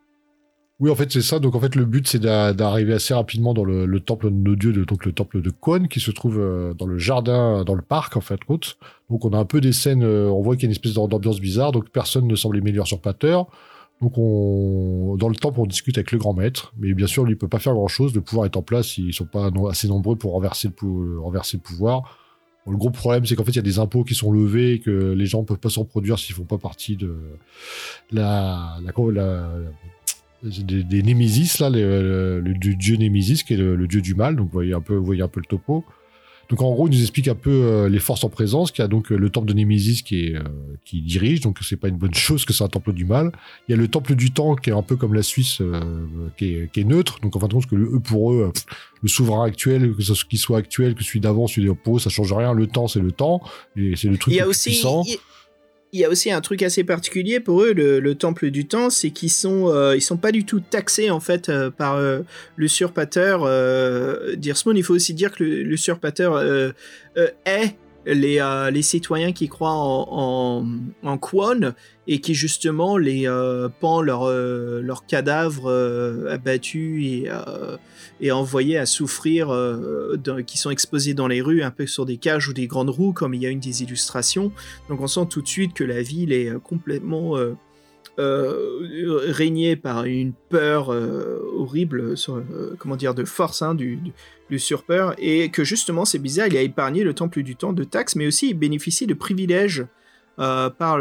[0.79, 1.39] Oui, en fait, c'est ça.
[1.39, 4.35] Donc, en fait, le but, c'est d'a- d'arriver assez rapidement dans le, le temple de
[4.37, 7.75] nos dieux, donc le temple de Kwon, qui se trouve euh, dans le jardin, dans
[7.75, 8.77] le parc, en fait, route.
[9.09, 10.93] Donc, on a un peu des scènes, euh, on voit qu'il y a une espèce
[10.93, 13.47] d'am- d'ambiance bizarre, donc personne ne semble aimer l'usurpateur.
[14.03, 17.33] Donc, on, dans le temple, on discute avec le grand maître, mais bien sûr, lui,
[17.33, 18.15] il peut pas faire grand chose.
[18.15, 20.75] Le pouvoir est en place, ils sont pas assez nombreux pour renverser le,
[21.59, 22.19] pouvoir.
[22.69, 24.81] Le gros problème, c'est qu'en fait, il y a des impôts qui sont levés et
[24.81, 27.17] que les gens peuvent pas s'en produire s'ils font pas partie de
[28.11, 28.77] la,
[30.65, 34.15] des, des Némésis, là, le, le- le dieu- Némésis, qui est le, le dieu du
[34.15, 34.37] mal.
[34.37, 35.85] Donc, vous voyez un peu, vous voyez un peu le topo.
[36.49, 38.85] Donc, en gros, il nous explique un peu euh, les forces en présence, qu'il y
[38.85, 40.43] a donc euh, le temple de Némésis qui, est, euh,
[40.85, 43.33] qui dirige, donc c'est pas une bonne chose que c'est un temple du mal.
[43.67, 45.81] Il y a le temple du temps, qui est un peu comme la Suisse, euh,
[46.39, 47.19] qui, est, qui est neutre.
[47.21, 48.61] Donc, en fin de compte, que le, eux, pour eux, euh,
[49.03, 52.33] le souverain actuel, que ce qu'il soit actuel, que celui d'avant, celui eux, ça change
[52.33, 52.53] rien.
[52.53, 53.43] Le temps, c'est le temps.
[53.77, 55.03] Et c'est le truc Il y a aussi, puissant.
[55.05, 55.19] il-
[55.97, 58.91] il y a aussi un truc assez particulier pour eux, le, le temple du temps,
[58.91, 62.21] c'est qu'ils sont, euh, ils sont pas du tout taxés en fait euh, par euh,
[62.59, 64.75] l'usurpateur euh, d'Irsmon.
[64.75, 66.39] Il faut aussi dire que l'usurpateur
[67.47, 67.77] est
[68.07, 70.67] les, euh, les citoyens qui croient en,
[71.03, 71.75] en, Kwon
[72.07, 75.71] et qui justement les euh, pend leurs euh, cadavres
[76.31, 77.29] abattus et,
[78.21, 79.49] et envoyés à souffrir,
[80.47, 83.13] qui sont exposés dans les rues, un peu sur des cages ou des grandes roues,
[83.13, 84.53] comme il y a une des illustrations.
[84.89, 87.37] Donc on sent tout de suite que la ville est complètement
[88.19, 93.99] euh, régnée par une peur euh, horrible, euh, comment dire, de force hein, du,
[95.19, 98.27] et que justement c'est bizarre, il a épargné le temple du temps de taxes, mais
[98.27, 99.85] aussi il bénéficie de privilèges
[100.37, 100.99] par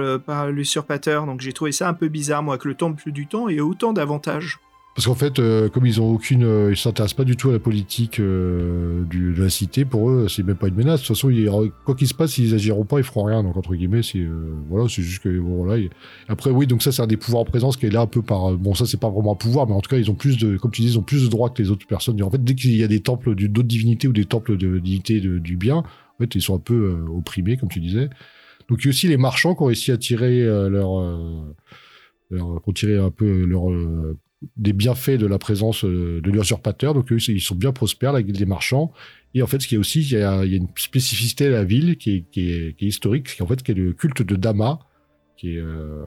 [0.50, 1.26] l'usurpateur.
[1.26, 3.94] Donc j'ai trouvé ça un peu bizarre moi que le temple du temps ait autant
[3.94, 4.60] d'avantages.
[4.96, 7.52] Parce qu'en fait, euh, comme ils ont aucune, euh, ils s'intéressent pas du tout à
[7.52, 11.02] la politique euh, du, de la cité, pour eux, c'est même pas une menace.
[11.02, 11.50] De toute façon, ils-
[11.84, 13.44] quoi qu'il se passe, ils agiront pas, ils feront rien.
[13.44, 15.80] Donc entre guillemets, c'est euh, voilà, c'est juste que bon, voilà.
[15.82, 15.90] ils-
[16.30, 18.22] Après, oui, donc ça, c'est un des pouvoirs en présence qui est là un peu
[18.22, 18.54] par.
[18.54, 20.38] euh, Bon, ça, c'est pas vraiment un pouvoir, mais en tout cas, ils ont plus
[20.38, 22.24] de, comme tu dis, ils ont plus de droits que les autres personnes.
[22.24, 25.20] En fait, dès qu'il y a des temples d'autres divinités ou des temples de divinités
[25.20, 25.84] de- du bien, en
[26.20, 28.10] fait, ils sont un peu euh, opprimés, comme tu disais.
[28.70, 31.54] Donc il y a aussi les marchands qui ont réussi à tirer euh, leur, euh,
[32.32, 34.18] leur, qui ont tiré un peu leur euh,
[34.58, 36.94] des bienfaits de la présence euh, de l'usurpateur.
[36.94, 38.92] Donc ils sont bien prospères, la guilde des marchands.
[39.34, 41.64] Et en fait, ce qu'il y a aussi, il y a, une spécificité à la
[41.64, 43.94] ville qui est, qui est, qui est historique, qui est en fait qui est le
[43.94, 44.80] culte de Dama,
[45.36, 46.06] qui est, euh,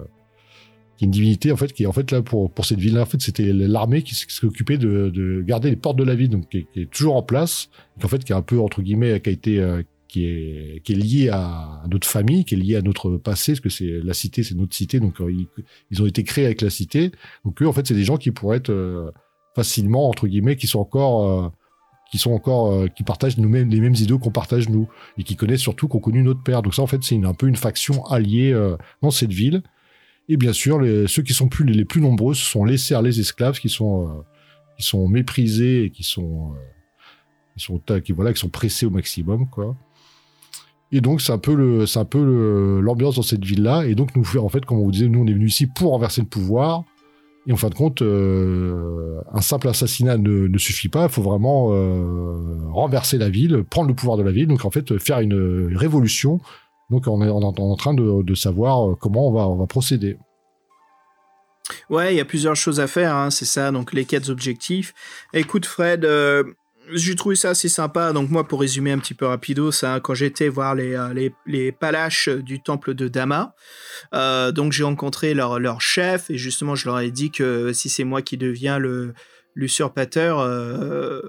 [0.96, 3.02] qui est une divinité en fait qui est en fait là pour pour cette ville-là.
[3.02, 6.14] En fait, c'était l'armée qui s- qui s'occupait de, de garder les portes de la
[6.14, 7.68] ville, donc qui est, qui est toujours en place,
[8.00, 10.82] et en fait qui est un peu entre guillemets qui a été euh, qui est
[10.84, 14.00] qui est lié à, notre famille, qui est lié à notre passé, parce que c'est
[14.02, 15.32] la cité, c'est notre cité, donc euh,
[15.90, 17.12] ils, ont été créés avec la cité.
[17.44, 19.10] Donc eux, en fait, c'est des gens qui pourraient être euh,
[19.54, 21.48] facilement entre guillemets, qui sont encore euh,
[22.10, 24.88] qui sont encore euh, qui partagent nous-mêmes les mêmes idéaux qu'on partage nous
[25.18, 26.62] et qui connaissent surtout qu'on connu notre père.
[26.62, 29.62] Donc ça, en fait, c'est un peu une faction alliée euh, dans cette ville.
[30.28, 33.02] Et bien sûr, les, ceux qui sont plus les plus nombreux, ce sont les serfs,
[33.02, 34.24] les esclaves, qui sont
[34.76, 36.54] qui sont méprisés et qui sont
[37.56, 39.76] qui sont qui voilà qui sont pressés au maximum quoi.
[40.90, 43.94] Et donc c'est un peu le c'est un peu l'ambiance dans cette ville là et
[43.94, 46.22] donc nous en fait comme on vous disait nous on est venu ici pour renverser
[46.22, 46.84] le pouvoir.
[47.46, 51.04] Et en fin de compte euh, un simple assassinat ne, ne suffit pas.
[51.04, 54.46] Il faut vraiment euh, renverser la ville prendre le pouvoir de la ville.
[54.46, 56.40] Donc en fait faire une, révolution.
[56.90, 60.16] Donc on est, en train de, de savoir comment on va procéder.
[61.90, 64.94] Ouais, il y a plusieurs choses à faire, hein, c'est ça, donc les quatre objectifs.
[65.32, 66.44] Écoute Fred, euh,
[66.92, 70.14] j'ai trouvé ça assez sympa, donc moi pour résumer un petit peu rapido, ça, quand
[70.14, 73.54] j'étais voir les, euh, les, les palaches du temple de Dama,
[74.14, 77.88] euh, donc j'ai rencontré leur, leur chef, et justement je leur ai dit que si
[77.88, 79.14] c'est moi qui deviens le
[79.58, 81.20] l'usurpateur euh,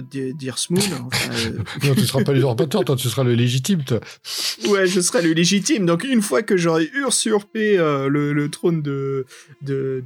[0.00, 3.98] enfin, euh, non tu seras pas l'usurpateur toi tu seras le légitime toi.
[4.68, 5.84] Ouais, je serai le légitime.
[5.84, 9.26] Donc, une fois que j'aurai usurpé euh, le, le trône de,
[9.62, 10.04] de,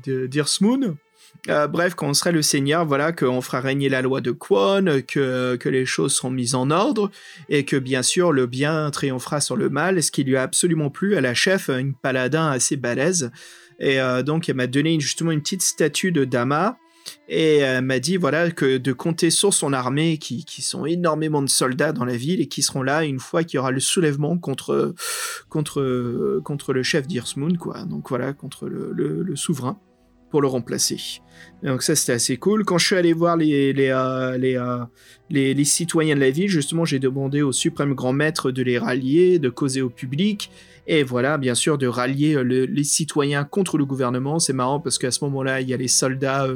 [1.48, 5.02] euh, bref, quand on sera le seigneur, voilà, qu'on fera régner la loi de Kwon,
[5.06, 7.10] que, que les choses seront mises en ordre,
[7.48, 10.90] et que bien sûr le bien triomphera sur le mal, ce qui lui a absolument
[10.90, 13.30] plu à la chef, une paladin assez balèze.
[13.78, 16.78] Et euh, donc, elle m'a donné justement une petite statue de Dama.
[17.28, 21.40] Et elle m'a dit voilà que de compter sur son armée qui, qui sont énormément
[21.40, 23.78] de soldats dans la ville et qui seront là une fois qu'il y aura le
[23.78, 24.92] soulèvement contre
[25.48, 29.78] contre contre le chef d'Irsmoon quoi donc voilà contre le souverain
[30.30, 30.98] pour le remplacer
[31.62, 34.84] donc ça c'était assez cool quand je suis allé voir les les euh, euh,
[35.30, 38.78] les, les citoyens de la ville justement j'ai demandé au suprême grand maître de les
[38.78, 40.50] rallier de causer au public
[40.88, 44.38] et voilà, bien sûr, de rallier euh, le- les citoyens contre le gouvernement.
[44.38, 46.46] C'est marrant parce qu'à ce moment-là, il y a les soldats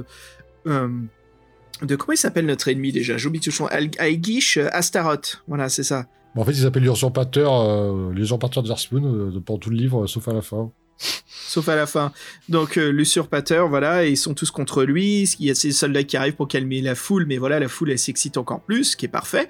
[1.83, 3.16] de comment il s'appelle notre ennemi déjà?
[3.16, 5.43] J'oublie tout Al- Aegish Astaroth.
[5.49, 6.07] Voilà, c'est ça.
[6.37, 10.33] En fait ils s'appellent l'usurpateur euh, usurpateurs d'Earthmoon euh, pendant tout le livre sauf à
[10.33, 12.12] la fin Sauf à la fin.
[12.48, 15.24] Donc euh, l'usurpateur, voilà, ils sont tous contre lui.
[15.40, 17.90] Il y a ces soldats qui arrivent pour calmer la foule, mais voilà, la foule
[17.90, 19.48] elle s'excite encore plus, ce qui est parfait.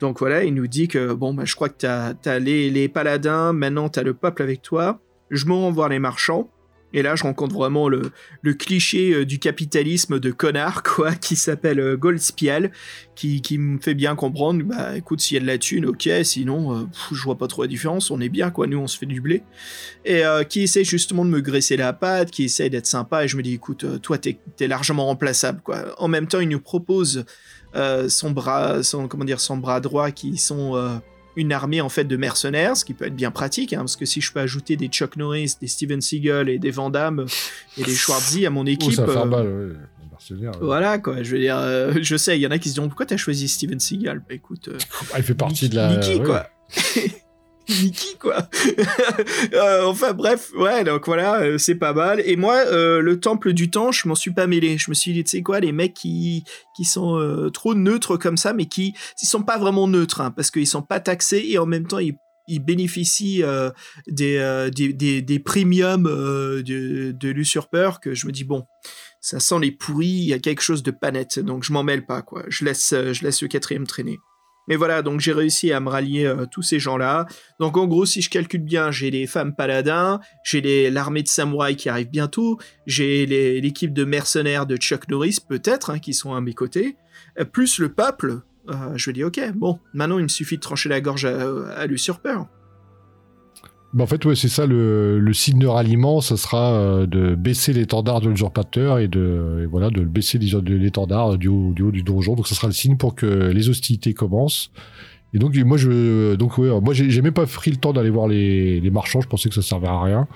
[0.00, 2.88] Donc voilà, il nous dit que bon, bah, je crois que t'as as les, les
[2.88, 5.00] paladins, maintenant t'as le peuple avec toi.
[5.30, 6.50] Je m'en voir les marchands.
[6.92, 8.10] Et là, je rencontre vraiment le,
[8.54, 12.70] cliché euh, du capitalisme de connard, quoi, qui s'appelle euh, Goldspial,
[13.14, 16.76] qui, me fait bien comprendre, bah écoute, s'il y a de la thune, ok, sinon,
[16.76, 19.06] euh, je vois pas trop la différence, on est bien, quoi, nous on se fait
[19.06, 19.42] du blé.
[20.04, 23.36] Et qui essaie justement de me graisser la patte, qui essaie d'être sympa, et je
[23.36, 25.94] me dis, écoute, toi, t'es es largement remplaçable, quoi.
[25.98, 27.24] En même temps, il nous propose
[28.08, 31.00] son bras, son, comment dire, son bras droit, qui sont
[31.36, 34.04] une armée en fait de mercenaires, ce qui peut être bien pratique, hein, parce que
[34.04, 37.26] si je peux ajouter des Chuck Norris, des Steven Seagal et des Van Damme
[37.76, 39.74] et des Schwarzy à mon oh équipe, ça va faire euh, mal ouais.
[40.02, 40.66] les mercenaires, ouais.
[40.66, 41.22] voilà quoi.
[41.22, 43.16] Je veux dire, euh, je sais, il y en a qui se diront pourquoi t'as
[43.16, 44.18] choisi Steven Seagal?
[44.28, 44.78] Bah écoute, euh,
[45.12, 46.24] Ah, il fait partie de la Niki, ouais.
[46.24, 46.48] quoi.
[47.82, 48.48] Niki, quoi.
[49.52, 52.22] Euh, enfin, bref, ouais, donc voilà, euh, c'est pas mal.
[52.24, 54.78] Et moi, euh, le temple du temps, je m'en suis pas mêlé.
[54.78, 56.44] Je me suis dit, tu sais quoi, les mecs qui,
[56.76, 60.50] qui sont trop neutres comme ça, mais qui, ils sont pas vraiment neutres, hein, parce
[60.50, 63.42] qu'ils sont pas taxés et en même temps, ils bénéficient
[64.06, 68.64] des, des, des, des premiums de, de l'usurpeur que je me dis bon
[69.20, 71.82] ça sent les pourris il y a quelque chose de pas net donc je m'en
[71.82, 74.18] mêle pas quoi je laisse je laisse le quatrième traîner
[74.68, 77.26] mais voilà, donc j'ai réussi à me rallier euh, tous ces gens-là.
[77.58, 81.76] Donc en gros, si je calcule bien, j'ai les femmes paladins, j'ai l'armée de samouraïs
[81.76, 83.26] qui arrive bientôt, j'ai
[83.60, 86.96] l'équipe de mercenaires de Chuck Norris, peut-être, hein, qui sont à mes côtés,
[87.40, 88.40] euh, plus le peuple.
[88.68, 91.30] Euh, je dis, ok, bon, maintenant il me suffit de trancher la gorge à,
[91.76, 91.86] à.
[93.94, 97.34] Bah, en fait, ouais, c'est ça le, le signe de ralliement, ça sera euh, de
[97.34, 101.90] baisser l'étendard de l'usurpateur et de et voilà de baisser l'étendard du haut, du haut
[101.90, 102.34] du donjon.
[102.34, 104.70] Donc ça sera le signe pour que les hostilités commencent.
[105.34, 108.28] Et donc moi je donc ouais, moi j'ai même pas pris le temps d'aller voir
[108.28, 109.22] les, les marchands.
[109.22, 110.28] Je pensais que ça servait à rien.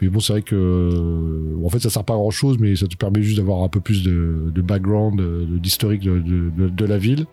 [0.00, 2.74] Mais bon, c'est vrai que euh, en fait ça sert pas à grand chose, mais
[2.74, 5.20] ça te permet juste d'avoir un peu plus de, de background,
[5.60, 7.26] d'historique de, de, de la ville.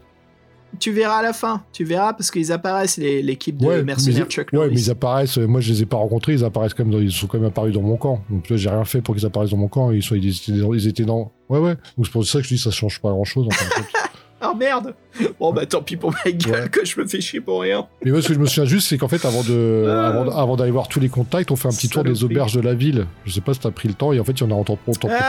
[0.80, 4.50] Tu verras à la fin, tu verras parce qu'ils apparaissent les- l'équipe de mercenaires Chuck
[4.54, 5.38] ouais, mais ils apparaissent.
[5.38, 6.34] euh, Moi, je les ai pas rencontrés.
[6.34, 6.94] Ils apparaissent quand même.
[6.94, 8.24] Dans, ils sont quand même apparus dans mon camp.
[8.30, 9.92] Donc là, j'ai rien fait pour qu'ils apparaissent dans mon camp.
[9.92, 11.32] Ils sont, ils étaient, dans- ils étaient dans.
[11.50, 11.76] Ouais, ouais.
[11.98, 13.46] Donc c'est pour ça que je dis ça change pas grand chose.
[13.46, 13.86] En compte.
[14.44, 14.96] Oh merde
[15.40, 16.70] Bon bah tant pis pour ma gueule Ouais.
[16.70, 17.86] que je me fais chier pour rien.
[18.04, 20.08] mais moi, ce que je me souviens juste, c'est qu'en fait, avant de, Ah.
[20.42, 22.74] avant, d'aller voir tous les contacts, on fait un petit tour des auberges de la
[22.74, 23.06] ville.
[23.26, 24.14] Je sais pas si t'as pris le temps.
[24.14, 24.78] Et en fait, il y en a on t'en Ah,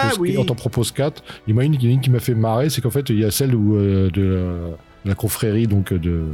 [0.09, 0.35] propose, oui.
[0.57, 1.23] propose quatre.
[1.47, 2.81] Il y en a une, il y en a une qui m'a fait marrer, c'est
[2.81, 4.49] qu'en fait, il y a celle où euh, de
[5.05, 6.25] la, confrérie donc de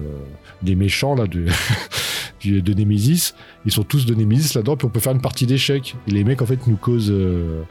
[0.63, 1.47] des méchants là de
[2.45, 3.35] de Nemesis.
[3.67, 5.97] Ils sont tous de Nemesis là-dedans, puis on peut faire une partie d'échecs.
[6.07, 7.63] Les mecs en fait nous causent euh,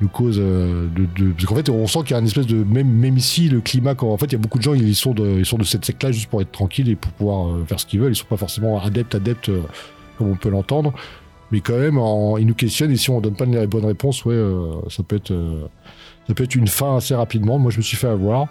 [0.00, 0.88] nous causent euh,
[1.34, 3.60] parce qu'en fait on sent qu'il y a une espèce de même même ici le
[3.60, 5.56] climat quand en fait il y a beaucoup de gens ils sont de ils sont
[5.56, 8.00] de cette secte là juste pour être tranquilles et pour pouvoir euh, faire ce qu'ils
[8.00, 8.12] veulent.
[8.12, 9.50] Ils sont pas forcément adeptes adeptes
[10.18, 10.92] comme on peut l'entendre.
[11.52, 12.00] Mais quand même,
[12.40, 14.36] ils nous questionnent et si on donne pas les bonnes réponses, ouais,
[14.88, 15.32] ça peut être,
[16.28, 17.58] ça peut être une fin assez rapidement.
[17.58, 18.48] Moi, je me suis fait avoir.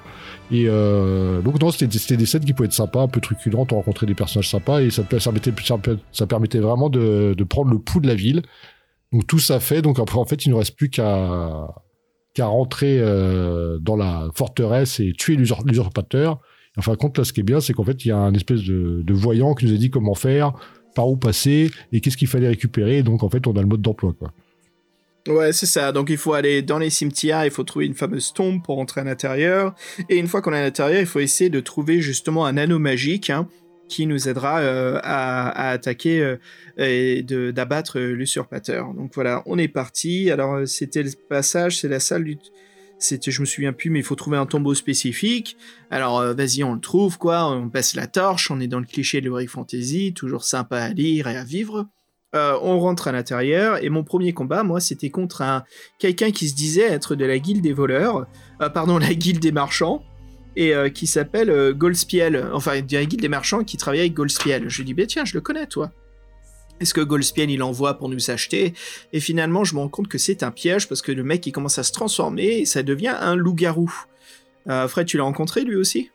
[0.51, 3.77] Et euh, donc non, c'était des scènes qui pouvaient être sympas, un peu truculentes, on
[3.77, 8.15] rencontrait des personnages sympas et ça, permettait, vraiment de, de prendre le pouls de la
[8.15, 8.43] ville.
[9.11, 11.67] Donc tout ça fait, donc après en fait il ne reste plus qu'à
[12.39, 16.39] rentrer euh, dans la forteresse et tuer l'usur- l'usurpateur.
[16.77, 18.63] Enfin compte là ce qui est bien c'est qu'en fait il y a un espèce
[18.63, 20.51] de, de voyant qui nous a dit comment faire,
[20.95, 23.03] par où passer et qu'est-ce qu'il fallait récupérer.
[23.03, 24.31] Donc en fait on a le mode d'emploi quoi.
[25.27, 25.91] Ouais, c'est ça.
[25.91, 29.01] Donc il faut aller dans les cimetières, il faut trouver une fameuse tombe pour entrer
[29.01, 29.73] à l'intérieur.
[30.07, 32.77] Et une fois qu'on est à l'intérieur, il faut essayer de trouver justement un anneau
[32.77, 33.47] magique hein,
[33.89, 36.37] qui nous aidera euh, à, attaquer euh,
[36.77, 38.93] et d'abattre euh, l'usurpateur.
[38.93, 40.29] Donc voilà, on est parti.
[40.29, 42.37] Alors c'était le passage, c'est la salle du...
[42.99, 45.57] C'était, je me souviens plus, mais il faut trouver un tombeau spécifique.
[45.89, 47.49] Alors vas-y, on le trouve quoi.
[47.51, 48.51] On passe la torche.
[48.51, 51.89] On est dans le cliché de l'Heroic Fantasy, toujours sympa à lire et à vivre.
[52.35, 55.63] Euh, on rentre à l'intérieur et mon premier combat, moi, c'était contre un
[55.99, 58.27] quelqu'un qui se disait être de la guilde des voleurs,
[58.61, 60.03] euh, pardon, la guilde des marchands,
[60.55, 62.49] et euh, qui s'appelle Goldspiel.
[62.53, 64.69] Enfin, de la guilde des marchands qui travaillait avec Goldspiel.
[64.69, 65.91] Je lui dis, bah tiens, je le connais, toi.
[66.81, 68.73] Est-ce que Goldspiel il envoie pour nous acheter?
[69.13, 71.53] Et finalement, je me rends compte que c'est un piège parce que le mec il
[71.53, 73.89] commence à se transformer et ça devient un loup-garou.
[74.67, 76.09] Fred, tu l'as rencontré lui aussi?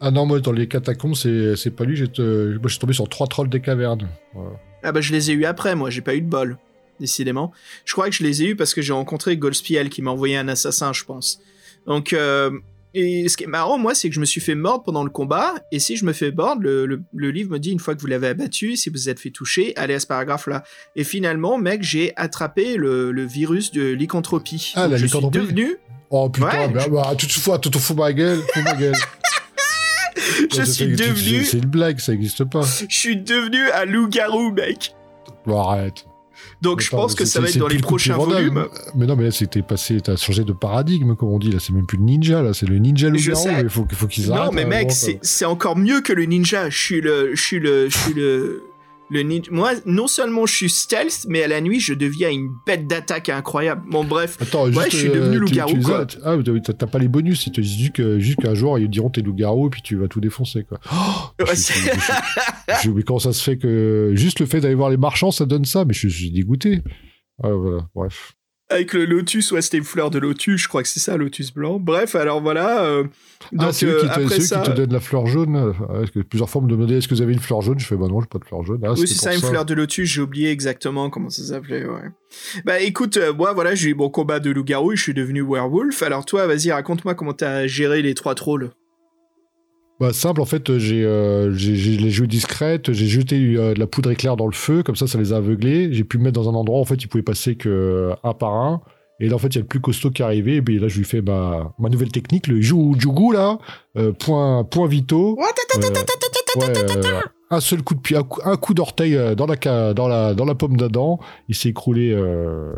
[0.00, 1.98] Ah non moi dans les catacombes c'est pas lui.
[1.98, 4.06] Moi je suis tombé sur trois trolls des cavernes.
[4.34, 4.60] Voilà.
[4.86, 6.56] Ah bah je les ai eu après, moi j'ai pas eu de bol,
[7.00, 7.52] décidément.
[7.84, 10.36] Je crois que je les ai eu parce que j'ai rencontré Goldspiel qui m'a envoyé
[10.36, 11.40] un assassin, je pense.
[11.86, 12.50] Donc, euh,
[12.94, 15.10] et ce qui est marrant, moi, c'est que je me suis fait mordre pendant le
[15.10, 17.94] combat, et si je me fais mordre, le, le- le livre me dit une fois
[17.94, 20.64] que vous l'avez abattu, si vous êtes fait toucher, allez à ce paragraphe-là.
[20.94, 24.72] Et finalement, mec, j'ai attrapé le, le virus de lycanthropie.
[24.76, 25.76] Ah, Donc, la je suis lycanthropie devenu,
[26.08, 28.74] Oh putain, Ouais, bah, bah, tu te fous, tu te fous ma gueule, fous ma
[28.74, 28.94] gueule.
[30.52, 32.62] je suis devenu, C'est une blague, ça existe pas.
[32.62, 34.94] je suis devenu un loup-garou, mec.
[35.46, 36.06] Bon, arrête.
[36.62, 38.66] Donc je pense que ça va être dans les prochains volumes.
[38.94, 41.50] Mais non, mais là, c'était passé, t'as changé de paradigme, comme on dit.
[41.50, 43.60] Là, c'est même plus le ninja, là, c'est le ninja sais.
[43.60, 44.46] Il faut, faut qu'ils arrêtent.
[44.46, 46.70] Non, mais un mec, c'est encore mieux que le ninja.
[46.70, 48.64] Je suis le, je suis le, je suis le,
[49.10, 49.50] le ninja.
[49.52, 53.28] Moi, non seulement je suis stealth, mais à la nuit, je deviens une bête d'attaque
[53.28, 53.82] incroyable.
[53.90, 54.36] Bon, bref.
[54.40, 56.00] Attends, Ouais, juste, je suis devenu tu- loup-garou, quoi.
[56.02, 58.78] as- Ah, t'as- t'as pas les bonus, ils te disent juste que- juste qu'un jour,
[58.78, 60.80] ils diront t'es loup-garou, et puis tu vas tout défoncer, quoi.
[60.92, 64.96] Oh, Ouais, suis- mais comment ça se fait que juste le fait d'aller voir les
[64.96, 66.82] marchands, ça donne ça Mais je, je suis dégoûté.
[67.42, 68.35] Ah, voilà, bref.
[68.68, 71.54] Avec le lotus, ouais, c'était une fleur de lotus, je crois que c'est ça, lotus
[71.54, 71.78] blanc.
[71.78, 72.84] Bref, alors voilà.
[72.84, 73.04] euh,
[73.58, 74.60] ah, c'est eux euh, qui, te, après c'est eux ça.
[74.60, 75.72] qui te donnent la fleur jaune.
[76.12, 77.78] que plusieurs fois, on me demandait est-ce que vous avez une fleur jaune?
[77.78, 78.80] Je fais bah non, j'ai pas de fleur jaune.
[78.82, 82.10] Ah, Oui, c'est ça, une fleur de lotus, j'ai oublié exactement comment ça s'appelait, ouais.
[82.64, 85.42] Bah écoute, euh, moi voilà, j'ai eu mon combat de loup-garou et je suis devenu
[85.42, 86.02] werewolf.
[86.02, 88.70] Alors toi, vas-y, raconte-moi comment t'as géré les trois trolls.
[89.98, 94.10] Bah simple, en fait, j'ai euh, les joué discrète, j'ai jeté euh, de la poudre
[94.10, 95.92] éclair dans le feu, comme ça, ça les a aveuglés.
[95.92, 98.34] J'ai pu me mettre dans un endroit, en fait, ils pouvaient passer que euh, un
[98.34, 98.82] par un.
[99.20, 100.56] Et là, en fait, il y a le plus costaud qui est arrivé.
[100.56, 103.58] Et puis là, je lui fais ma, ma nouvelle technique, le jugu là,
[103.96, 105.36] euh, point point vito.
[105.38, 106.72] Euh, ouais,
[107.06, 107.20] euh,
[107.50, 110.34] un seul coup de pied, un coup, un coup d'orteil euh, dans la dans la
[110.34, 111.18] dans la pomme d'Adam.
[111.48, 112.74] Il s'est écroulé euh,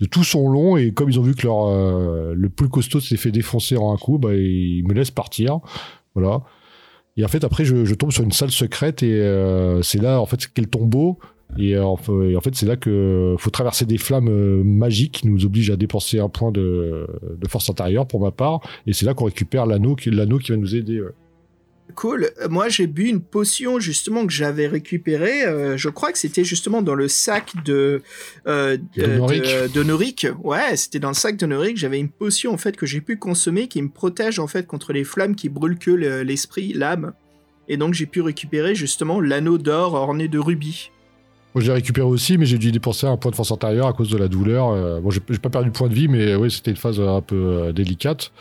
[0.00, 0.76] de tout son long.
[0.76, 3.92] Et comme ils ont vu que leur euh, le plus costaud s'est fait défoncer en
[3.92, 5.58] un coup, bah ils me laissent partir.
[6.14, 6.42] Voilà.
[7.16, 10.26] Et en fait, après, je, tombe sur une salle secrète et euh, c'est là, en
[10.26, 11.18] fait, quel tombeau.
[11.58, 11.84] Et, euh,
[12.28, 15.70] et en fait, c'est là que faut traverser des flammes euh, magiques qui nous obligent
[15.70, 17.06] à dépenser un point de,
[17.48, 18.60] force intérieure pour ma part.
[18.86, 21.00] Et c'est là qu'on récupère l'anneau qui, l'anneau qui va nous aider.
[21.94, 22.30] Cool.
[22.42, 25.44] Euh, Moi, j'ai bu une potion justement que j'avais récupérée.
[25.44, 28.02] euh, je crois que c'était justement dans le sac de
[28.46, 29.42] euh, De euh, Noric.
[29.42, 30.26] de, de Noric.
[30.42, 31.76] Ouais, c'était dans le sac de Noric.
[31.76, 34.92] J'avais une potion en fait que j'ai pu consommer qui me protège en fait contre
[34.92, 37.12] les flammes qui brûlent que le- l'esprit, l'âme.
[37.68, 40.90] Et donc j'ai pu récupérer justement l'anneau d'or orné de rubis.
[41.54, 43.92] Moi, je l'ai récupéré aussi, mais j'ai dû dépenser un point de force intérieure à
[43.92, 44.70] cause de la douleur.
[44.70, 46.98] Euh, bon, j'ai j'ai pas perdu de point de vie, mais oui, c'était une phase
[46.98, 48.32] euh, un peu euh, délicate.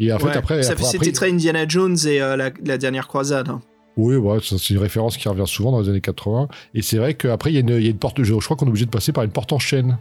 [0.00, 2.78] Et en fait, après, ça après- fait- c'était très Indiana Jones et euh, la, la
[2.78, 3.48] dernière croisade.
[3.48, 3.60] hein.
[3.96, 6.48] Oui, ouais, c'est une référence qui revient souvent dans les années 80.
[6.74, 8.22] Et c'est vrai qu'après, il y, a une- il y a une porte.
[8.22, 9.96] Je, je crois qu'on est obligé de passer par une porte en chaîne.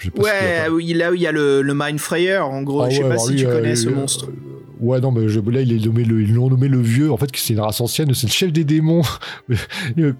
[0.00, 2.82] Si Ouais, là où il y a le, le Mind Frayer, en gros.
[2.82, 4.28] Ah je sais pas si lui, tu euh, connais ce euh, monstre.
[4.80, 7.12] Ouais, non, mais je, là, ils l'ont nommé le vieux.
[7.12, 8.12] En fait, c'est une race ancienne.
[8.14, 9.02] C'est le chef des démons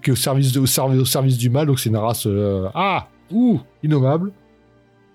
[0.03, 1.65] qui est au service, de- au, service, au service du mal.
[1.67, 2.25] Donc, c'est une race.
[2.27, 4.31] euh, ah Ouh Innommable.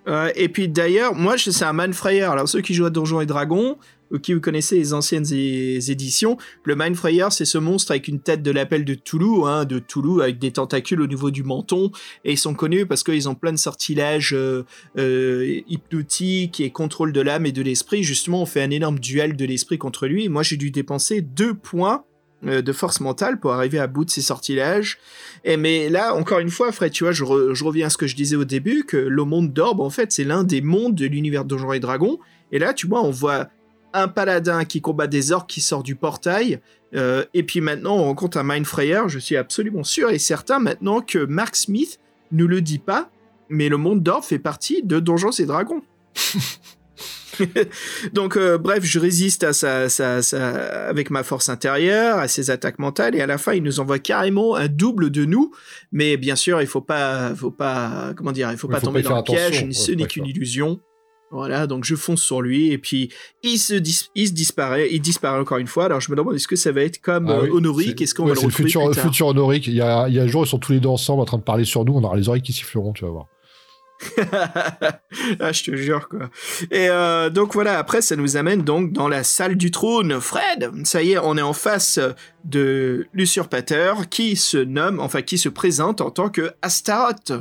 [0.08, 2.22] Euh, et puis d'ailleurs, moi, c'est un Mindfrayer.
[2.22, 3.76] Alors, ceux qui jouent à Donjons et Dragons,
[4.12, 8.42] ou qui vous connaissez les anciennes éditions, le Mindfrayer, c'est ce monstre avec une tête
[8.42, 11.90] de l'appel de Toulouse, hein, de Toulouse, avec des tentacules au niveau du menton.
[12.24, 14.64] Et ils sont connus parce qu'ils ont plein de sortilèges euh,
[14.98, 18.02] euh, hypnotiques et contrôle de l'âme et de l'esprit.
[18.02, 20.28] Justement, on fait un énorme duel de l'esprit contre lui.
[20.28, 24.10] Moi, j'ai dû dépenser deux points euh, de force mentale pour arriver à bout de
[24.10, 24.98] ces sortilèges.
[25.44, 27.96] Et mais là, encore une fois, Fred, tu vois, je, re- je reviens à ce
[27.96, 30.94] que je disais au début, que le monde d'Orbe, en fait, c'est l'un des mondes
[30.94, 32.18] de l'univers Donjons et Dragons.
[32.52, 33.48] Et là, tu vois, on voit
[33.94, 36.60] un paladin qui combat des orques qui sort du portail.
[36.94, 39.02] euh, et puis maintenant, on rencontre un Mindfrayer.
[39.08, 41.98] Je suis absolument sûr et certain maintenant que Mark Smith
[42.32, 43.10] ne le dit pas,
[43.48, 45.82] mais le monde d'Orbe fait partie de Donjons et Dragons.
[48.12, 52.50] Donc, euh, bref, je résiste à sa, sa- sa- avec ma force intérieure, à ses
[52.50, 55.52] attaques mentales, et à la fin, il nous envoie carrément un double de nous.
[55.92, 58.86] Mais bien sûr, il faut pas, faut pas, comment dire, il faut Oui, pas faut
[58.86, 59.70] tomber pas dans le piège.
[59.72, 60.80] Ce n'est qu'une illusion.
[61.32, 63.10] Voilà, donc je fonce sur lui, et puis
[63.42, 65.86] il se, dis- il se disparaît, il disparaît encore une fois.
[65.86, 68.14] Alors je me demande est-ce que ça va être comme Ah euh, oui, c'est- est-ce
[68.14, 69.04] qu'on ouais, va le retrouver futur, plus tard?
[69.04, 69.66] futur honorique.
[69.66, 71.24] Il y a, il y a un jour, ils sont tous les deux ensemble en
[71.24, 71.94] train de parler sur nous.
[71.94, 73.26] On aura les oreilles qui siffleront, tu vas voir.
[75.40, 76.31] ah, je te jure, quoi.
[76.70, 80.20] Et euh, donc voilà, après, ça nous amène donc dans la salle du trône.
[80.20, 81.98] Fred, ça y est, on est en face
[82.44, 87.32] de l'usurpateur qui se nomme, enfin, qui se présente en tant que Astaroth.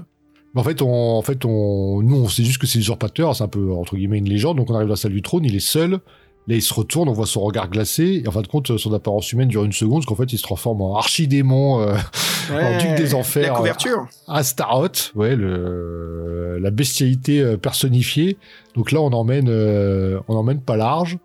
[0.56, 3.36] En fait, on, en fait, on, nous, on sait juste que c'est l'usurpateur.
[3.36, 4.57] C'est un peu, entre guillemets, une légende.
[4.57, 5.44] Donc, on arrive dans la salle du trône.
[5.44, 5.99] Il est seul.
[6.47, 7.09] Là, il se retourne.
[7.09, 8.22] On voit son regard glacé.
[8.23, 10.01] Et en fin de compte, son apparence humaine dure une seconde.
[10.01, 11.95] Parce qu'en fait, il se transforme en archidémon, euh,
[12.51, 13.53] en duc des enfers.
[13.53, 14.07] La couverture.
[14.27, 18.38] Astaroth, ouais, le, la bestialité euh, personnifiée.
[18.76, 21.17] Donc là, on emmène, euh, on emmène pas large.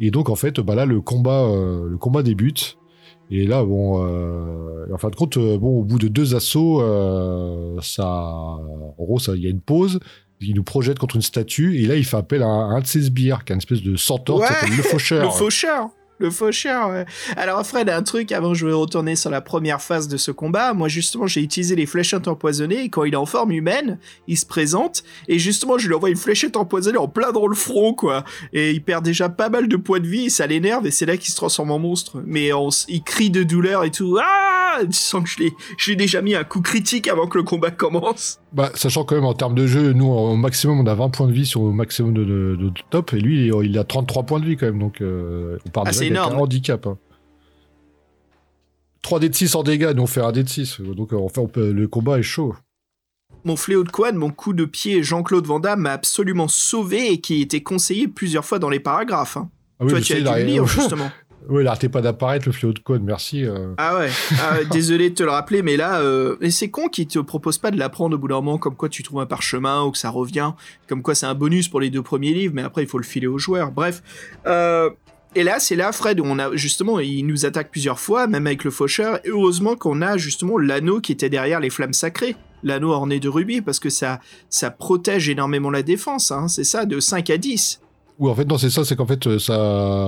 [0.00, 2.78] Et donc, en fait, bah là, le combat, euh, le combat débute.
[3.34, 6.82] Et là, bon, euh, en fin de compte, euh, bon, au bout de deux assauts,
[6.82, 10.00] euh, ça, en gros, ça, il y a une pause.
[10.42, 11.78] Il nous projette contre une statue.
[11.78, 13.58] Et là, il fait appel à un, à un de ses sbires, qui est une
[13.58, 15.24] espèce de centaure qui s'appelle le faucheur.
[15.24, 15.90] Le faucheur.
[16.22, 17.04] Le faucheur, ouais.
[17.36, 20.72] Alors Fred, un truc avant je vais retourner sur la première phase de ce combat.
[20.72, 23.98] Moi justement j'ai utilisé les fléchettes empoisonnées et quand il est en forme humaine,
[24.28, 27.56] il se présente et justement je lui envoie une fléchette empoisonnée en plein dans le
[27.56, 28.24] front quoi.
[28.52, 31.06] Et il perd déjà pas mal de points de vie et ça l'énerve et c'est
[31.06, 32.22] là qu'il se transforme en monstre.
[32.24, 34.16] Mais on il crie de douleur et tout.
[34.22, 37.42] Ah Tu sens que je je l'ai déjà mis un coup critique avant que le
[37.42, 38.41] combat commence.
[38.52, 41.26] Bah, sachant quand même en termes de jeu, nous au maximum on a 20 points
[41.26, 44.40] de vie sur le maximum de, de- de top et lui il, a 33 points
[44.40, 46.36] de vie quand même donc euh, on part Ah, un énorme.
[46.38, 46.86] handicap.
[46.86, 46.98] Hein.
[49.02, 51.16] 3 d de 6 en dégâts, nous on fait un d de 6 donc euh,
[51.16, 52.54] en fait on peut- le combat est chaud.
[53.44, 57.20] Mon fléau de quad, mon coup de pied Jean-Claude Van Damme m'a absolument sauvé et
[57.20, 59.36] qui était conseillé plusieurs fois dans les paragraphes.
[59.38, 59.50] hein.
[59.80, 61.10] Ah oui, Toi tu sais, as dû le lire justement.
[61.48, 63.44] Oui, il arrêtait pas d'apparaître le fléau de code, merci.
[63.44, 63.74] euh.
[63.78, 64.10] Ah ouais,
[64.40, 67.58] ah désolé de te le rappeler, mais là, euh, et c'est con qu'ils te proposent
[67.58, 69.98] pas de l'apprendre au bout d'un moment, comme quoi tu trouves un parchemin ou que
[69.98, 70.52] ça revient,
[70.88, 73.04] comme quoi c'est un bonus pour les deux premiers livres, mais après il faut le
[73.04, 73.72] filer aux joueurs.
[73.72, 74.02] Bref,
[74.46, 74.90] euh,
[75.34, 78.46] et là c'est là, Fred, où on a justement, il nous attaque plusieurs fois, même
[78.46, 79.18] avec le faucheur.
[79.24, 83.28] Et heureusement qu'on a justement l'anneau qui était derrière les flammes sacrées, l'anneau orné de
[83.28, 86.30] rubis, parce que ça, ça protège énormément la défense.
[86.30, 87.81] Hein, c'est ça, de 5 à 10.
[88.22, 89.58] Oui, en fait, non, c'est ça, c'est qu'en fait, euh, ça,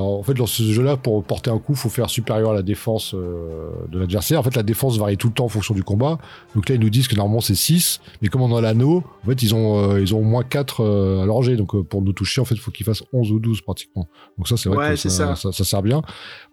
[0.01, 3.12] en fait, dans ce jeu-là, pour porter un coup, faut faire supérieur à la défense
[3.12, 4.39] euh, de l'adversaire.
[4.39, 6.19] En fait, la défense varie tout le temps en fonction du combat.
[6.55, 9.27] Donc là, ils nous disent que normalement c'est 6, mais comme on a l'anneau, en
[9.31, 11.57] fait, ils ont, euh, ils ont au moins 4 euh, à leur jet.
[11.57, 14.07] Donc pour nous toucher, en fait, il faut qu'ils fassent 11 ou 12 pratiquement.
[14.39, 15.35] Donc ça, c'est vrai Ouais, que ça, ça.
[15.35, 15.51] ça.
[15.51, 16.01] ça sert bien.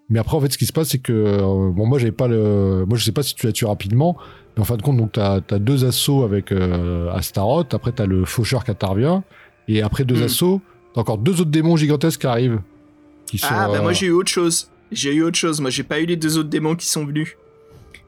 [0.10, 1.38] Mais après, en fait, ce qui se passe, c'est que,
[1.70, 4.18] bon, moi, j'avais pas le, moi, je sais pas si tu l'as tué rapidement,
[4.58, 6.52] mais en fin de compte, donc t'as as deux assauts avec
[7.14, 7.74] Astaroth.
[7.76, 9.24] Après, t'as le faucheur qui intervient,
[9.68, 10.24] et après deux Hmm.
[10.24, 10.62] assauts,
[10.94, 12.60] t'as encore deux autres démons gigantesques qui arrivent.
[13.26, 14.70] Qui sont, Ah, bah euh, moi j'ai eu autre chose.
[14.92, 15.62] J'ai eu autre chose.
[15.62, 17.36] Moi j'ai pas eu les deux autres démons qui sont venus.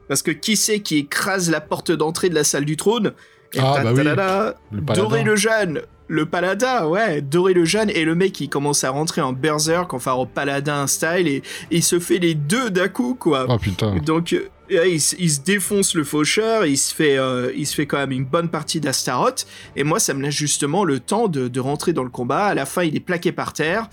[0.08, 3.12] Parce que qui c'est qui écrase la porte d'entrée de la salle du trône?
[3.54, 4.02] Et Ah, bah oui.
[4.02, 4.80] Le.
[4.94, 8.90] Doré le jeune, le paladin, ouais, Doré le jeune, et le mec il commence à
[8.90, 12.88] rentrer en berserk, enfin en paladin style, et, et il se fait les deux d'un
[12.88, 13.46] coup, quoi.
[13.48, 13.94] Oh putain.
[14.04, 17.74] Donc euh, il, se- il se défonce le faucheur, il se fait, euh, il se
[17.74, 19.46] fait quand même une bonne partie d'Astaroth,
[19.76, 22.46] et moi ça me laisse justement le temps de, rentrer dans le combat.
[22.46, 23.88] À la fin, il est plaqué par terre,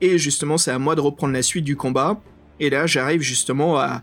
[0.00, 2.20] et justement c'est à moi de reprendre la suite du combat.
[2.58, 4.02] Et là, j'arrive justement à,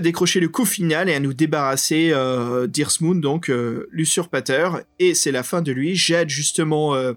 [0.00, 4.80] décrocher le coup final et à nous débarrasser euh, donc euh, l'usurpateur.
[4.98, 5.94] Et c'est la fin de lui.
[5.94, 7.12] J'aide justement euh,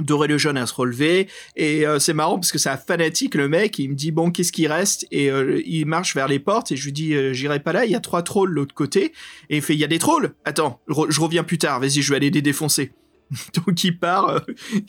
[0.00, 1.28] Doré le jeune à se relever.
[1.56, 3.78] Et euh, c'est marrant parce que c'est fanatique, le mec.
[3.78, 5.06] Il me dit, bon, qu'est-ce qui reste?
[5.10, 7.84] Et euh, il marche vers les portes et je lui dis, euh, j'irai pas là,
[7.84, 9.12] il y a trois trolls l'autre côté.
[9.48, 10.32] Et il fait, il y a des trolls?
[10.44, 12.92] Attends, je re- je reviens plus tard, vas-y, je vais aller les défoncer.
[13.54, 14.42] Donc il part,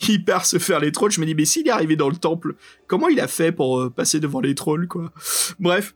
[0.08, 1.12] il part se faire les trolls.
[1.12, 2.56] Je me dis, mais s'il est arrivé dans le temple,
[2.86, 5.12] comment il a fait pour passer devant les trolls, quoi?
[5.60, 5.94] Bref.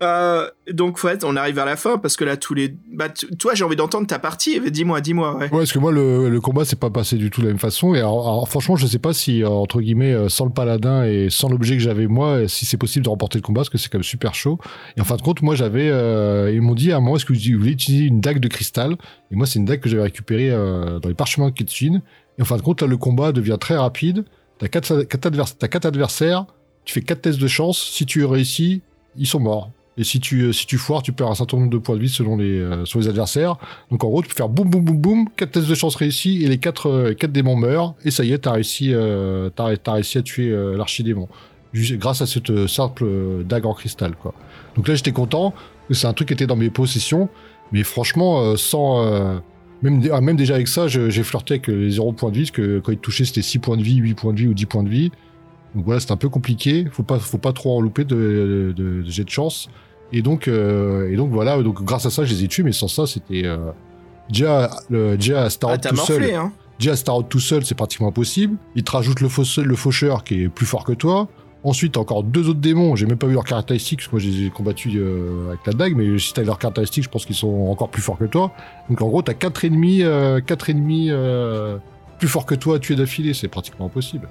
[0.00, 2.74] Euh, donc, en fait, on arrive vers la fin parce que là, tous les.
[2.92, 3.08] Bah,
[3.38, 4.60] toi, j'ai envie d'entendre ta partie.
[4.70, 5.44] Dis-moi, dis-moi, ouais.
[5.44, 7.94] Ouais, parce que moi, le, combat s'est pas passé du tout de la même façon.
[7.94, 11.28] Et alors, franchement, je sais pas si, euh, entre guillemets, euh, sans le paladin et
[11.30, 13.78] sans l'objet que j'avais moi, euh, si c'est possible de remporter le combat, parce que
[13.78, 14.58] c'est quand même super chaud.
[14.96, 15.88] Et en fin de compte, moi, j'avais.
[16.52, 18.96] ils m'ont dit à un moment, est-ce que vous voulez utiliser une dague de cristal?
[19.30, 22.02] Et moi, c'est une dague que j'avais récupérée dans les parchemins de Kitchen.
[22.38, 24.24] Et en fin de compte, là, le combat devient très rapide.
[24.58, 26.46] T'as quatre, quatre, advers- quatre adversaires,
[26.84, 27.90] tu fais quatre tests de chance.
[27.92, 28.82] Si tu réussis,
[29.16, 29.70] ils sont morts.
[29.98, 32.00] Et si tu, euh, si tu foires, tu perds un certain nombre de points de
[32.00, 33.56] vie selon les, euh, selon les adversaires.
[33.90, 36.44] Donc en gros, tu peux faire boum boum boum boum, quatre tests de chance réussis
[36.44, 40.22] et les quatre, euh, quatre démons meurent et ça y est, t'as réussi, réussi à
[40.22, 41.28] tuer l'archidémon
[41.74, 43.04] grâce à cette simple
[43.44, 44.34] dague en cristal quoi.
[44.74, 45.52] Donc là, j'étais content
[45.90, 47.30] c'est un truc qui était dans mes possessions,
[47.72, 49.40] mais franchement, sans
[49.82, 52.50] même, ah, même déjà avec ça, j'ai flirté avec les 0 points de vie, parce
[52.50, 54.66] que quand il touchait, c'était 6 points de vie, 8 points de vie ou 10
[54.66, 55.10] points de vie.
[55.74, 56.86] Donc voilà, c'est un peu compliqué.
[56.90, 59.68] Faut pas, faut pas trop en louper de, de, de jet de chance.
[60.12, 61.62] Et donc, euh, et donc voilà.
[61.62, 63.58] Donc grâce à ça, je les ai tués, mais sans ça, c'était euh,
[64.30, 66.34] déjà, le, déjà Ah, Staroth t'as tout seul.
[66.34, 66.52] hein.
[66.78, 68.56] Déjà Staroth tout seul, c'est pratiquement impossible.
[68.74, 71.28] Il te rajoute le, fausse- le faucheur qui est plus fort que toi.
[71.64, 72.94] Ensuite, t'as encore deux autres démons.
[72.94, 75.66] J'ai même pas vu leurs caractéristiques, parce que moi, je les ai combattus euh, avec
[75.66, 78.24] la dague, mais si t'as leurs caractéristiques, je pense qu'ils sont encore plus forts que
[78.26, 78.52] toi.
[78.88, 81.76] Donc en gros, t'as quatre ennemis, euh, quatre ennemis euh,
[82.20, 83.34] plus forts que toi à tuer d'affilée.
[83.34, 84.28] C'est pratiquement impossible.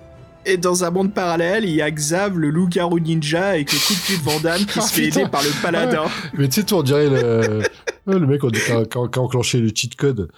[0.49, 3.93] Et dans un monde parallèle, il y a Xav, le loup-garou ninja, avec le coup
[3.93, 5.19] de pied de Vandame qui Ah, se fait putain.
[5.21, 6.05] aider par le paladin.
[6.37, 7.59] Mais tu sais, toi, on dirait le,
[8.07, 10.31] ouais, le mec qui a, qui a- enclenché le cheat code.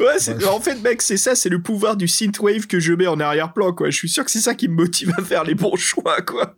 [0.00, 3.20] Ouais, en fait, mec, c'est ça, c'est le pouvoir du synthwave que je mets en
[3.20, 3.88] arrière-plan, quoi.
[3.90, 6.56] Je suis sûr que c'est ça qui me motive à faire les bons choix, quoi.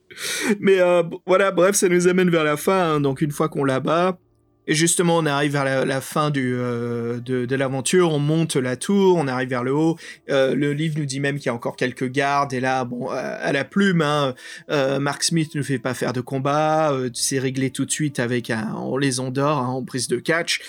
[0.60, 2.94] Mais euh, voilà, bref, ça nous amène vers la fin.
[2.94, 3.00] hein.
[3.00, 4.18] Donc une fois qu'on l'abat,
[4.68, 9.16] et justement, on arrive vers la, fin euh, de, de l'aventure, on monte la tour,
[9.16, 9.98] on arrive vers le haut.
[10.30, 12.52] Euh, le livre nous dit même qu'il y a encore quelques gardes.
[12.52, 14.34] Et là, bon, à la plume, hein,
[14.70, 16.96] euh, Mark Smith ne fait pas faire de combat.
[17.12, 20.60] c'est réglé tout de suite avec un, on les endort hein, en prise de catch.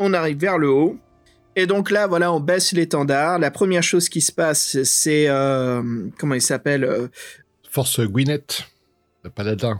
[0.00, 0.98] On arrive vers le haut.
[1.54, 3.38] Et donc là, voilà, on baisse l'étendard.
[3.38, 5.28] La première chose qui se passe, c'est
[6.18, 7.08] comment il s'appelle
[7.70, 8.64] Force Gwyneth,
[9.22, 9.78] le paladin.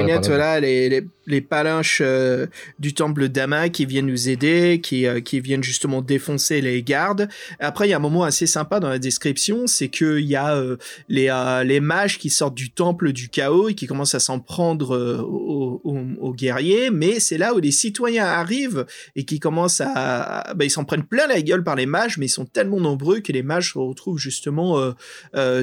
[0.00, 0.20] Paladin.
[0.28, 2.46] voilà, les, les, les palinches euh,
[2.80, 7.28] du temple d'Ama qui viennent nous aider, qui, euh, qui viennent justement défoncer les gardes.
[7.60, 10.56] Après, il y a un moment assez sympa dans la description, c'est qu'il y a
[10.56, 10.76] euh,
[11.08, 14.40] les, euh, les mages qui sortent du temple du chaos et qui commencent à s'en
[14.40, 19.38] prendre euh, aux, aux- aux guerriers, mais c'est là où les citoyens arrivent et qui
[19.38, 19.90] commencent à...
[20.50, 22.80] à- bah, ils s'en prennent plein la gueule par les mages, mais ils sont tellement
[22.80, 24.92] nombreux que les mages se retrouvent justement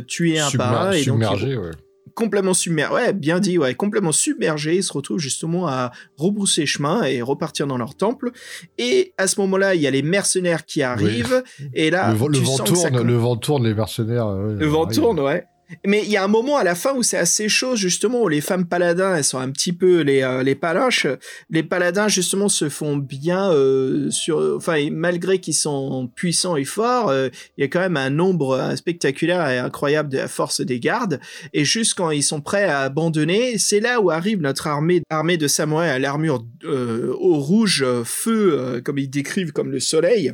[0.08, 0.92] tués un par un.
[0.94, 1.72] Et donc, ils- ouais.
[2.18, 7.04] Complètement submergé, ouais, bien dit, ouais, complètement submergés, ils se retrouvent justement à rebrousser chemin
[7.04, 8.32] et repartir dans leur temple.
[8.80, 11.44] Et à ce moment-là, il y a les mercenaires qui arrivent,
[11.76, 13.74] et là, le, vent- le tu vent sens que ça tourne, le vent tourne, les
[13.76, 14.28] mercenaires.
[14.28, 15.46] euh, le vent tourne, ouais.
[15.86, 18.30] Mais il y a un moment à la fin où c'est assez chaud, justement, où
[18.30, 21.08] les femmes paladins, elles sont un petit peu les, euh, les palinches.
[21.50, 24.56] Les paladins, justement, se font bien euh, sur...
[24.56, 28.76] Enfin, malgré qu'ils sont puissants et forts, euh, il y a quand même un nombre
[28.76, 31.20] spectaculaire et incroyable de la force des gardes.
[31.54, 35.38] Et juste quand ils sont prêts à abandonner, c'est là où arrive notre armée, armée
[35.38, 40.34] de samouraïs à l'armure au rouge, feu, comme ils décrivent comme le soleil,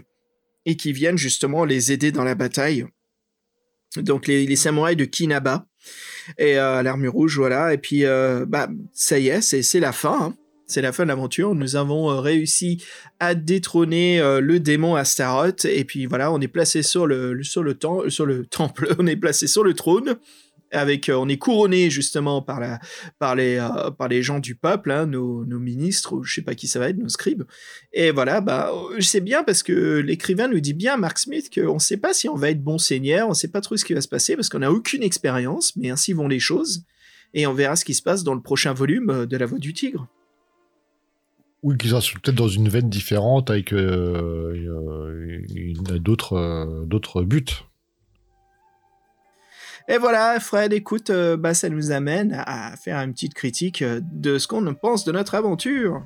[0.66, 2.86] et qui viennent justement les aider dans la bataille
[3.98, 5.66] donc les, les samouraïs de Kinaba
[6.38, 7.74] et euh, l'armure rouge voilà.
[7.74, 10.36] Et puis euh, bah ça y est c'est la fin hein.
[10.68, 11.56] c'est la fin de l'aventure.
[11.56, 12.84] Nous avons euh, réussi
[13.20, 15.66] à détrôner le démon Astaroth.
[15.66, 17.78] Et puis voilà on est placé sur le, sur le
[18.10, 18.96] sur le temple.
[19.00, 20.16] On est placé sur le trône
[20.74, 22.80] avec euh, on est couronné justement par la
[23.20, 26.42] par les euh, par les gens du peuple hein, nos, nos ministres ou je sais
[26.42, 27.44] pas qui ça va être nos scribes
[27.94, 31.76] et voilà, bah, euh, c'est bien parce que l'écrivain nous dit bien, Mark Smith, qu'on
[31.76, 33.86] ne sait pas si on va être bon seigneur, on ne sait pas trop ce
[33.86, 36.84] qui va se passer parce qu'on n'a aucune expérience, mais ainsi vont les choses.
[37.36, 39.74] Et on verra ce qui se passe dans le prochain volume de La Voix du
[39.74, 40.08] Tigre.
[41.62, 44.54] Oui, qu'ils soient peut-être dans une veine différente avec euh,
[46.00, 47.46] d'autres buts.
[49.88, 54.00] Et voilà, Fred, écoute, euh, bah, ça nous amène à faire une petite critique euh,
[54.02, 56.02] de ce qu'on pense de notre aventure.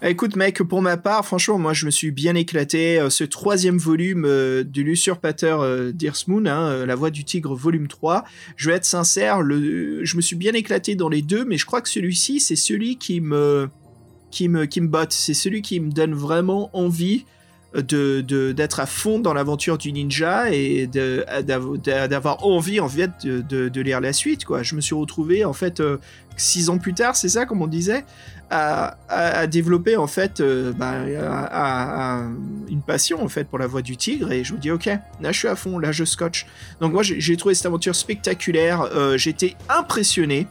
[0.00, 3.00] Écoute mec, pour ma part, franchement, moi je me suis bien éclaté.
[3.00, 7.54] Euh, Ce troisième volume euh, de l'usurpateur euh, d'Earthmoon, hein, euh, La Voix du Tigre,
[7.56, 8.22] volume 3,
[8.56, 11.80] je vais être sincère, je me suis bien éclaté dans les deux, mais je crois
[11.82, 13.68] que celui-ci, c'est celui qui me,
[14.30, 15.12] qui me, qui me botte.
[15.12, 17.24] C'est celui qui me donne vraiment envie
[17.74, 23.80] de, de- d'être à fond dans l'aventure du ninja et d'avoir envie, en fait, de,
[23.80, 24.42] lire la suite.
[24.62, 25.98] Je me suis retrouvé, en fait, euh,
[26.36, 28.04] six ans plus tard, c'est ça, comme on disait,
[28.50, 32.22] à, développer, en fait, euh, à
[32.68, 35.32] une passion, en fait, pour la voix du tigre et je me dis, ok, là,
[35.32, 36.46] je suis à fond, là, je scotche.
[36.80, 38.82] Donc moi, j'ai trouvé cette aventure spectaculaire.
[38.94, 40.46] Euh, J'étais impressionné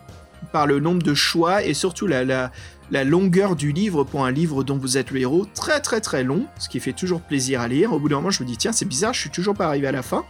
[0.51, 2.51] par le nombre de choix et surtout la, la,
[2.91, 5.45] la longueur du livre pour un livre dont vous êtes le héros.
[5.53, 7.93] Très très très long, ce qui fait toujours plaisir à lire.
[7.93, 9.87] Au bout d'un moment, je me dis, tiens, c'est bizarre, je suis toujours pas arrivé
[9.87, 10.23] à la fin.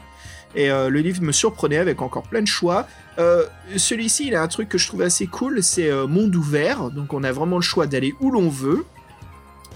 [0.56, 2.88] Et euh, le livre me surprenait avec encore plein de choix.
[3.20, 3.46] Euh,
[3.76, 6.90] Celui-ci, il a un truc que je trouve assez cool, c'est euh, monde ouvert.
[6.90, 8.86] Donc on a vraiment le choix d'aller où l'on veut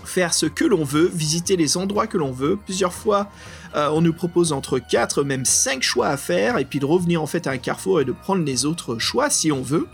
[0.04, 2.58] faire ce que l'on veut, visiter les endroits que l'on veut.
[2.58, 3.30] Plusieurs fois,
[3.76, 7.28] on nous propose entre 4, même 5 choix à faire, et puis de revenir en
[7.28, 9.88] fait à un carrefour et de prendre les autres choix si on veut.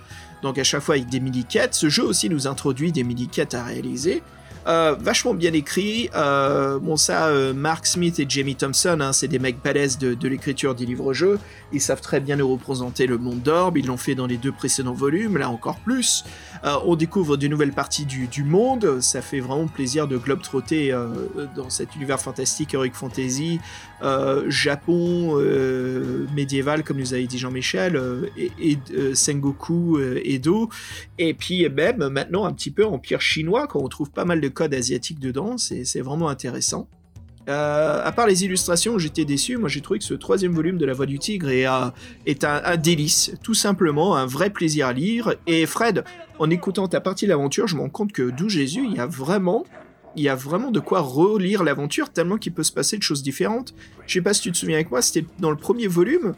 [0.44, 1.74] Donc à chaque fois avec des mini-quêtes.
[1.74, 4.24] Ce jeu aussi nous introduit des mini-quêtes à réaliser.
[4.68, 6.10] Euh, vachement bien écrit.
[6.15, 10.27] Euh, bon, ça, euh, Mark Smith et Jamie Thompson, hein, c'est des mecs balèzes de,
[10.27, 11.39] l'écriture des livres-jeux.
[11.72, 13.77] Ils savent très bien nous représenter le monde d'Orbe.
[13.77, 16.26] Ils l'ont fait dans les deux précédents volumes, là encore plus.
[16.64, 18.99] On découvre de nouvelles parties du, monde.
[18.99, 20.94] Ça fait vraiment plaisir de globe-trotter
[21.56, 23.60] dans cet univers fantastique, heroic fantasy,
[24.48, 25.38] Japon
[26.35, 28.02] médiéval, comme nous avait dit Jean-Michel,
[28.38, 28.77] et,
[29.14, 30.69] Sengoku, Edo,
[31.18, 34.49] et puis même maintenant un petit peu empire chinois, quand on trouve pas mal de
[34.58, 36.90] codes asiatiques dedans, c'est vraiment intéressant.
[37.48, 40.86] Euh, à part les illustrations j'étais déçu, moi j'ai trouvé que ce troisième volume de
[40.86, 41.64] La Voix du Tigre est,
[42.44, 45.36] un délice, tout simplement un vrai plaisir à lire.
[45.46, 46.04] Et Fred,
[46.40, 49.00] en écoutant ta partie de l'aventure, je me rends compte que d'où Jésus, il y
[49.00, 49.64] a vraiment,
[50.16, 53.22] il y a vraiment de quoi relire l'aventure tellement qu'il peut se passer de choses
[53.22, 53.76] différentes.
[54.08, 56.34] Je sais pas si tu te souviens avec moi, c'était dans le premier volume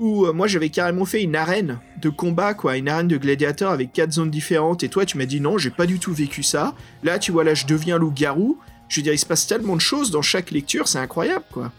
[0.00, 3.70] où euh, moi j'avais carrément fait une arène de combat, quoi, une arène de gladiateurs
[3.70, 4.82] avec quatre zones différentes.
[4.82, 6.74] Et toi, tu m'as dit non, j'ai pas du tout vécu ça.
[7.04, 8.58] Là, tu vois, là, je deviens loup-garou.
[8.88, 11.70] Je veux dire, il se passe tellement de choses dans chaque lecture, c'est incroyable, quoi.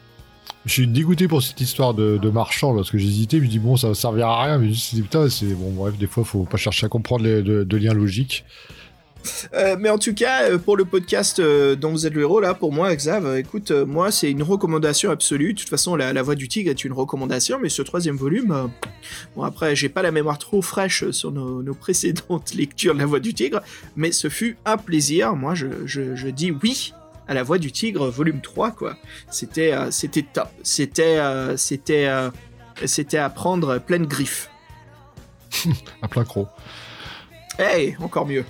[0.65, 3.77] Je suis dégoûté pour cette histoire de, marchand, parce que j'hésitais, je me dis bon,
[3.77, 6.05] ça va servir à rien, mais je me suis dit, putain, c'est bon, bref, des
[6.05, 8.45] fois, faut pas chercher à comprendre les de, de liens logiques.
[9.53, 12.39] Euh, mais en tout cas, euh, pour le podcast euh, dont vous êtes le héros,
[12.39, 15.53] là, pour moi, Xav, euh, écoute, moi, c'est une recommandation absolue.
[15.53, 18.69] De toute façon, la, la Voix du Tigre est une recommandation, mais ce troisième volume,
[19.35, 23.05] bon, après, j'ai pas la mémoire trop fraîche sur nos, nos précédentes lectures de la
[23.05, 23.61] Voix du Tigre,
[23.95, 25.35] mais ce fut un plaisir.
[25.35, 26.93] Moi, je, je, je dis oui
[27.27, 28.97] à la Voix du Tigre, volume 3, quoi.
[29.29, 30.49] C'était c'était top.
[30.63, 31.17] C'était
[31.55, 32.09] c'était
[32.85, 34.49] c'était à prendre pleine griffe.
[36.01, 36.47] À plein croc.
[37.59, 38.45] Hey, encore mieux.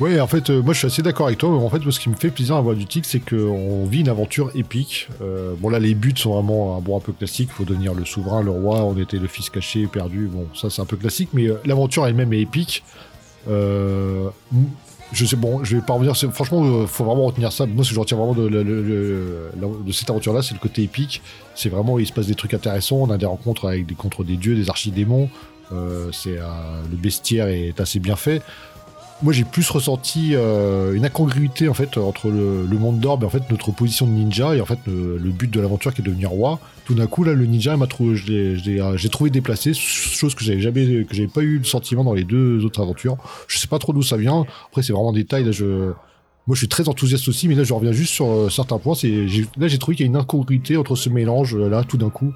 [0.00, 1.50] Ouais, en fait, euh, moi je suis assez d'accord avec toi.
[1.50, 4.08] En fait, ce qui me fait plaisir à voir du Tigre, c'est qu'on vit une
[4.08, 5.08] aventure épique.
[5.20, 7.50] Euh, bon, là, les buts sont vraiment un bon un peu classique.
[7.50, 8.82] Faut devenir le souverain, le roi.
[8.82, 10.26] On était le fils caché, perdu.
[10.32, 12.82] Bon, ça c'est un peu classique, mais euh, l'aventure elle-même est épique.
[13.46, 16.16] Je sais, bon, je vais pas revenir.
[16.32, 17.66] Franchement, faut vraiment retenir ça.
[17.66, 21.20] Moi, ce que je retiens vraiment de, de cette aventure-là, c'est le côté épique.
[21.54, 22.96] C'est vraiment, il se passe des trucs intéressants.
[22.96, 25.28] On a des rencontres avec des contre des dieux, des archidémons.
[26.12, 28.40] C'est le bestiaire est assez bien fait
[29.22, 33.26] moi j'ai plus ressenti euh, une incongruité en fait entre le, le monde d'orbe et
[33.26, 36.00] en fait notre position de ninja et en fait le, le but de l'aventure qui
[36.00, 36.58] est de devenir roi.
[36.86, 40.60] Tout d'un coup là le ninja m'a trouvé, euh, j'ai trouvé déplacé, chose que j'avais
[40.60, 43.16] jamais, que j'avais pas eu le sentiment dans les deux autres aventures.
[43.46, 44.46] Je sais pas trop d'où ça vient.
[44.68, 45.44] Après c'est vraiment des détail.
[45.44, 45.64] Là je,
[46.46, 48.94] moi je suis très enthousiaste aussi, mais là je reviens juste sur euh, certains points.
[48.94, 49.26] C'est,
[49.58, 52.32] là j'ai trouvé qu'il y a une incongruité entre ce mélange là tout d'un coup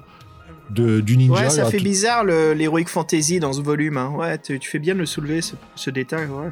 [0.69, 1.33] de du ninja.
[1.43, 3.97] Ouais, ça fait tout- bizarre l'heroic fantasy dans ce volume.
[3.97, 4.11] hein.
[4.17, 6.27] Ouais, tu, tu fais bien de le soulever ce, ce détail.
[6.27, 6.49] Ouais.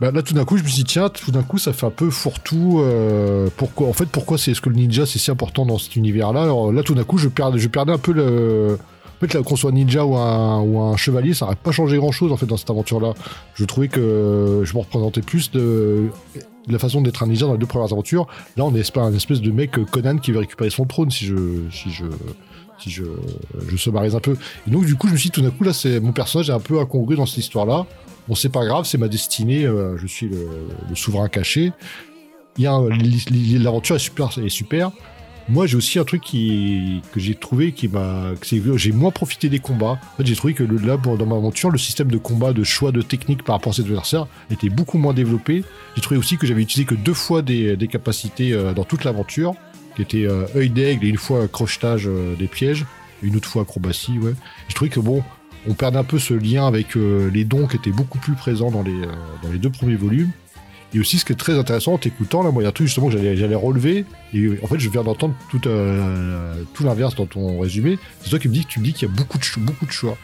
[0.00, 1.86] Bah, là tout d'un coup je me suis dit tiens tout d'un coup ça fait
[1.86, 5.30] un peu fourre-tout euh, pourquoi en fait pourquoi c'est est-ce que le ninja c'est si
[5.30, 7.98] important dans cet univers là alors là tout d'un coup je perdais je perdais un
[7.98, 11.72] peu le en fait qu'on soit ninja ou un, ou un chevalier ça n'aurait pas
[11.72, 13.14] changé grand chose en fait dans cette aventure là
[13.54, 16.10] je trouvais que je me représentais plus de,
[16.68, 18.26] la façon d'être un ninja dans les deux premières aventures.
[18.56, 21.10] Là on est pas un espèce de mec euh, Conan qui veut récupérer son trône
[21.10, 21.36] si je
[21.70, 22.04] si je
[22.78, 23.04] si je
[23.68, 24.36] je un peu.
[24.66, 26.50] Et donc du coup je me suis dit tout d'un coup là c'est mon personnage
[26.50, 27.86] est un peu incongru dans cette histoire là
[28.28, 30.48] Bon, c'est pas grave, c'est ma destinée, euh, je suis le,
[30.88, 31.72] le souverain caché.
[32.58, 34.90] l'aventure est super, est super.
[35.48, 39.60] Moi, j'ai aussi un truc qui, que j'ai trouvé qui m'a, j'ai moins profité des
[39.60, 40.00] combats.
[40.14, 42.64] En fait, j'ai trouvé que le, là, dans ma aventure, le système de combat, de
[42.64, 45.62] choix de technique par rapport à ses adversaires était beaucoup moins développé.
[45.94, 49.04] J'ai trouvé aussi que j'avais utilisé que deux fois des, des capacités euh, dans toute
[49.04, 49.54] l'aventure,
[49.94, 52.84] qui étaient euh, œil d'aigle et une fois crochetage euh, des pièges,
[53.22, 54.34] une autre fois acrobatie, ouais.
[54.66, 55.22] J'ai trouvé que bon,
[55.68, 58.70] on perdait un peu ce lien avec euh, les dons qui étaient beaucoup plus présents
[58.70, 59.12] dans les, euh,
[59.42, 60.30] dans les deux premiers volumes.
[60.94, 62.72] Et aussi, ce qui est très intéressant en t'écoutant, là, moi, il y a un
[62.72, 67.16] truc justement que j'allais, relever, et euh, en fait, je viens d'entendre tout, tout l'inverse
[67.16, 67.98] dans ton résumé.
[68.22, 69.86] C'est toi qui me dis que tu me dis qu'il y a beaucoup de, beaucoup
[69.86, 70.16] de choix.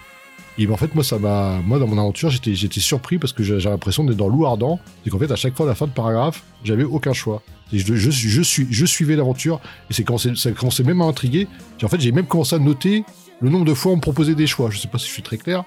[0.58, 3.42] Et ben, en fait, moi, ça m'a, moi, dans mon aventure, j'étais, surpris parce que
[3.42, 4.78] j'ai, l'impression d'être dans loup ardent.
[5.02, 7.42] C'est qu'en fait, à chaque fois, à la fin de paragraphe, j'avais aucun choix.
[7.72, 9.60] Et je, je, je, suis, je suivais l'aventure,
[9.90, 11.48] et c'est commencé, ça commençait même à intriguer.
[11.82, 13.04] En fait, j'ai même commencé à noter
[13.42, 14.70] le nombre de fois où on me proposait des choix.
[14.70, 15.64] Je sais pas si je suis très clair.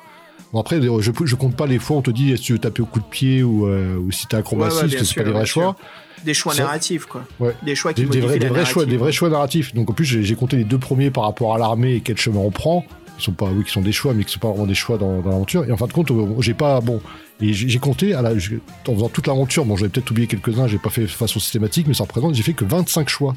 [0.54, 2.54] Bon, après, je, je compte pas les fois où on te dit est-ce que tu
[2.54, 5.16] veux taper au coup de pied ou, euh, ou si t'es acrobatie, Ouais, ouais, c'est
[5.16, 5.76] pas des vrais choix.
[6.24, 7.24] Des choix Ça- narratifs, quoi.
[7.40, 7.54] Ouais.
[7.64, 9.74] Des choix qui Des, des vrais, des vrais choix, des vrais choix narratifs.
[9.74, 12.40] Donc en plus, j'ai compté les deux premiers par rapport à l'armée et quel chemin
[12.40, 12.86] on prend.
[13.20, 14.98] Ils sont pas, oui, qui sont des choix, mais qui sont pas vraiment des choix
[14.98, 15.64] dans, dans l'aventure.
[15.66, 17.02] Et en fin de compte, euh, j'ai pas, bon,
[17.42, 19.66] et j'ai compté à la, en faisant toute l'aventure.
[19.66, 22.44] Bon, j'avais peut-être oublié quelques-uns, j'ai pas fait de façon systématique, mais ça représente, j'ai
[22.44, 23.34] fait que 25 choix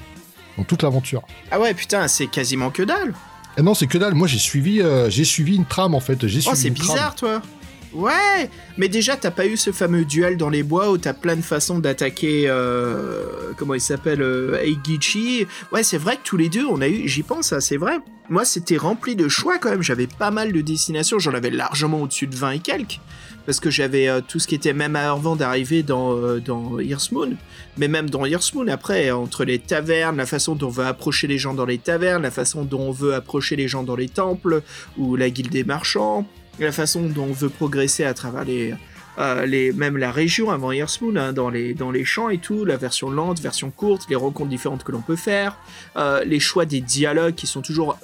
[0.56, 1.22] dans toute l'aventure.
[1.50, 3.14] Ah ouais, putain, c'est quasiment que dalle.
[3.56, 4.14] Et non, c'est que dalle.
[4.14, 6.26] Moi, j'ai suivi, euh, j'ai suivi une trame en fait.
[6.26, 6.94] J'ai Oh, suivi c'est trame.
[6.96, 7.42] bizarre, toi.
[7.94, 11.36] Ouais, mais déjà, t'as pas eu ce fameux duel dans les bois où t'as plein
[11.36, 12.44] de façons d'attaquer.
[12.46, 15.46] euh, comment il s'appelle euh, Eigichi.
[15.72, 17.08] Ouais, c'est vrai que tous les deux, on a eu.
[17.08, 17.98] J'y pense, hein, c'est vrai.
[18.28, 19.82] Moi, c'était rempli de choix quand même.
[19.82, 21.18] J'avais pas mal de destinations.
[21.18, 23.00] J'en avais largement au-dessus de 20 et quelques.
[23.48, 26.38] Parce que j'avais euh, tout ce qui était même avant d'arriver dans, euh,
[27.12, 27.30] Moon.
[27.78, 31.26] Mais même dans Hearth's Moon, après, entre les tavernes, la façon dont on veut approcher
[31.28, 34.10] les gens dans les tavernes, la façon dont on veut approcher les gens dans les
[34.10, 34.60] temples,
[34.98, 36.26] ou la guilde des marchands,
[36.58, 38.74] la façon dont on veut progresser à travers les,
[39.18, 42.66] euh, même la région avant Hearth's Moon, hein, dans, les, dans les champs et tout,
[42.66, 45.56] la version lente, version courte, les rencontres différentes que l'on peut faire,
[45.96, 47.98] euh, les choix des dialogues qui sont toujours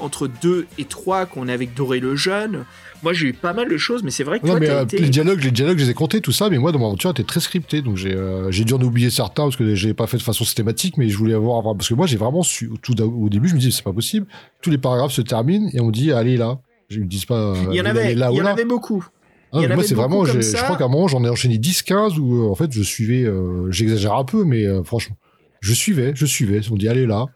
[0.00, 2.64] entre 2 et 3 qu'on a avec Doré le Jeune.
[3.02, 4.84] Moi j'ai eu pas mal de choses, mais c'est vrai que Non, toi mais euh,
[4.84, 4.98] été...
[4.98, 7.10] les dialogues, les dialogues, je les ai comptés, tout ça, mais moi, dans mon aventure,
[7.10, 10.06] était très scripté, donc j'ai euh, j'ai dû en oublier certains parce que j'ai pas
[10.06, 13.00] fait de façon systématique, mais je voulais avoir, parce que moi, j'ai vraiment su, tout
[13.00, 14.26] au début, je me disais, c'est pas possible,
[14.62, 16.58] tous les paragraphes se terminent et on dit, allez là.
[16.88, 19.06] Je me dis pas, euh, il y en avait, là il y en avait beaucoup.
[19.52, 22.50] Ah, moi, c'est vraiment, je crois qu'à un moment, j'en ai enchaîné 10-15 où, euh,
[22.50, 25.16] en fait, je suivais, euh, j'exagère un peu, mais euh, franchement,
[25.60, 26.60] je suivais, je suivais.
[26.70, 27.26] On dit, allez là.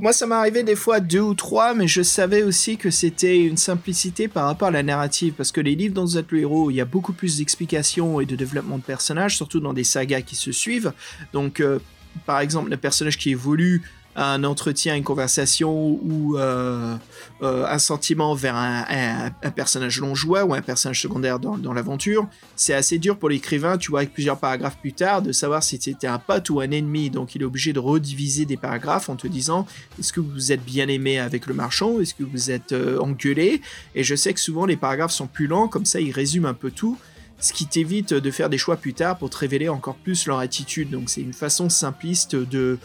[0.00, 3.56] Moi, ça arrivé des fois deux ou trois, mais je savais aussi que c'était une
[3.56, 6.70] simplicité par rapport à la narrative, parce que les livres dont vous êtes le héros,
[6.70, 10.22] il y a beaucoup plus d'explications et de développement de personnages, surtout dans des sagas
[10.22, 10.92] qui se suivent.
[11.32, 11.80] Donc, euh,
[12.26, 13.82] par exemple, le personnage qui évolue
[14.16, 16.96] un entretien, une conversation ou euh,
[17.42, 22.26] euh, un sentiment vers un, personnage long joie ou un personnage secondaire dans, dans l'aventure,
[22.56, 25.78] c'est assez dur pour l'écrivain, tu vois, avec plusieurs paragraphes plus tard, de savoir si
[25.80, 27.10] c'était un pote ou un ennemi.
[27.10, 29.66] Donc il est obligé de rediviser des paragraphes en te disant
[29.98, 32.00] est-ce que vous êtes bien aimé avec le marchand?
[32.00, 33.60] Est-ce que vous êtes euh, engueulé?
[33.94, 36.54] Et je sais que souvent les paragraphes sont plus lents, comme ça ils résument un
[36.54, 36.98] peu tout,
[37.40, 40.38] ce qui t'évite de faire des choix plus tard pour te révéler encore plus leur
[40.38, 40.90] attitude.
[40.90, 42.78] Donc c'est une façon simpliste de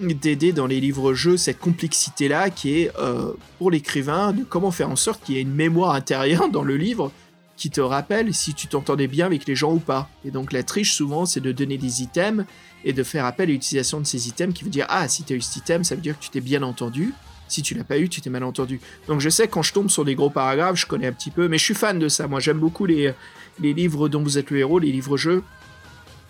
[0.00, 4.96] d'aider dans les livres-jeux cette complexité-là qui est euh, pour l'écrivain de comment faire en
[4.96, 7.12] sorte qu'il y ait une mémoire intérieure dans le livre
[7.56, 10.10] qui te rappelle si tu t'entendais bien avec les gens ou pas.
[10.24, 12.44] Et donc la triche souvent c'est de donner des items
[12.84, 15.32] et de faire appel à l'utilisation de ces items qui veut dire ah si tu
[15.32, 17.14] as eu cet item ça veut dire que tu t'es bien entendu.
[17.48, 18.80] Si tu l'as pas eu tu t'es mal entendu.
[19.08, 21.48] Donc je sais quand je tombe sur des gros paragraphes je connais un petit peu
[21.48, 22.40] mais je suis fan de ça moi.
[22.40, 23.14] J'aime beaucoup les,
[23.60, 25.42] livres dont vous êtes le héros les livres jeux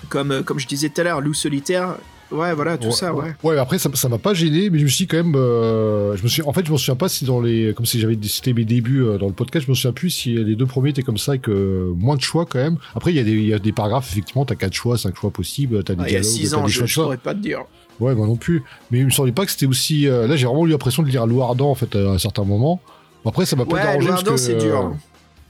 [0.09, 1.97] comme, euh, comme je disais tout à l'heure loup solitaire
[2.33, 4.89] ouais voilà tout ça ouais Ouais, après, ça ça m'a pas gêné, mais je me
[4.89, 5.35] suis quand même.
[5.37, 7.73] euh, je me suis, en fait, je me souviens pas si dans les.
[7.75, 10.35] Comme si j'avais cité mes débuts euh, dans le podcast, je me souviens plus si
[10.35, 12.79] les deux premiers étaient comme ça et que moins de choix quand même.
[12.95, 15.17] Après, il y, a des- il y a des paragraphes, effectivement, t'as quatre choix, cinq
[15.17, 16.87] choix possibles, t'as des Ah, il y a dialogues, 6 t'as ans des je, choix
[16.87, 17.61] je pourrais pas te dire
[18.01, 18.63] Ouais, moi non plus.
[18.91, 20.07] Mais il me semblait pas que c'était aussi.
[20.07, 22.45] euh, Là, j'ai vraiment eu l'impression de lire Loup Ardent, en fait, à un certain
[22.45, 22.81] moment.
[23.25, 24.07] Après, ça m'a pas ouais dérangé.
[24.09, 24.89] le parce que, c'est dur euh,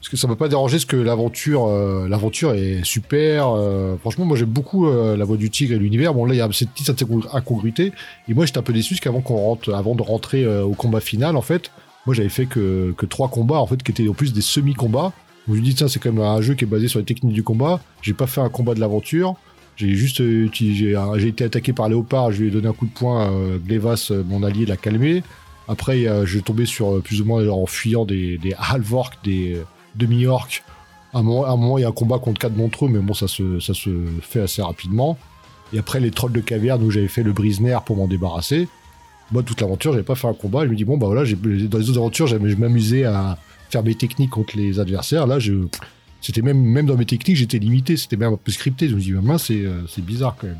[0.07, 3.49] parce que ça m'a pas dérangé, parce que l'aventure, euh, l'aventure est super.
[3.49, 6.15] euh, franchement, moi j'aime beaucoup euh, la voix du tigre et l'univers.
[6.15, 7.91] Bon, là, il y a cette petite incongru- incongruité.
[8.29, 11.37] Et moi, j'étais un peu déçu, parce qu'avant qu'on avant de rentrer au combat final,
[11.37, 11.73] en fait,
[12.07, 15.13] moi j'avais fait que, que trois combats, en fait, qui étaient en plus des semi-combats.
[15.49, 17.35] Je me dis, tiens, c'est quand même un jeu qui est basé sur les techniques
[17.35, 17.81] du combat.
[18.01, 19.35] J'ai pas fait un combat de l'aventure.
[19.75, 22.93] J'ai juste utilisé, j'ai été attaqué par Léopard, je lui ai donné un coup de
[22.93, 23.29] poing,
[23.67, 25.25] Glevas, mon allié, l'a calmé.
[25.67, 28.55] Après, je tombé sur plus ou moins en fuyant des, des
[29.25, 29.57] des
[29.97, 30.63] demi-orques.
[31.15, 33.15] À un moment, à il y a un combat contre quatre d'entre eux, mais bon,
[33.15, 33.59] ça se,
[34.21, 35.19] fait assez rapidement.
[35.73, 38.69] Et après, les trolls de caverne où j'avais fait le brise-nerf pour m'en débarrasser.
[39.33, 40.65] Moi, toute l'aventure, j'avais pas fait un combat.
[40.65, 43.39] Je me dis, bon, bah voilà, dans les autres aventures, je m'amusais à
[43.71, 45.27] faire mes techniques contre les adversaires.
[45.27, 45.55] Là, je,
[46.21, 48.89] c'était même, même dans mes techniques, j'étais limité, c'était même un peu scripté.
[48.89, 50.59] Je me dis, bah, mince, c'est, euh, c'est bizarre quand même.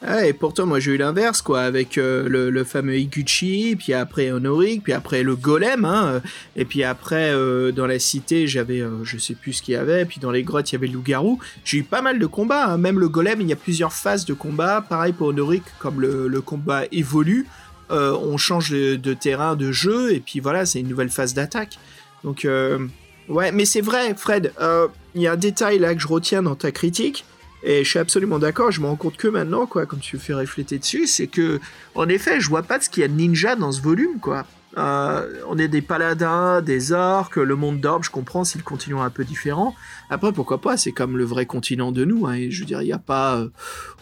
[0.00, 4.30] Ah, et pourtant, moi, j'ai eu l'inverse, quoi, avec euh, le, fameux Iguchi, puis après
[4.30, 6.22] Honoric, puis après le Golem, hein,
[6.54, 9.76] et puis après, euh, dans la cité, j'avais, euh, je sais plus ce qu'il y
[9.76, 11.40] avait, puis dans les grottes, il y avait le loup-garou.
[11.64, 12.78] J'ai eu pas mal de combats, hein.
[12.78, 14.84] même le Golem, il y a plusieurs phases de combat.
[14.88, 17.46] Pareil pour Honoric, comme le, combat évolue,
[17.90, 21.76] euh, on change de, terrain de jeu, et puis voilà, c'est une nouvelle phase d'attaque.
[22.22, 22.86] Donc, euh,
[23.28, 26.42] ouais, mais c'est vrai, Fred, euh, il y a un détail là que je retiens
[26.42, 27.24] dans ta critique.
[27.62, 30.20] Et je suis absolument d'accord, je me rends compte que maintenant, quoi, comme tu me
[30.20, 31.60] fais réfléchir dessus, c'est que,
[31.94, 34.20] en effet, je vois pas de ce qu'il y a de ninja dans ce volume,
[34.20, 34.46] quoi.
[34.76, 39.10] Euh, on est des paladins, des orques, le monde d'Orbe, je comprends si le un
[39.10, 39.74] peu différent.
[40.08, 42.82] Après, pourquoi pas, c'est comme le vrai continent de nous, hein, et je veux dire,
[42.82, 43.38] il n'y a pas...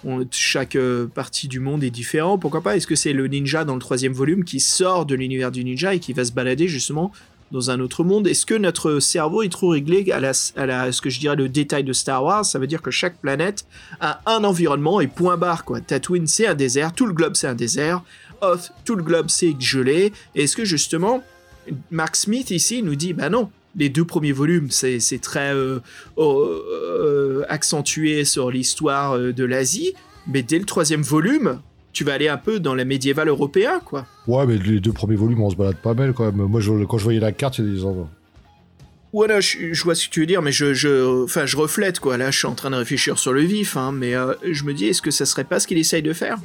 [0.05, 3.65] euh, chaque euh, partie du monde est différent, pourquoi pas Est-ce que c'est le ninja
[3.65, 6.69] dans le troisième volume qui sort de l'univers du ninja et qui va se balader
[6.69, 7.11] justement
[7.52, 11.20] dans un autre monde Est-ce que notre cerveau est trop réglé à, ce que je
[11.20, 12.44] dirais le détail de Star Wars?
[12.44, 13.66] Ça veut dire que chaque planète
[14.01, 15.81] a un environnement et point barre quoi.
[15.81, 18.02] Tatooine c'est un désert, tout le globe c'est un désert,
[18.40, 20.12] Hoth tout le globe c'est gelé.
[20.35, 21.23] Est-ce que justement
[21.90, 23.51] Mark Smith ici nous dit bah non.
[23.78, 25.81] Les deux premiers volumes, c'est très euh,
[26.16, 29.93] euh, euh, accentué sur l'histoire de l'Asie,
[30.27, 31.60] mais dès le troisième volume,
[31.97, 34.05] tu vas aller un peu dans la médiévale européen, quoi.
[34.27, 36.36] Ouais, mais les deux premiers volumes, on se balade pas mal quand même.
[36.47, 38.10] Moi, je- quand je voyais la carte, il y a des endroits.
[39.14, 41.98] Voilà, je, je vois ce que tu veux dire, mais je, je, enfin, je reflète
[42.01, 42.18] quoi.
[42.18, 44.74] Là, je suis en train de réfléchir sur le vif, hein, mais euh, je me
[44.74, 46.36] dis, est-ce que ça serait pas ce qu'il essaye de faire?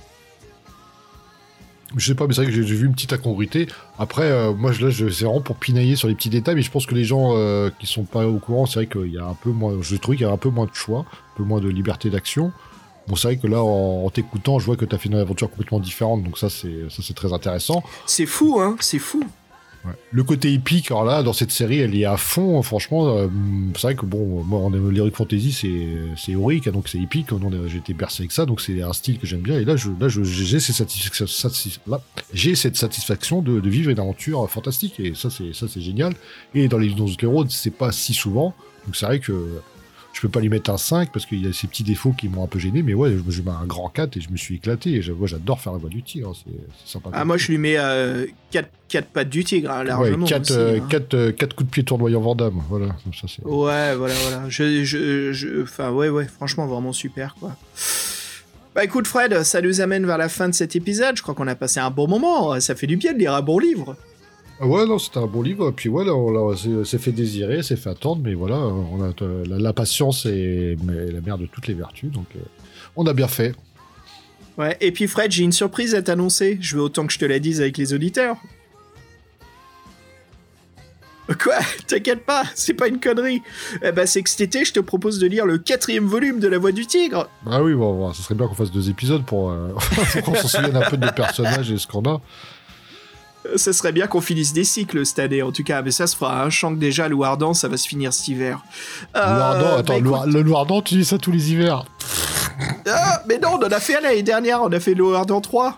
[1.98, 3.68] Je sais pas, mais c'est vrai que j'ai vu une petite incongruité.
[4.00, 6.62] Après, euh, moi, je- là, je- c'est vraiment pour pinailler sur les petits détails, mais
[6.62, 9.18] je pense que les gens euh, qui sont pas au courant, c'est vrai qu'il y
[9.18, 9.74] a un peu moins.
[9.82, 12.10] Je trouve qu'il y a un peu moins de choix, un peu moins de liberté
[12.10, 12.54] d'action.
[13.08, 15.16] Bon, c'est vrai que là, en, en t'écoutant, je vois que tu as fait une
[15.16, 17.84] aventure complètement différente, donc ça, c'est ça, c'est très intéressant.
[18.06, 19.24] C'est fou, hein, c'est fou.
[19.84, 19.94] Ouais.
[20.12, 23.18] Le côté épique, alors là, dans cette série, elle y est à fond, franchement.
[23.18, 23.28] euh,
[23.74, 25.52] c'est vrai que, bon, moi, en l'Heroic Fantasy,
[26.16, 27.30] c'est héroïque, hein, donc c'est épique.
[27.68, 29.60] J'ai été bercé avec ça, donc c'est un style que j'aime bien.
[29.60, 31.26] Et là, je, là, je- j'ai cette satisfaction,
[32.32, 32.76] j'ai cette
[33.42, 36.14] de, de vivre une aventure fantastique, et ça, c'est génial.
[36.54, 38.54] Et dans les les Road, c'est pas si souvent,
[38.86, 39.34] donc c'est vrai que
[40.14, 42.28] je peux pas lui mettre un 5 parce qu'il y a ces petits défauts qui
[42.30, 44.38] m'ont un peu gêné, mais ouais, je, je mets un grand 4 et je me
[44.38, 44.92] suis éclaté.
[44.92, 46.52] Et j'adore faire la voix du tigre, c'est
[46.86, 47.10] c'est sympa.
[47.14, 47.78] Ah, moi, je lui mets
[48.52, 50.26] 4 pattes du tigre, hein, largement.
[50.26, 51.00] Ouais, 4 aussi, hein.
[51.14, 52.88] euh, coups de pied tournoyant Vandame, voilà.
[53.14, 54.50] Ça, Ouais, voilà, voilà.
[54.50, 57.56] Je, je, je- enfin, ouais, ouais, franchement, vraiment super, quoi.
[58.74, 61.18] Bah écoute, Fred, ça nous amène vers la fin de cet épisode.
[61.18, 62.58] Je crois qu'on a passé un bon moment.
[62.62, 63.98] Ça fait du bien de lire un bon livre.
[64.64, 65.72] Ah ouais, non, c'était un bon livre.
[65.72, 69.12] Puis voilà, on l'a- c'est c'est fait désirer, c'est fait attendre, mais voilà, on a
[69.48, 72.40] la, la patience est la mère de toutes les vertus, donc euh,
[72.96, 73.56] on a bien fait.
[74.58, 76.58] Ouais, et puis Fred, j'ai une surprise à t'annoncer.
[76.62, 78.38] Je veux autant que je te la dise avec les auditeurs.
[81.42, 81.56] Quoi?
[81.88, 83.42] T'inquiète pas, c'est pas une connerie.
[83.84, 86.48] Eh ben, c'est que cet été, je te propose de lire le quatrième volume de
[86.50, 87.30] La Voix du Tigre.
[87.50, 89.70] Ah oui, bon, bon, ça serait bien qu'on fasse deux épisodes pour, euh,
[90.14, 92.22] pour qu'on s'en souvienne un peu de nos personnages et ce qu'on a.
[93.46, 95.82] Euh, Ça serait bien qu'on finisse des cycles cette année, en tout cas.
[95.82, 98.28] Mais ça se fera un chant que déjà, Loup Ardent, ça va se finir cet
[98.28, 98.60] hiver.
[99.16, 101.86] Euh, Louardant, bah, attends, Loir- le Loardant, tu dis ça tous les hivers.
[102.88, 105.78] Ah, mais non, on en a fait l'année dernière, on a fait Loup Ardent 3.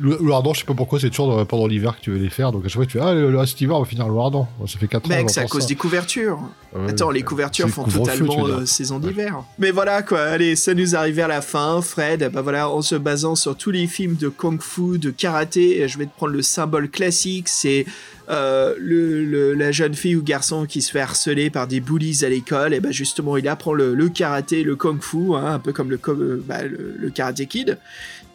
[0.00, 2.30] Le Loardant, je sais pas pourquoi, c'est toujours dans- pendant l'hiver que tu veux les
[2.30, 4.06] faire, donc à chaque fois tu fais Ah, le, le- cet hiver, on va finir
[4.08, 4.12] le.
[4.14, 5.08] Ouais, Ça fait 4 ans.
[5.08, 5.68] Mec, c'est à cause ça.
[5.68, 6.38] des couvertures.
[6.74, 9.42] Ouais, Attends, les couvertures font totalement euh, saison d'hiver.
[9.58, 12.30] Mais voilà quoi, allez, ça nous arrive à la fin, Fred.
[12.32, 16.06] Bah voilà, en se basant sur tous les films de kung-fu, de karaté, je vais
[16.06, 17.84] te prendre le symbole classique, c'est
[18.30, 22.24] euh, le, le- la jeune fille ou garçon qui se fait harceler par des bullies
[22.24, 22.72] à l'école.
[22.72, 25.98] Et bah justement, il apprend le, le karaté, le kung-fu, hein, un peu comme le,
[26.08, 27.78] euh, bah, le, le karaté kid.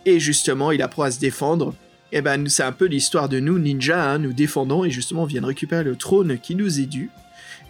[0.07, 1.75] Et justement, il apprend à se défendre.
[2.13, 5.23] Et ben, nous, c'est un peu l'histoire de nous, ninjas, hein, nous défendons, et justement,
[5.23, 7.09] on vient de récupérer le trône qui nous est dû.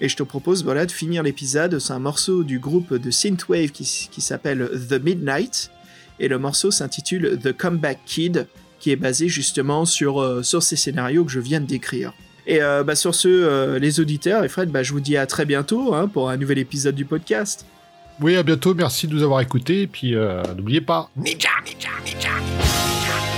[0.02, 1.80] Et je te propose voilà, de finir l'épisode.
[1.80, 5.72] C'est un morceau du groupe de Synthwave qui, qui s'appelle The Midnight.
[6.20, 8.46] Et le morceau s'intitule The Comeback Kid,
[8.80, 12.14] qui est basé justement sur, euh, sur ces scénarios que je viens de décrire.
[12.46, 15.26] Et euh, bah, sur ce, euh, les auditeurs, et Fred, bah, je vous dis à
[15.26, 17.66] très bientôt hein, pour un nouvel épisode du podcast.
[18.20, 21.90] Oui, à bientôt, merci de nous avoir écoutés, et puis euh, n'oubliez pas, Ninja, ninja,
[22.04, 23.37] ninja.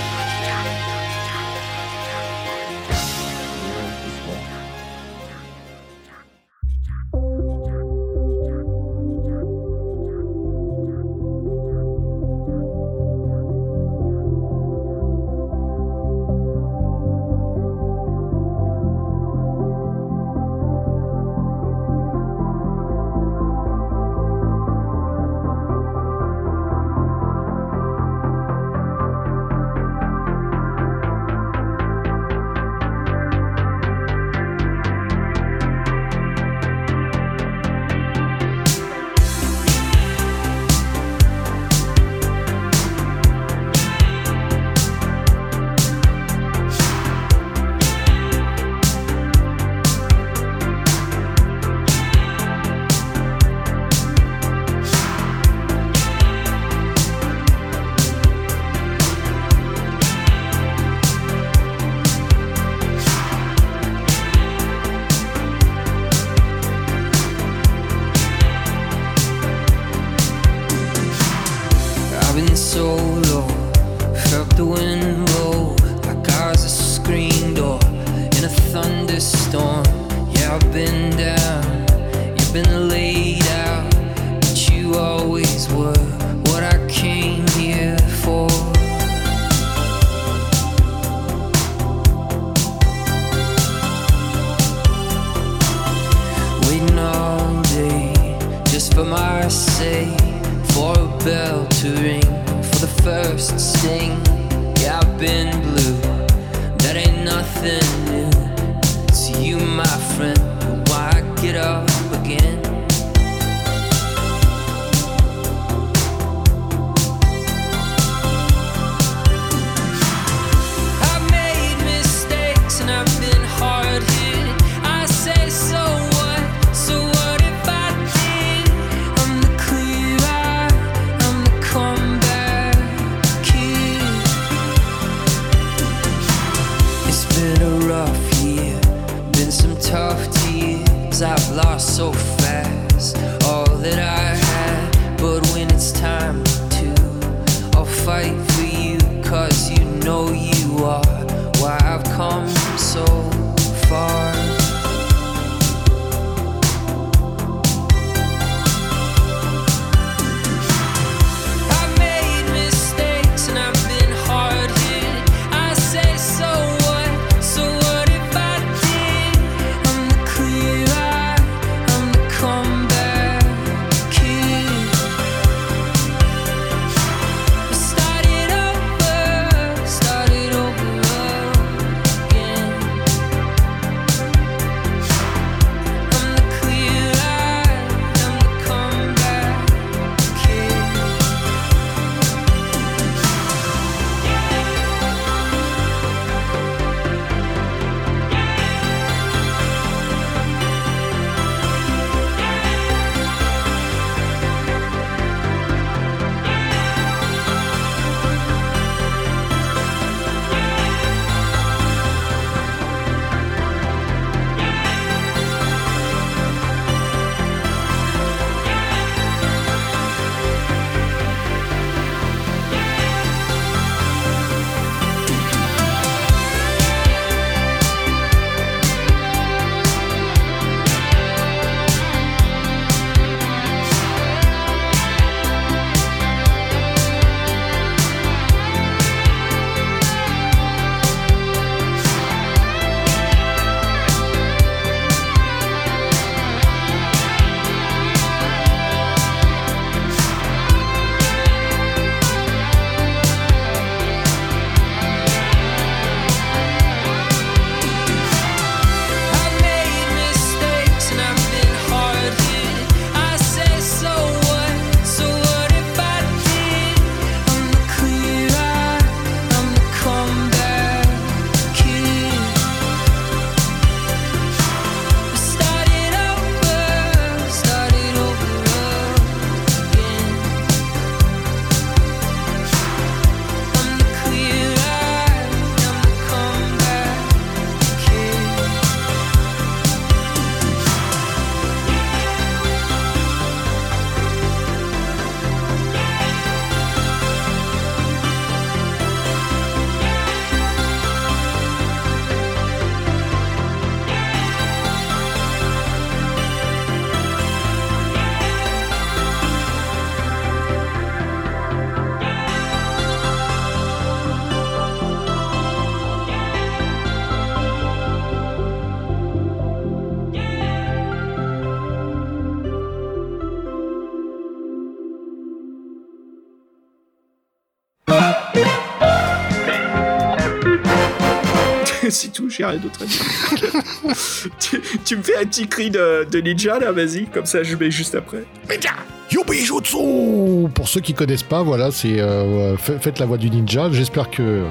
[335.04, 338.14] tu, me fais un petit cri de, ninja là, vas-y, comme ça je mets juste
[338.14, 338.44] après.
[338.68, 338.90] Ninja
[339.30, 343.88] Yobijutsu Pour ceux qui connaissent pas, voilà, c'est euh, faites la voix du ninja.
[343.92, 344.42] J'espère que.
[344.42, 344.64] Et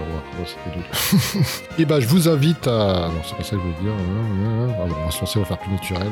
[0.43, 1.45] bah,
[1.79, 3.07] eh ben, je vous invite à.
[3.07, 3.93] Non, c'est pas ça que je voulais dire.
[3.93, 4.05] Hein,
[4.45, 6.09] hein, hein, on va se lancer, on va faire plus naturel.